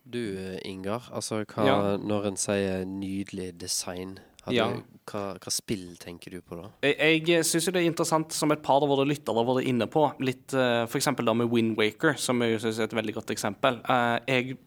[0.05, 1.97] Du, eh, Ingar, altså hva, Ja.
[1.97, 4.67] når en sier nydelig design, har Ja.
[5.09, 6.69] hva, hva spill tenker du på da?
[6.85, 9.87] Jeg, jeg syns det er interessant, som et par av våre lyttere har vært inne
[9.91, 13.17] på, litt uh, for eksempel da med Wind Waker, som jeg syns er et veldig
[13.19, 13.81] godt eksempel.
[13.89, 14.57] Uh, jeg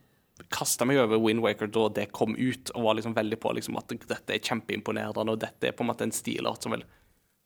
[0.55, 3.79] kasta meg over Wind Waker da det kom ut, og var liksom veldig på liksom,
[3.81, 6.87] at dette er kjempeimponerende, og dette er på en måte en stilart som vil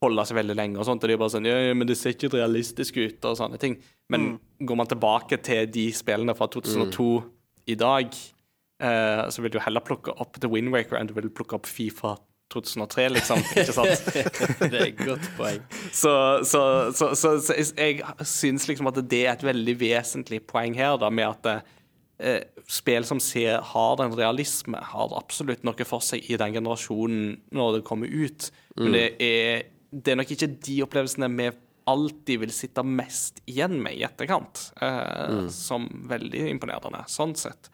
[0.02, 0.78] holde seg veldig lenge.
[0.80, 3.24] og sånt, og de er bare sånn, ja, ja, men det ser ikke realistisk ut,
[3.28, 3.78] og sånne ting.
[4.12, 7.08] Men går man tilbake til de spillene fra 2002
[7.72, 8.16] i dag,
[8.82, 11.70] eh, så vil du heller plukke opp The Wind Waker enn du vil plukke opp
[11.70, 12.16] Fifa
[12.52, 13.42] 2003, liksom.
[13.56, 14.08] ikke sant?
[14.72, 15.62] det er et godt poeng.
[15.88, 16.12] Så,
[16.48, 16.62] så,
[16.96, 17.36] så, så,
[17.78, 21.64] jeg syns liksom at det er et veldig vesentlig poeng her, da, med at
[22.20, 27.36] eh, spill som ser, har den realisme, har absolutt noe for seg i den generasjonen
[27.54, 28.50] når det kommer ut.
[28.76, 31.52] Men det er, det er nok ikke de opplevelsene vi
[31.90, 37.72] alltid vil sitte mest igjen med i etterkant, eh, som veldig imponerende, sånn sett.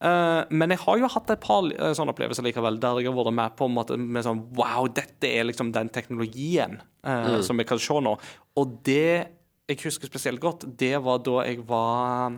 [0.00, 3.18] Eh, men jeg har jo hatt et par eh, sånne opplevelser likevel, der jeg har
[3.18, 7.60] vært med på en måte med sånn Wow, dette er liksom den teknologien eh, som
[7.60, 8.14] vi kan se nå.
[8.56, 9.28] Og det
[9.70, 12.32] jeg husker spesielt godt, det var da jeg var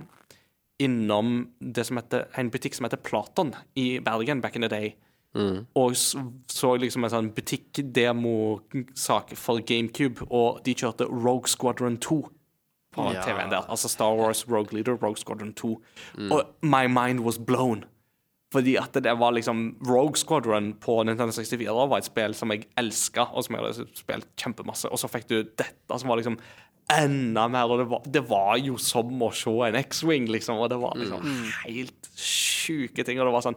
[0.82, 4.97] innom det som heter, en butikk som heter Platon i Bergen back in the day.
[5.78, 6.16] Og s-
[6.52, 12.18] så liksom en sånn butikkdemosak for GameCube, og de kjørte Rogue Squadron 2
[12.93, 13.23] på Ja.
[13.24, 13.64] TV-en der.
[13.70, 15.73] Altså Star Wars Rogue Leader, Rogue Squadron 2.
[16.31, 17.85] Og my mind was blown.
[18.52, 22.66] Fordi at det var liksom Rogue Squadron på Nintendo 64 var et spill som jeg
[22.77, 24.90] elska, og som jeg hadde spilt kjempemasse.
[24.93, 26.36] Og så fikk du dette, som var liksom
[26.93, 27.70] enda mer.
[27.73, 30.59] Og det var, det var jo som å se en X-Wing, liksom.
[30.60, 31.24] Og det var liksom
[31.64, 33.20] helt sjuke ting.
[33.23, 33.56] Og det var sånn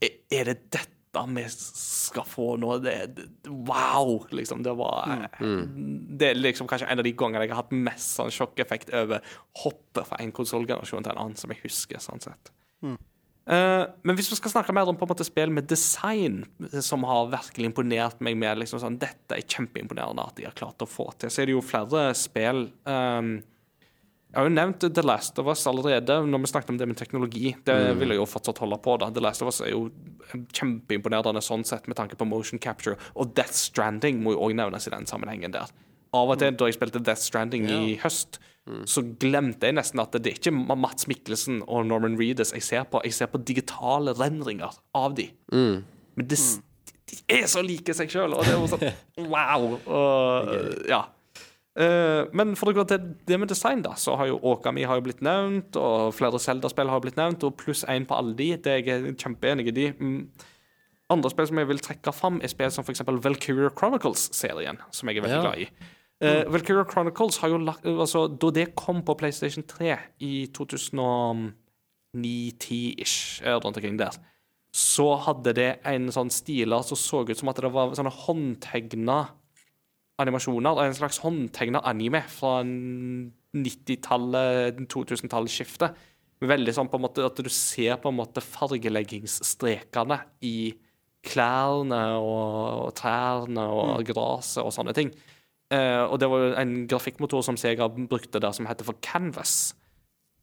[0.00, 0.86] Er er det dette
[1.34, 2.76] vi skal få nå?
[2.84, 4.26] Det, det, wow!
[4.30, 4.62] Liksom.
[4.62, 8.32] Det var Det er liksom kanskje en av de gangene jeg har hatt mest sånn
[8.34, 9.24] sjokkeffekt over
[9.64, 12.02] hoppet fra en konsollgenerasjon til en annen, som jeg husker.
[12.02, 12.52] sånn sett.
[13.50, 16.82] Eh, men hvis vi skal snakke mer om på en måte spill med design, eh,
[16.84, 20.84] som har virkelig imponert meg med liksom sånn, Dette er kjempeimponerende at de har klart
[20.84, 21.32] å få til.
[21.32, 23.40] Så er det jo flere spill ehm,
[24.30, 26.98] Jeg har jo nevnt The Last of Us allerede når vi snakket om det med
[27.00, 27.50] teknologi.
[27.66, 28.94] Det vil jeg jo fortsatt holde på.
[29.02, 29.88] da The Last of Us er jo
[30.54, 32.94] kjempeimponerende sånn sett med tanke på motion capture.
[33.18, 35.72] Og Death Stranding må jo òg nevnes i den sammenhengen der.
[36.14, 38.38] Av og til da jeg spilte Death Stranding i høst,
[38.86, 42.86] så glemte jeg nesten at det er ikke Mats Mikkelsen og Norman Reedus jeg ser
[42.90, 43.02] på.
[43.06, 45.30] Jeg ser på digitale rendringer av de.
[45.50, 46.38] Men det,
[47.10, 48.86] de er så like seg sjøl, og det er jo sånn
[49.32, 49.72] wow.
[49.80, 50.52] Og,
[50.90, 51.02] ja.
[51.80, 54.96] Eh, men for å gå til det med design, da, så har jo Åkami har
[55.00, 58.48] jo blitt nevnt, og flere Zelda-spill har blitt nevnt, og pluss én på alle de.
[58.60, 59.74] Det er jeg kjempeenig i.
[59.78, 59.86] de.
[60.00, 60.20] Mm.
[61.10, 63.02] Andre spill som jeg vil trekke fram, er spill som f.eks.
[63.06, 65.46] Valkyria Chronicles-serien, som jeg er veldig Ja.
[65.48, 65.66] glad i.
[66.20, 73.40] Uh, Valkyria Chronicles har jo lagt altså, Da det kom på PlayStation 3 i 2009-10-ish,
[73.46, 74.10] rundt omkring der,
[74.70, 79.16] så hadde det en sånn stiler som så ut som at det var sånne håndtegna
[80.20, 80.84] animasjoner.
[80.84, 86.06] En slags håndtegna anime fra 90-tallet, 2000-tallsskiftet.
[86.40, 90.18] Veldig sånn på en måte at du ser på en måte fargeleggingsstrekene
[90.48, 90.72] i
[91.26, 95.10] klærne og, trærne og gresset og sånne ting.
[95.70, 99.74] Eh, og det var en grafikkmotor som Sega brukte der, som heter for Canvas.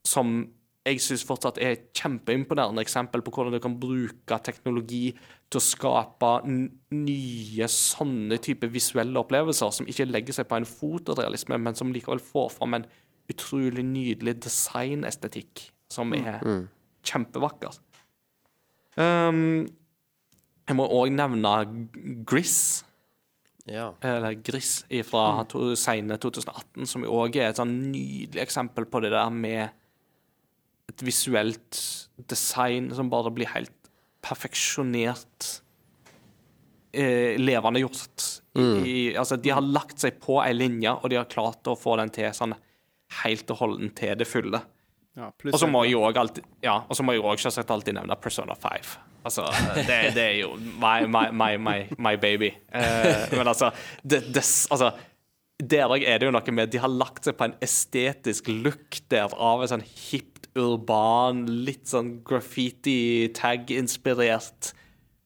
[0.07, 0.45] Som
[0.87, 5.11] jeg syns fortsatt er et kjempeimponerende eksempel på hvordan du kan bruke teknologi
[5.51, 6.61] til å skape n
[6.95, 12.23] nye sånne type visuelle opplevelser, som ikke legger seg på en fotorealisme, men som likevel
[12.23, 12.87] får fram en
[13.31, 16.39] utrolig nydelig designestetikk som er
[17.07, 17.75] kjempevakker.
[18.97, 19.67] Um,
[20.67, 21.53] jeg må òg nevne
[22.27, 22.83] Gris,
[23.67, 23.91] Ja.
[24.01, 25.75] eller Gris fra mm.
[25.75, 29.76] sene 2018, som òg er et sånn nydelig eksempel på det der med
[30.87, 31.81] et visuelt
[32.29, 33.73] design som bare blir helt
[34.25, 35.49] perfeksjonert
[36.95, 38.33] eh, levende gjort.
[38.57, 38.85] Mm.
[38.89, 41.93] i, altså, de har lagt seg på ei linje, og de har klart å få
[41.99, 42.55] den til sånn
[43.21, 44.63] helt og holdent til det fulle.
[45.17, 48.91] Ja, Og så må jeg jo òg alltid Ja, selvsagt alltid nevne Persona 5.
[49.25, 49.47] Altså,
[49.87, 52.51] det, det er jo my, my, my, my, my baby.
[52.69, 53.71] Eh, men altså,
[54.03, 54.91] det, det, altså
[55.57, 59.01] Der òg er det jo noe med De har lagt seg på en estetisk look
[59.09, 64.73] der av en sånn hipt, urban, litt sånn graffiti-tag-inspirert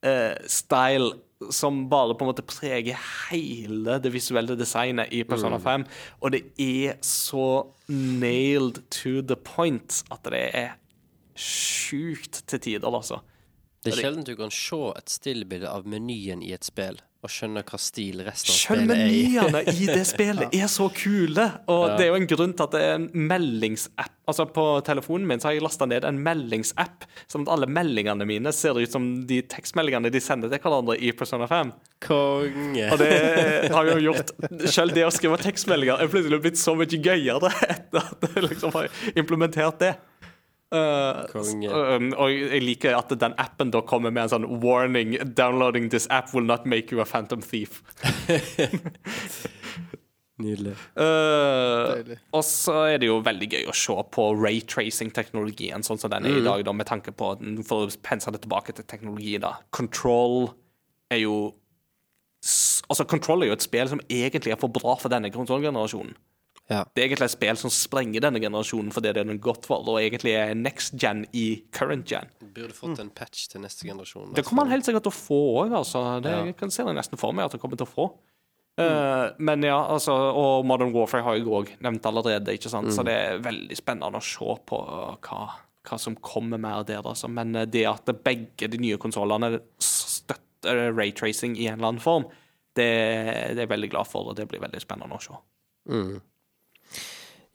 [0.05, 1.11] eh, style
[1.49, 2.99] som bare på en måte preger
[3.31, 5.85] hele det visuelle designet i Persona 5.
[6.21, 10.75] Og det er så nailed to the point at det er
[11.33, 13.23] sjukt til tider, altså.
[13.81, 17.61] Det er sjelden du kan se et stillbilde av menyen i et spill og skjønne
[17.67, 19.19] hva stil resten av spillet er i.
[19.37, 21.45] menyene i det spillet er så kule.
[21.69, 24.15] Og det er jo en grunn til at det er en meldingsapp.
[24.31, 28.25] Altså På telefonen min så har jeg lasta ned en meldingsapp, sånn at alle meldingene
[28.25, 31.73] mine ser ut som de tekstmeldingene de sender til hverandre i Persona 5.
[32.07, 32.87] Konge.
[32.89, 33.11] Og det
[33.73, 34.31] har jo gjort
[34.71, 38.73] Selv det å skrive tekstmeldinger er plutselig blitt så mye gøyere etter at jeg liksom
[38.77, 39.93] har implementert det.
[40.71, 41.27] Uh,
[41.67, 46.07] um, og jeg liker at den appen da kommer med en sånn warning 'Downloading this
[46.09, 47.81] app will not make you a phantom thief'.
[50.41, 50.73] Nydelig.
[50.95, 56.25] Uh, og så er det jo veldig gøy å se på raytracing-teknologien sånn som den
[56.25, 57.35] er i dag, da, med tanke på
[57.67, 59.57] For å pense det tilbake til teknologi, da.
[59.75, 60.53] Control
[61.11, 61.35] er jo
[62.89, 66.15] Altså, Control er jo et spill som egentlig er for bra for denne kontrollgenerasjonen.
[66.71, 66.85] Ja.
[66.95, 69.83] Det er egentlig et spill som sprenger denne generasjonen for det er den godt for,
[69.83, 71.45] og egentlig er next gen i
[71.75, 72.29] current gen.
[72.55, 74.31] Burde fått en patch til neste generasjon.
[74.37, 76.03] Det kommer han helt sikkert til å få òg, altså.
[76.23, 76.45] Det Ja.
[76.47, 78.05] jeg kan se det nesten for meg at han kommer til å få.
[78.79, 82.87] Eh, men ja, altså Og Modern Warfare har jeg òg nevnt allerede, ikke sant?
[82.95, 84.79] så det er veldig spennende å se på
[85.19, 85.41] hva,
[85.83, 87.27] hva som kommer mer der, altså.
[87.29, 92.23] Men eh, det at begge de nye konsollene støtter raytracing i en eller annen form,
[92.79, 95.35] det, det er jeg veldig glad for, og det blir veldig spennende å se.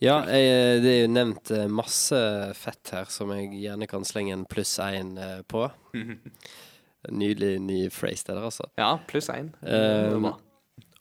[0.02, 2.18] Ja, jeg, det er jo nevnt eh, masse
[2.58, 5.64] fett her som jeg gjerne kan slenge en pluss én eh, på.
[7.20, 8.66] Nydelig ny phrase det der, altså.
[8.76, 9.52] Ja, pluss én.
[9.62, 10.32] Um,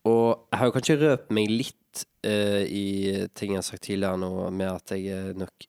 [0.06, 4.22] Og jeg har jo kanskje røpt meg litt uh, i ting jeg har sagt tidligere
[4.22, 5.68] nå, med at jeg er nok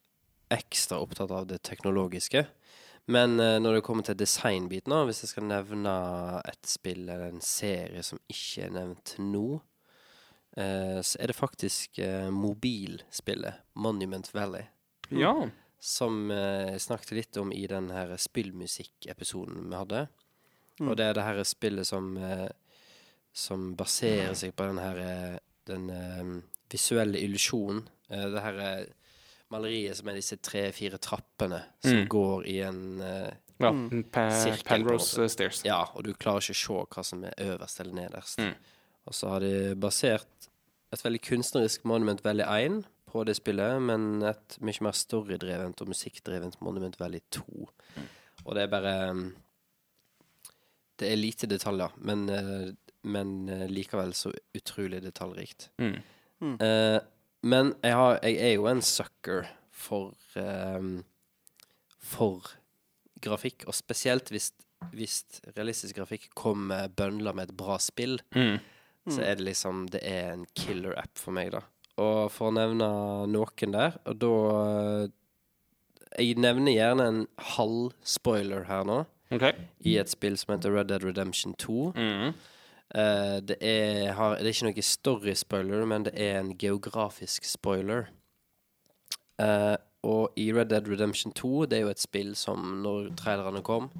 [0.53, 2.44] ekstra opptatt av det teknologiske.
[3.11, 5.97] Men uh, når det kommer til designbiten, hvis jeg skal nevne
[6.44, 9.76] et spill eller en serie som ikke er nevnt nå, eh,
[11.02, 14.64] så er det faktisk eh, mobilspillet Monument Valley.
[15.10, 15.34] ja.
[15.78, 20.06] Som eh, jeg snakket litt om i den her spillmusikkepisoden vi hadde.
[20.80, 22.48] Og det er det her spillet som eh,
[23.36, 25.38] Som baserer seg på den her eh,
[25.68, 26.30] Den eh,
[26.72, 27.84] visuelle illusjonen.
[28.08, 28.86] Eh, det her eh,
[29.52, 32.08] maleriet som er disse tre-fire trappene som Mm.
[32.08, 33.30] går i en eh,
[33.60, 33.68] ja.
[33.70, 34.02] En
[34.64, 35.62] Penrose eh, Stairs.
[35.64, 38.38] Ja, og du klarer ikke å se hva som er øverst eller nederst.
[38.42, 38.54] Mm.
[39.06, 40.48] Og så har de basert
[40.94, 45.90] et veldig kunstnerisk Monument Valley 1 på det spillet, men et mye mer storydrevent og
[45.92, 47.68] musikkdrevent Monument Valley 2.
[48.46, 49.24] Og det er bare um,
[50.98, 52.70] Det er lite detaljer, men, eh,
[53.04, 55.68] men eh, likevel så utrolig detaljrikt.
[55.78, 55.98] Mm.
[56.60, 56.98] Eh,
[57.46, 59.44] men jeg, har, jeg er jo en sucker
[59.76, 60.88] for eh,
[62.00, 62.48] For
[63.22, 64.52] grafikk, og spesielt hvis,
[64.92, 65.18] hvis
[65.56, 68.56] realistisk grafikk kommer bøndla med et bra spill, Mm.
[69.06, 71.62] Så er det liksom Det er en killer app for meg, da.
[72.02, 72.88] Og for å nevne
[73.30, 75.14] noen der, og da eh,
[76.18, 77.22] Jeg nevner gjerne en
[77.56, 79.48] halv spoiler her nå, OK.
[79.84, 81.92] i et spill som heter Red Dead Redemption 2.
[81.96, 82.36] Mm.
[82.94, 88.06] Uh, det, er, har, det er ikke noe story-spoiler, men det er en geografisk spoiler.
[89.42, 89.74] Uh,
[90.06, 93.90] og i Red Dead Redemption 2, det er jo et spill som når trailerne kom,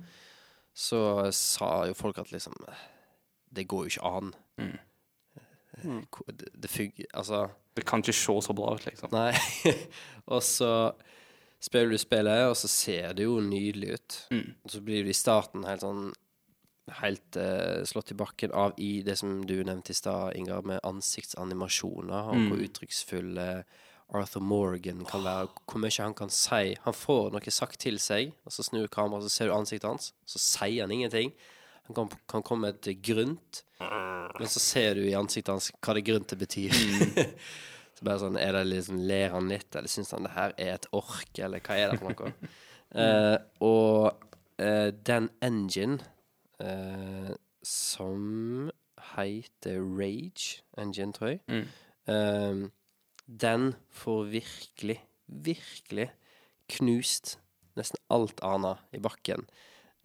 [0.76, 1.00] så
[1.34, 2.54] sa jo folk at liksom
[3.56, 4.34] Det går jo ikke an.
[4.60, 4.74] Eh,
[6.11, 7.43] ko- Det, det fungerer Altså
[7.77, 9.11] Det kan ikke se så bra ut, liksom.
[9.12, 9.32] Nei.
[10.32, 10.70] og så
[11.61, 14.16] spiller du spillet, og så ser det jo nydelig ut.
[14.31, 14.55] Mm.
[14.65, 16.12] Og så blir du i starten helt sånn
[17.01, 20.78] Helt uh, slått i bakken av i det som du nevnte i stad, Ingar, med
[20.86, 23.47] ansiktsanimasjoner, og hvor uttrykksfulle
[24.15, 26.77] Arthur Morgan kan være, hvor mye han kan si.
[26.85, 30.12] Han får noe sagt til seg, og så snur kameraet, så ser du ansiktet hans,
[30.31, 31.35] så sier han ingenting.
[31.86, 35.94] Han kan, kan komme med et grunt, men så ser du i ansiktet hans hva
[35.96, 36.74] det gruntet betyr.
[37.96, 40.74] så bare sånn, er det liksom, Ler han litt, eller syns han det her er
[40.74, 42.52] et ork, eller hva er det for noe?
[42.96, 44.26] uh, og
[44.62, 46.00] uh, den engine
[46.62, 47.32] uh,
[47.66, 48.70] som
[49.14, 51.66] heter Rage Engine, tror jeg.
[52.06, 52.66] Eh,
[53.26, 56.10] den får virkelig, virkelig
[56.78, 57.36] knust
[57.76, 59.46] nesten alt annet i bakken.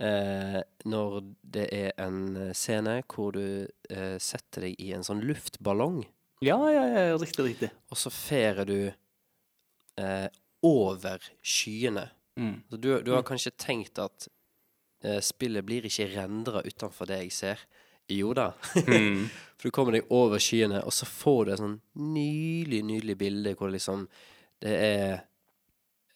[0.01, 0.57] Eh,
[0.89, 1.19] når
[1.53, 6.01] det er en scene hvor du eh, setter deg i en sånn luftballong,
[6.41, 7.69] Ja, ja, ja, riktig, riktig.
[7.93, 8.77] og så ferer du
[10.01, 10.27] eh,
[10.65, 12.07] over skyene.
[12.39, 12.55] Mm.
[12.71, 14.25] Så du, du har kanskje tenkt at
[15.05, 17.63] eh, spillet blir ikke rendra utenfor det jeg ser.
[18.09, 18.49] Jo da.
[18.87, 19.27] Mm.
[19.61, 23.53] For du kommer deg over skyene, og så får du et sånn nydelig, nydelig bilde
[23.53, 24.07] hvor det liksom
[24.61, 25.21] Det er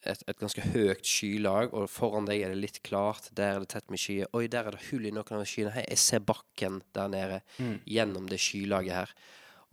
[0.09, 3.31] et, et ganske høyt skylag, og foran deg er det litt klart.
[3.37, 4.29] Der er det tett med skyer.
[4.37, 5.73] Oi, der er det hull i noen av skyene.
[5.75, 7.41] Hei, jeg ser bakken der nede
[7.89, 9.15] gjennom det skylaget her.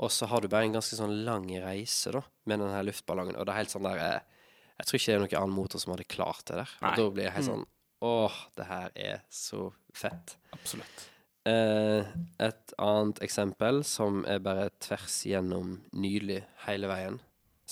[0.03, 3.37] Og så har du bare en ganske sånn lang reise da med den her luftballongen,
[3.37, 4.49] og det er helt sånn der eh,
[4.81, 6.75] Jeg tror ikke det er noen annen motor som hadde klart det der.
[6.81, 6.91] Nei.
[6.91, 7.67] Og da blir jeg helt sånn
[8.03, 10.35] Åh, det her er så fett.
[10.57, 11.05] Absolutt.
[11.47, 12.09] Eh,
[12.43, 17.21] et annet eksempel som er bare tvers igjennom nydelig hele veien.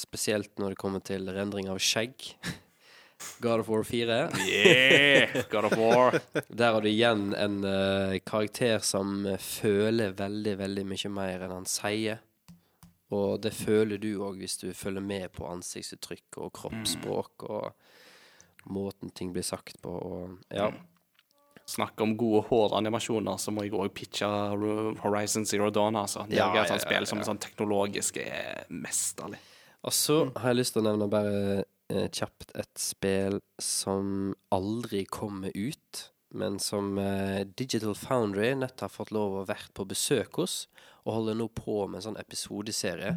[0.00, 2.32] Spesielt når det kommer til rendring av skjegg.
[3.44, 4.30] God of War 4.
[4.48, 5.42] Yeah!
[5.50, 6.20] God of War.
[6.48, 11.52] Der har du igjen en uh, karakter som eh, føler veldig, veldig mye mer enn
[11.58, 12.22] han sier.
[13.10, 19.10] Og det føler du òg hvis du følger med på ansiktsuttrykk og kroppsspråk og måten
[19.10, 19.90] ting blir sagt på.
[19.90, 20.70] Og, ja.
[21.70, 24.26] Snakk om gode håranimasjoner, så må jeg òg pitche
[25.02, 25.98] Horizon Zero Dawn.
[25.98, 26.24] Altså.
[26.30, 27.26] Det Ja, er et ja, spill ja, som ja.
[27.28, 29.38] sånn teknologisk er mesterlig.
[29.86, 31.36] Og så har jeg lyst til å nevne bare
[31.90, 36.02] eh, kjapt et spill som aldri kommer ut,
[36.36, 40.66] men som eh, Digital Foundry nett har fått lov å vært på besøk hos,
[41.06, 43.14] og holder nå på med en sånn episodeserie.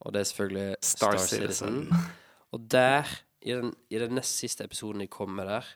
[0.00, 1.82] Og det er selvfølgelig Star Star, Citizen.
[1.90, 2.06] Citizen.
[2.54, 3.10] Og der,
[3.42, 5.74] i den, i den nest siste episoden de kom med der,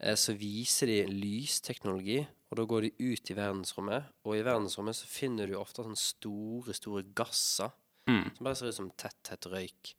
[0.00, 4.08] eh, så viser de lysteknologi, og da går de ut i verdensrommet.
[4.24, 7.72] Og i verdensrommet så finner du ofte sånne store, store gasser
[8.06, 9.94] som bare ser ut som tett, tett røyk.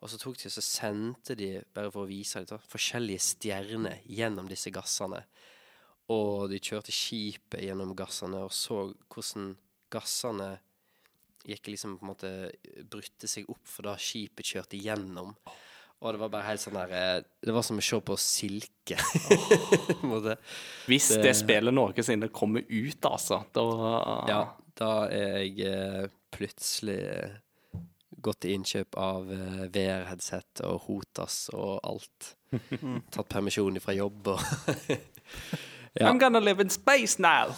[0.00, 4.46] Og så tok de så sendte de, bare for å vise litt, forskjellige stjerner gjennom
[4.50, 5.24] disse gassene.
[6.14, 9.56] Og de kjørte skipet gjennom gassene og så hvordan
[9.92, 10.52] gassene
[11.48, 12.30] gikk liksom på en måte
[12.90, 15.34] Brutte seg opp for da skipet kjørte gjennom.
[15.98, 18.98] Og det var bare helt sånn der eh, Det var som å se på silke.
[20.88, 23.64] Hvis det, Det- spillet noensinne kommer ut, altså, da
[24.30, 24.40] Ja,
[24.78, 27.38] da er jeg eh, plutselig eh,
[28.18, 32.34] gått til innkjøp av eh, VR-headset og Hotas og alt.
[33.14, 34.46] Tatt permisjon fra jobb og
[35.98, 36.06] Ja.
[36.06, 37.54] I'm gonna live in space now!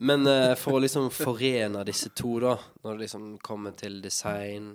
[0.00, 4.72] Men uh, for å liksom forene disse to, da, når det liksom kommer til design,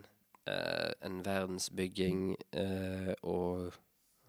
[0.49, 3.71] uh, en verdensbygging uh, og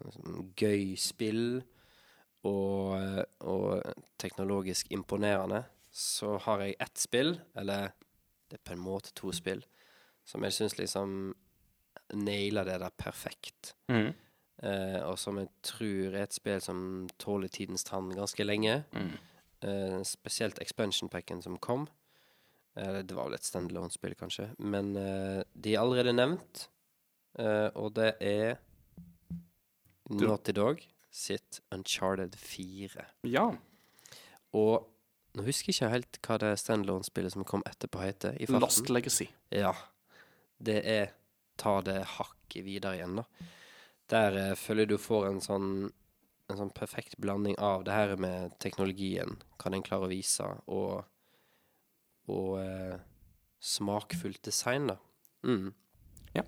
[0.05, 1.59] liksom, gøy spill
[2.47, 2.95] og,
[3.43, 3.83] og
[4.21, 7.91] teknologisk imponerende, så har jeg ett spill, eller
[8.47, 9.63] det er på en måte to spill,
[10.27, 11.11] som jeg syns liksom
[12.15, 13.73] nailer det der perfekt.
[13.91, 14.13] Mm.
[14.63, 16.79] Uh, og som jeg tror er et spill som
[17.21, 18.81] tåler tidens tann ganske lenge.
[19.57, 21.87] Eh, spesielt expansion packen som kom.
[22.77, 24.51] Uh, det var vel et standalone-spill, kanskje.
[24.57, 26.67] Men de er allerede nevnt.
[27.77, 28.55] Og det er
[30.09, 30.81] Naughty Dog
[31.17, 33.05] sitt Uncharted 4.
[33.29, 33.49] Ja.
[34.57, 34.87] Og
[35.37, 38.35] nå husker jeg ikke helt hva det standalone-spillet som kom etterpå, heter.
[38.35, 38.63] i farten.
[38.65, 39.29] Lost Legacy.
[39.53, 39.75] Ja.
[40.57, 41.13] Det er
[41.57, 43.25] ta det hakket videre igjen, da.
[44.07, 45.71] Der eh, føler du får en sånn
[46.47, 51.01] en sånn perfekt blanding av det her med teknologien, hva den klarer å vise, og,
[52.31, 52.95] og eh,
[53.59, 54.95] smakfullt design, da.
[55.47, 55.73] Mm.
[56.37, 56.45] Ja.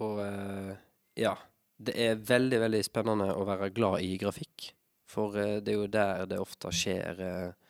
[0.00, 0.72] Og eh,
[1.20, 1.36] ja.
[1.76, 4.70] Det er veldig, veldig spennende å være glad i grafikk,
[5.04, 7.65] for eh, det er jo der det ofte skjer eh,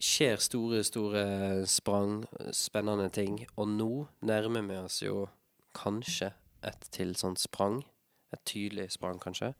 [0.00, 1.24] skjer store, store
[1.70, 3.40] sprang, spennende ting.
[3.56, 3.90] Og nå
[4.26, 5.28] nærmer vi oss jo
[5.76, 6.32] kanskje
[6.64, 7.82] et til sånt sprang.
[8.34, 9.52] Et tydelig sprang, kanskje.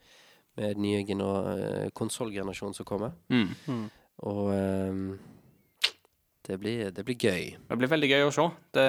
[0.57, 3.15] Med den nye konsollgenerasjonen som kommer.
[3.29, 3.89] Mm.
[4.25, 5.19] Og um,
[6.47, 7.57] det, blir, det blir gøy.
[7.69, 8.47] Det blir veldig gøy å se.
[8.77, 8.85] Det,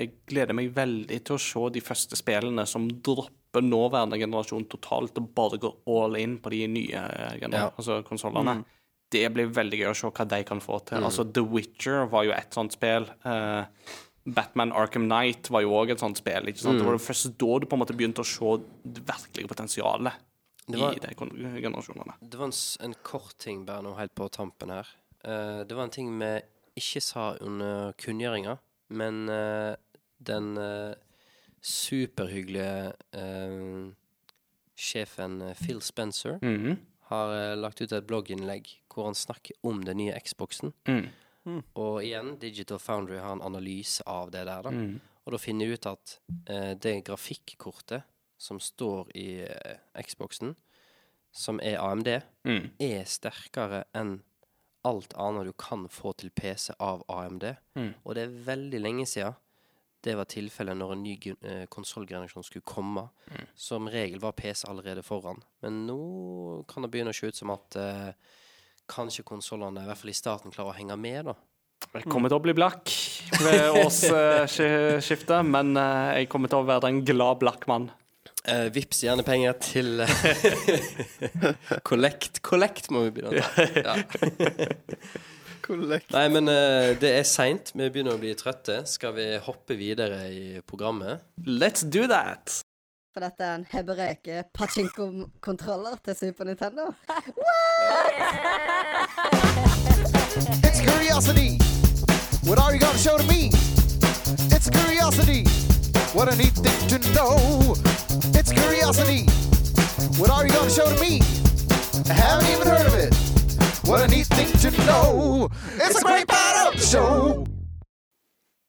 [0.00, 5.18] jeg gleder meg veldig til å se de første spillene som dropper nåværende generasjon totalt
[5.18, 7.06] og bare går all in på de nye
[7.40, 7.70] gener- Ja.
[7.76, 8.60] altså konsollene.
[9.10, 11.02] Det blir veldig gøy å se hva de kan få til.
[11.02, 13.08] Altså, The Witcher var jo et sånt spill.
[13.24, 13.64] Uh,
[14.26, 16.46] Batman Arkham Knight var jo òg et sånt spill.
[16.46, 16.78] ikke sant?
[16.78, 16.86] Det Mm.
[16.86, 20.12] var det først da du på en måte begynte å se det virkelige potensialet
[20.68, 21.14] Det var- i de
[21.62, 22.14] generasjonene.
[22.22, 22.52] Det var en,
[22.84, 24.86] en kort ting bare nå helt på tampen her.
[25.24, 26.42] Uh, det var en ting vi
[26.76, 28.58] ikke sa under kunngjøringa,
[28.90, 29.74] men uh,
[30.22, 30.54] den
[31.60, 32.94] superhyggelige
[34.76, 36.78] sjefen Phil Spencer Mhm.
[37.10, 38.66] har eh, lagt ut et blogginnlegg
[39.00, 40.74] hvor han snakker om den nye Xboxen.
[40.88, 41.62] Mm.
[41.80, 44.70] Og igjen, Digital Foundry har en analyse av det der, da.
[44.70, 44.98] Mm.
[45.24, 46.16] Og da finner jeg ut at
[46.52, 48.04] eh, det grafikkortet
[48.40, 50.54] som står i eh, Xboxen,
[51.32, 52.08] som er AMD,
[52.44, 52.70] Mm.
[52.80, 54.22] er sterkere enn
[54.84, 57.44] alt annet du kan få til PC av AMD.
[57.76, 57.92] Mm.
[58.04, 59.36] Og det er veldig lenge siden
[60.00, 61.12] det var tilfellet når en ny
[61.44, 63.02] eh, konsollgenerasjon skulle komme.
[63.28, 63.46] Mm.
[63.54, 65.42] Som regel var PC allerede foran.
[65.60, 68.12] Men nå kan det begynne å se ut som at eh,
[68.90, 71.36] kanskje konsollene, i hvert fall i starten, klarer å henge med, da.
[71.94, 72.92] Jeg kommer til å bli blakk
[73.40, 77.88] ved årsskiftet, men eh, jeg kommer til å være en glad blakk mann.
[78.40, 80.08] Uh, vips gjerne penger til eh,
[81.88, 82.40] Collect.
[82.44, 83.66] Collect må vi begynne å ta.
[83.84, 83.96] Ja.
[85.60, 86.08] Kollekt.
[86.14, 87.74] Nei, men uh, det er seint.
[87.74, 88.80] Vi begynner å bli trøtte.
[88.88, 91.26] Skal vi hoppe videre i programmet?
[91.44, 92.62] Let's do that!
[93.10, 96.92] For dette er en hebreke pachinko-kontroller til Super Nintendo.
[100.62, 101.58] It's curiosity.
[102.46, 103.50] What are you gonna show to me?
[104.54, 105.42] It's curiosity.
[106.14, 107.34] What a neat thing to know.
[108.38, 109.26] It's curiosity.
[110.20, 111.18] What are you gonna show to me?
[112.10, 113.12] I haven't even heard of it.
[113.88, 115.48] What a neat thing to know.
[115.84, 117.44] It's a great battle show.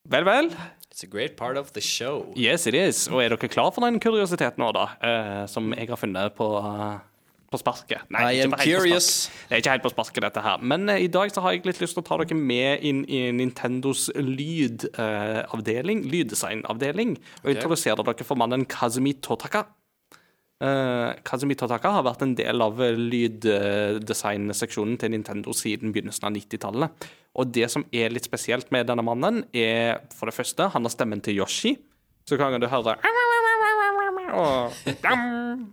[0.07, 0.49] Vel, vel.
[1.01, 2.31] It's a great part of the show.
[2.37, 3.07] Yes, it is.
[3.09, 4.83] Og er dere klar for den kuriositeten nå, da?
[5.01, 6.99] Uh, som jeg har funnet på, uh,
[7.49, 8.05] på sparket?
[8.13, 9.31] I am curious.
[9.49, 10.61] Det er ikke helt på sparket, dette her.
[10.61, 13.01] Men uh, i dag så har jeg litt lyst til å ta dere med inn
[13.09, 19.65] i Nintendos lydavdeling, lyddesignavdeling, og introdusere dere for mannen Kazumi Totaka.
[20.61, 26.35] Uh, Kazumi Totaka har vært en del av eh, lyddesignseksjonen til Nintendo siden begynnelsen av
[26.35, 27.07] 90-tallet.
[27.41, 30.93] Og det som er litt spesielt med denne mannen, er for det første han har
[30.93, 31.73] stemmen til Yoshi.
[32.29, 32.93] Så kan du høre
[34.31, 34.73] og,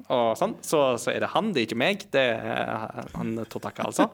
[0.08, 0.54] og sånn.
[0.64, 2.04] Så, så er det han, det er ikke meg.
[2.12, 4.08] Det er han Totaka, altså.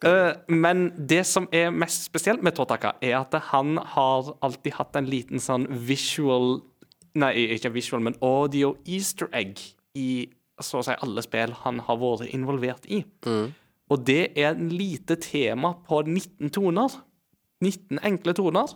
[0.00, 4.98] Uh, men det som er mest spesielt med Totaka, er at han har alltid hatt
[4.98, 6.60] en liten sånn visual
[7.16, 9.60] Nei, ikke visual, men audio easter egg
[9.96, 10.26] i
[10.62, 13.02] så å si alle spill han har vært involvert i.
[13.92, 16.96] Og det er en lite tema på 19 toner.
[17.64, 18.72] 19 enkle toner.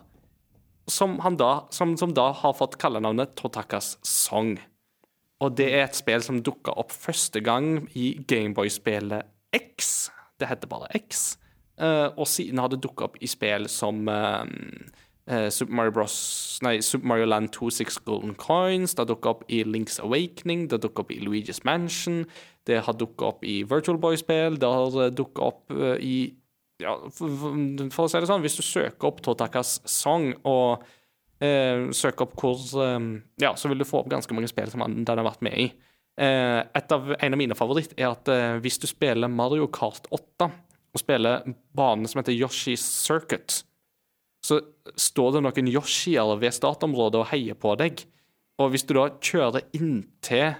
[0.91, 4.57] Som, han da, som, som da har fått kallenavnet Totakas Song.
[5.41, 10.11] Og det er et spill som dukka opp første gang i Gameboy-spillet X.
[10.41, 11.37] Det heter bare X.
[11.81, 14.51] Uh, og siden har det dukka opp i spill som eh,
[15.27, 16.15] Super Mario Bros.
[16.65, 18.95] Nei, Super Mario Land 2 Six Golden Coins.
[18.95, 20.65] Det har dukka opp i Links Awakening.
[20.67, 22.25] Det har dukka opp i Luigi's Mansion.
[22.67, 24.59] Det har dukka opp i Virtual Boy-spill.
[24.59, 26.17] Det har dukka opp eh, i
[26.81, 30.85] ja, for, å si det sånn, hvis du søker opp Totakas Song og
[31.43, 32.99] eh, søker opp hvor eh,
[33.43, 35.71] Ja, så vil du få opp ganske mange spill som den har vært med i.
[36.21, 40.51] Eh, av, en av mine favoritt er at eh, hvis du spiller Mario Kart 8
[40.91, 41.45] og spiller
[41.77, 43.63] banen som heter Yoshi's Circuit,
[44.51, 44.59] så
[44.99, 48.03] står det noen Yoshier ved startområdet og heier på deg.
[48.61, 50.57] Og hvis du da kjører inntil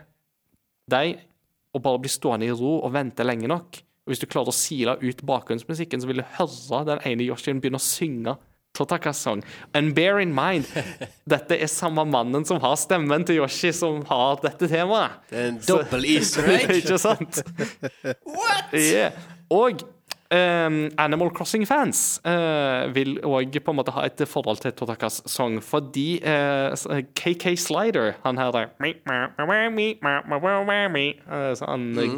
[0.91, 1.19] deg
[1.75, 4.57] og bare blir stående i ro og vente lenge nok, og hvis du klarer å
[4.57, 8.39] sile ut bakgrunnsmusikken, så vil du høre den ene Yoshien begynne å synge
[8.73, 9.43] Totakasong.
[9.75, 10.67] And bear in mind,
[11.33, 15.19] dette er samme mannen som har stemmen til Yoshi, som har dette temaet.
[15.31, 16.71] Det er en dobbel easter egg.
[16.81, 17.43] Ikke sant?
[18.37, 18.71] What?
[18.73, 19.19] Yeah.
[19.51, 19.83] Og
[20.35, 25.61] ehm, Animal Crossing-fans uh, vil òg på en måte ha et forhold til Totakas sang,
[25.63, 26.75] fordi uh,
[27.19, 29.49] KK Slider, han her der uh, Han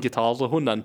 [0.02, 0.84] gitarhunden.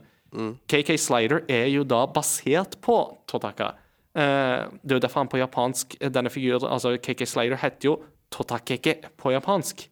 [0.68, 3.74] KK Slider er jo da basert på Totaka.
[4.18, 7.98] Eh, det er jo derfor han på japansk Denne figuren, altså KK Slider, heter jo
[8.34, 9.86] Totakeke på japansk.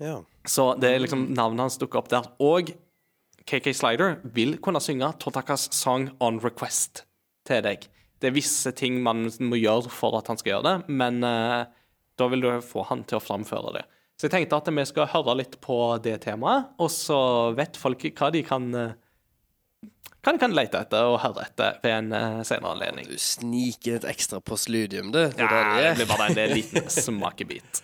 [0.00, 0.20] Ja.
[0.46, 2.28] Så det er liksom navnet hans dukker opp der.
[2.38, 2.70] Og
[3.48, 7.04] KK Slider vil kunne synge Totakas song on request
[7.48, 7.88] til deg.
[8.22, 11.64] Det er visse ting man må gjøre for at han skal gjøre det, men uh,
[12.18, 13.84] da vil du få han til å framføre det.
[14.14, 17.18] Så jeg tenkte at vi skal høre litt på det temaet, og så
[17.58, 18.92] vet folk hva de kan eh,
[20.22, 23.08] hva de kan lete etter og høre etter ved en eh, senere anledning.
[23.10, 25.24] Du sniker et ekstra postludium, du.
[25.34, 27.82] Det Ja, det blir bare en liten smakebit.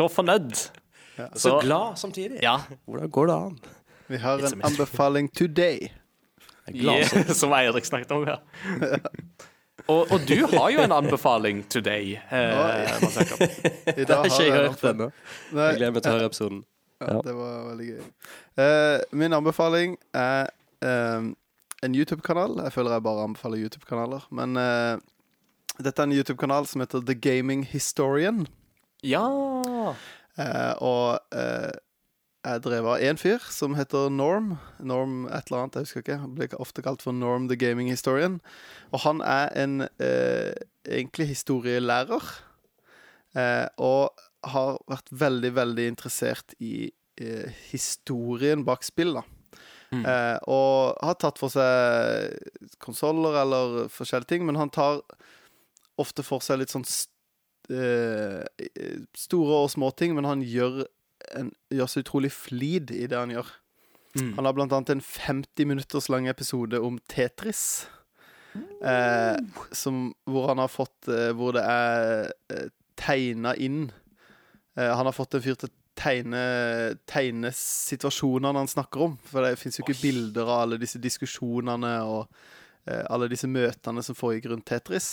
[0.00, 0.66] Så fornøyd.
[1.36, 2.40] Så glad samtidig.
[2.42, 2.56] Ja.
[2.88, 3.58] Hvordan går det an?
[4.10, 5.90] Vi har en anbefaling today.
[6.74, 8.36] Yeah, som Eirik snakket om, ja.
[9.90, 12.12] Og, og du har jo en anbefaling today.
[12.30, 12.36] Eh,
[13.86, 15.00] I Det dag har ikke jeg hørt den.
[15.50, 16.60] Nei, Jeg gleder meg til å høre episoden.
[17.00, 18.04] Ja, det var veldig gøy.
[18.60, 20.50] Uh, min anbefaling er
[20.84, 21.32] um,
[21.82, 22.60] en YouTube-kanal.
[22.68, 24.28] Jeg føler jeg bare anbefaler YouTube-kanaler.
[24.30, 25.00] Men uh,
[25.80, 28.44] dette er en YouTube-kanal som heter The Gaming Historian.
[29.06, 29.26] Ja.
[30.40, 31.72] Eh, og eh,
[32.40, 34.54] jeg drev av én fyr som heter Norm.
[34.80, 36.20] Norm et eller annet, jeg husker ikke.
[36.22, 38.38] Han blir ofte kalt for Norm the Gaming Historian.
[38.92, 40.54] Og han er en eh,
[40.88, 42.30] egentlig historielærer.
[43.36, 44.16] Eh, og
[44.50, 46.88] har vært veldig, veldig interessert i
[47.20, 49.26] eh, historien bak spill, da.
[49.90, 52.36] Eh, og har tatt for seg
[52.82, 55.02] konsoller eller forskjellige ting, men han tar
[56.00, 57.10] ofte for seg litt sånn st
[59.16, 60.82] store og små ting, men han gjør,
[61.38, 63.52] en, gjør så utrolig flid i det han gjør.
[64.18, 67.86] Han har blant annet en 50 minutters lang episode om Tetris.
[68.82, 69.36] Eh,
[69.72, 72.64] som, hvor han har fått eh, Hvor det er eh,
[72.98, 73.84] tegna inn
[74.74, 76.40] eh, Han har fått en fyr til å tegne,
[77.06, 79.14] tegne situasjonene han snakker om.
[79.22, 82.24] For det fins jo ikke bilder av alle disse diskusjonene og
[82.88, 85.10] eh, alle disse møtene som foregikk rundt Tetris.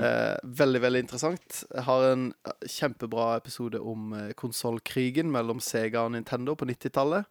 [0.00, 1.64] Eh, veldig, veldig interessant.
[1.74, 2.32] Jeg har en
[2.66, 7.26] kjempebra episode om eh, konsollkrigen mellom Sega og Nintendo på 90-tallet.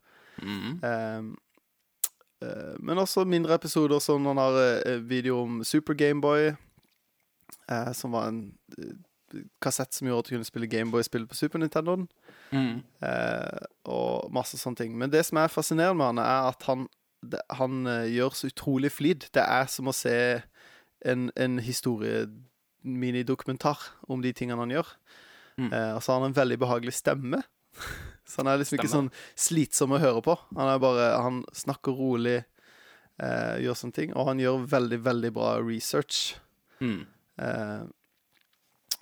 [0.84, 1.24] Eh,
[2.46, 6.52] eh, men også mindre episoder, som han har eh, video om Super Gameboy,
[7.70, 8.44] eh, som var en
[8.78, 8.94] eh,
[9.62, 12.08] kassett som gjorde at du kunne spille Gameboy-spill på Super Nintendoen.
[12.54, 14.98] Eh, og masse sånne ting.
[14.98, 16.88] Men det som er fascinerende med han, er at han,
[17.26, 19.26] det, han eh, gjør så utrolig flid.
[19.34, 20.44] Det er som å se
[21.06, 23.78] en, en historieminidokumentar
[24.12, 24.88] om de tingene han gjør.
[25.60, 27.40] Eh, og så har han en veldig behagelig stemme.
[28.30, 30.34] så han er liksom ikke sånn slitsom å høre på.
[30.58, 32.40] Han er bare Han snakker rolig,
[33.22, 34.10] eh, gjør sånne ting.
[34.18, 36.18] Og han gjør veldig, veldig bra research.
[36.82, 37.84] Eh,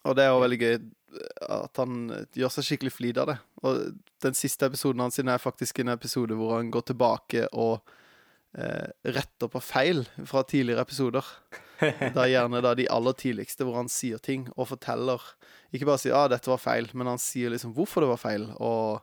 [0.02, 0.76] og det er jo veldig gøy
[1.52, 1.96] at han
[2.38, 3.38] gjør seg skikkelig flid av det.
[3.68, 3.74] Og
[4.24, 7.98] den siste episoden hans er faktisk en episode hvor han går tilbake og eh,
[8.52, 11.28] retter på feil fra tidligere episoder.
[11.82, 15.24] Det er gjerne da de aller tidligste hvor han sier ting og forteller
[15.74, 18.50] Ikke bare sier 'ah, dette var feil', men han sier liksom hvorfor det var feil,
[18.60, 19.02] og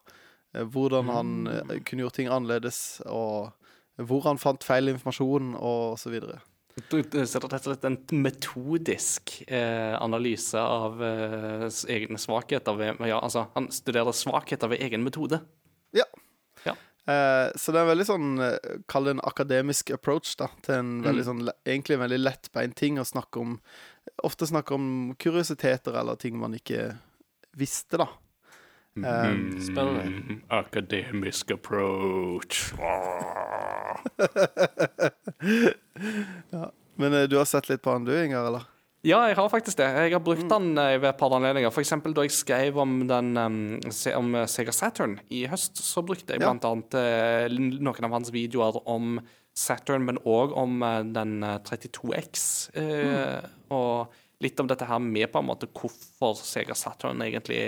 [0.54, 3.54] eh, hvordan han eh, kunne gjort ting annerledes, og
[3.96, 6.38] hvor han fant feil informasjon, og så videre.
[6.86, 13.18] Du, ser rett og slett en metodisk eh, analyse av eh, egne svakheter ved ja,
[13.18, 15.40] altså, Han studerer svakheter ved egen metode.
[15.96, 16.06] Ja.
[17.08, 17.14] Ja.
[17.14, 18.58] Eh, så det er en veldig sånn eh,
[18.90, 23.00] Kall det en akademisk approach da til en veldig sånn Egentlig en veldig lettbeint ting
[23.00, 23.58] å snakke om.
[24.28, 26.90] Ofte snakke om kuriositeter eller ting man ikke
[27.58, 28.08] visste, da.
[28.98, 30.02] Spennende.
[30.04, 32.72] Mm, Akademisk approach.
[37.00, 38.64] men eh, du har sett litt på han du, Inger, eller?
[39.06, 39.86] Ja, jeg har faktisk det.
[39.94, 41.70] Jeg har brukt den eh, ved et par anledninger.
[41.82, 46.42] Eksempel da jeg skrev om, den, om eh, Sega Saturn i høst, så brukte jeg
[46.42, 46.50] Ja.
[46.50, 47.46] annet eh,
[47.78, 49.20] noen av hans videoer om
[49.54, 50.82] Saturn, men òg om
[51.14, 52.42] den eh, 32X.
[52.74, 53.46] Mm.
[53.74, 57.62] Og litt om dette her med på en måte hvorfor Sega Saturn egentlig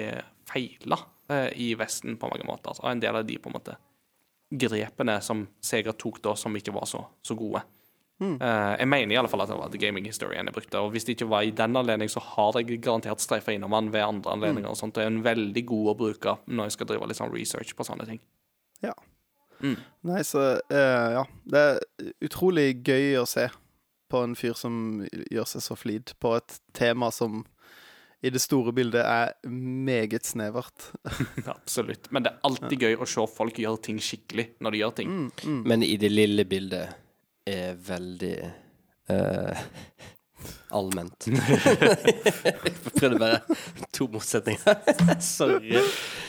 [0.50, 0.98] feila
[1.54, 2.74] i Vesten på mange måter.
[2.82, 3.76] Og en del av de på en måte
[4.50, 7.62] grepene som Sega tok da, som ikke var så, så gode.
[8.20, 10.82] Eh, jeg mener i alle fall at det var The Gaming Historian jeg brukte.
[10.84, 13.92] Og hvis det ikke var i den anledning, så har jeg garantert streifa innom den
[13.94, 14.68] ved andre anledninger.
[14.70, 14.94] og sånt.
[14.94, 17.86] Det er en veldig god å bruke når jeg skal drive litt sånn research på
[17.88, 18.20] sånne ting.
[18.84, 18.94] Ja.
[19.60, 21.24] Nei, så uh, ja.
[21.44, 21.80] Det er
[22.24, 23.50] utrolig gøy å se
[24.10, 27.44] på en fyr som gjør seg så flid på et tema som
[28.20, 30.90] i det store bildet er meget snevert.
[31.54, 32.10] Absolutt.
[32.12, 35.14] Men det er alltid gøy å se folk gjøre ting skikkelig når de gjør ting.
[35.64, 36.98] Men i det lille bildet
[37.46, 38.36] er veldig
[39.10, 39.62] uh,
[40.70, 41.26] allment.
[42.44, 43.38] Jeg prøvde bare
[43.92, 44.74] to motsetninger.
[45.24, 45.72] Sorry.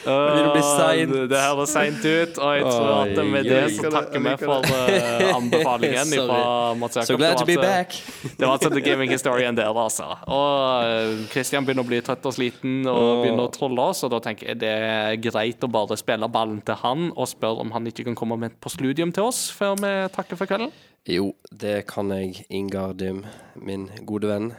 [0.02, 1.16] Begynner å bli seint.
[1.32, 4.34] Det her var seint ut, og jeg tror at det med det så takker vi
[4.42, 6.28] for uh, anbefalingen Sorry.
[6.28, 7.12] fra Mats Jakob.
[7.12, 7.98] So glad to be back.
[8.24, 10.10] Det var altså The Gaming Historian der, altså.
[10.26, 14.14] Og eh, Christian begynner å bli trøtt og sliten og begynner å trolle oss, og
[14.16, 17.76] da tenker jeg det er greit å bare spille ballen til han og spørre om
[17.76, 20.74] han ikke kan komme med på studium til oss før vi takker for kvelden.
[21.10, 23.24] Jo, det kan jeg, Ingardym,
[23.58, 24.52] min gode venn.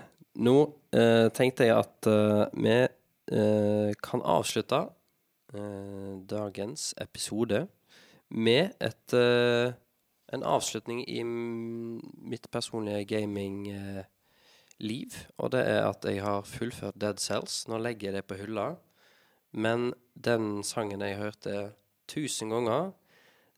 [0.43, 4.91] Nå eh, tenkte jeg at eh, vi eh, kan avslutte
[5.55, 7.69] eh, dagens episode
[8.35, 9.71] med et, eh,
[10.35, 14.03] en avslutning i mitt personlige gaming-liv.
[15.39, 17.69] og det er at jeg har fullført Dead Cells.
[17.69, 18.77] Nå legger jeg det på hylla.
[19.53, 21.75] Men den sangen jeg hørte
[22.09, 22.91] tusen ganger,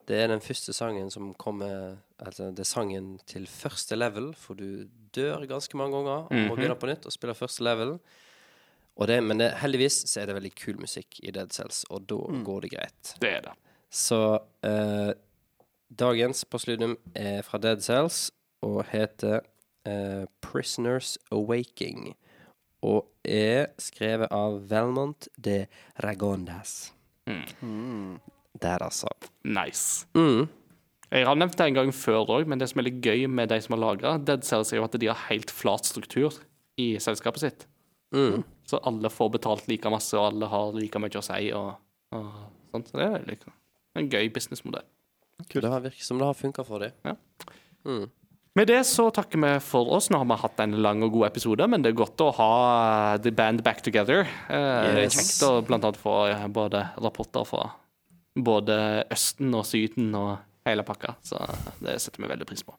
[0.07, 4.55] det er den første sangen som kommer Altså, det er sangen til første level, for
[4.55, 4.87] du
[5.17, 7.97] dør ganske mange ganger og må begynne på nytt og spille første level.
[8.95, 12.07] Og det, men det, heldigvis så er det veldig kul musikk i Dead Cells, og
[12.11, 13.15] da går det greit.
[13.23, 13.55] Det er det.
[13.91, 14.21] Så
[14.67, 15.11] eh,
[15.91, 18.29] dagens postludium er fra Dead Cells
[18.63, 19.43] og heter
[19.87, 22.13] eh, Prisoners Awaking.
[22.85, 25.65] Og er skrevet av Valmont de
[26.05, 26.93] Ragondas.
[28.63, 29.09] Der, altså.
[29.43, 30.07] Nice.
[30.15, 30.47] Mm.
[31.15, 33.53] Jeg har nevnt det en gang før òg, men det som er litt gøy med
[33.53, 36.41] de som har lagra Dead Cells, er jo at de har helt flat struktur
[36.81, 37.67] i selskapet sitt.
[38.15, 38.43] Mm.
[38.67, 41.53] Så alle får betalt like masse, og alle har like mye å si.
[41.55, 41.77] og,
[42.15, 42.27] og
[42.75, 42.91] sånt.
[42.91, 43.55] Så det er liksom
[43.95, 44.87] en gøy businessmodell.
[45.51, 46.95] Det har virket som det har funka for dem.
[47.07, 47.15] Ja.
[47.87, 48.07] Mm.
[48.55, 50.09] Med det så takker vi for oss.
[50.11, 52.51] Nå har vi hatt en lang og god episode, men det er godt å ha
[53.23, 54.27] The Band back together.
[54.47, 57.65] Eh, Det er kjekt å blant annet få eh, både rapporter fra
[58.35, 58.77] både
[59.15, 61.15] Østen og Syden og hele pakka.
[61.23, 61.41] Så
[61.85, 62.77] det setter vi veldig pris på.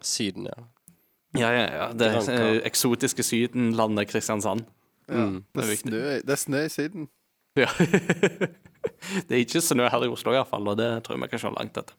[0.00, 0.58] Syden, ja.
[1.38, 1.92] Ja, ja, ja.
[1.94, 2.32] Det Granca.
[2.32, 4.64] eh, eksotiske Syden, landet Kristiansand.
[5.10, 5.44] Mm.
[5.54, 7.08] Det, er er snø, det er snø i Syden.
[7.58, 7.66] Ja.
[9.26, 11.52] det er ikke snø her i Oslo iallfall, og det tror jeg vi kan se
[11.54, 11.96] langt etter.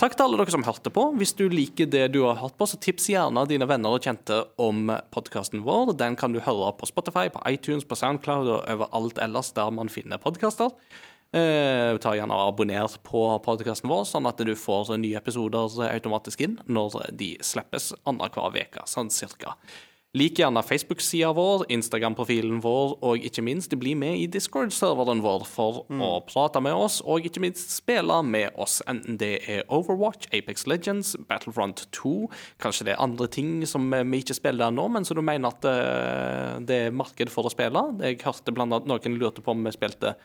[0.00, 1.04] Takk til alle dere som hørte på.
[1.18, 4.40] Hvis du liker det du har hørt på, så tips gjerne dine venner og kjente
[4.62, 5.94] om podkasten vår.
[5.98, 9.90] Den kan du høre på Spotify, på iTunes, på Soundcloud og overalt ellers der man
[9.92, 10.74] finner podkaster.
[11.30, 16.42] Eh, ta gjerne og Abonner på podkasten vår, sånn at du får nye episoder automatisk
[16.42, 19.54] inn når de slippes annenhver uke, sånn cirka.
[20.18, 25.84] Lik gjerne Facebook-sida vår, Instagram-profilen vår, og ikke minst bli med i Discord-serveren vår for
[25.86, 30.66] å prate med oss, og ikke minst spille med oss, enten det er Overwatch, Apex
[30.66, 32.26] Legends, Battlefront 2,
[32.58, 35.54] kanskje det er andre ting som eh, vi ikke spiller nå, men som du mener
[35.54, 37.86] at eh, det er marked for å spille.
[38.02, 40.16] Jeg hørte blant annet noen lurte på om vi spilte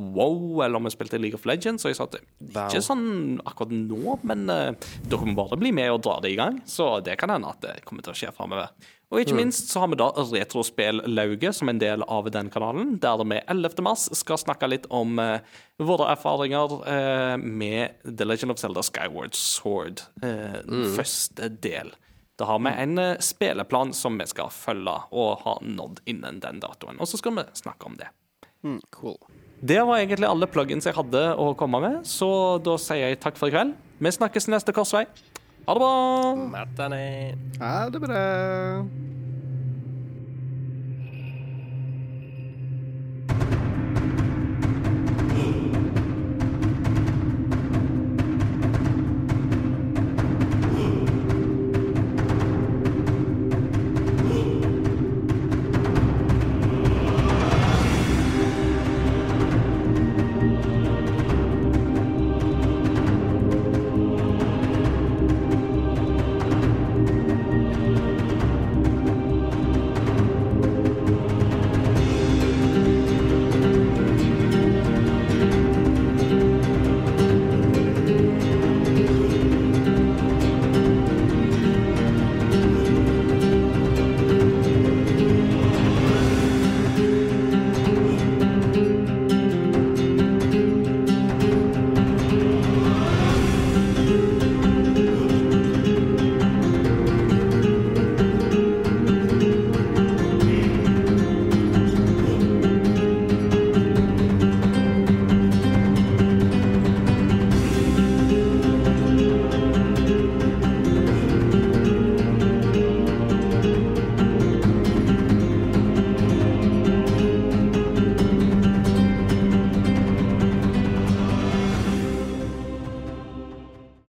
[0.00, 3.04] WoW, eller om vi spilte League of Legends, og jeg sa at ikke sånn
[3.44, 6.96] akkurat nå, men uh, dere må bare bli med og dra det i gang, så
[7.04, 8.72] det kan hende at det kommer til å skje framover.
[9.10, 13.24] Og ikke minst så har vi da Retrospill-lauget som en del av den kanalen, der
[13.26, 13.82] vi 11.
[13.82, 15.42] mars skal snakke litt om eh,
[15.82, 20.62] våre erfaringer eh, med The Legend of Zelda Skyward Sword, eh,
[20.94, 21.90] første del.
[22.38, 27.02] Da har vi en spilleplan som vi skal følge og ha nådd innen den datoen.
[27.02, 28.14] Og så skal vi snakke om det.
[28.94, 29.18] Cool.
[29.60, 33.36] Det var egentlig alle plugins jeg hadde å komme med, så da sier jeg takk
[33.36, 33.74] for i kveld.
[34.00, 35.04] Vi snakkes neste korsvei.
[35.66, 35.90] Ha det bra!
[37.60, 38.22] Ha det bra.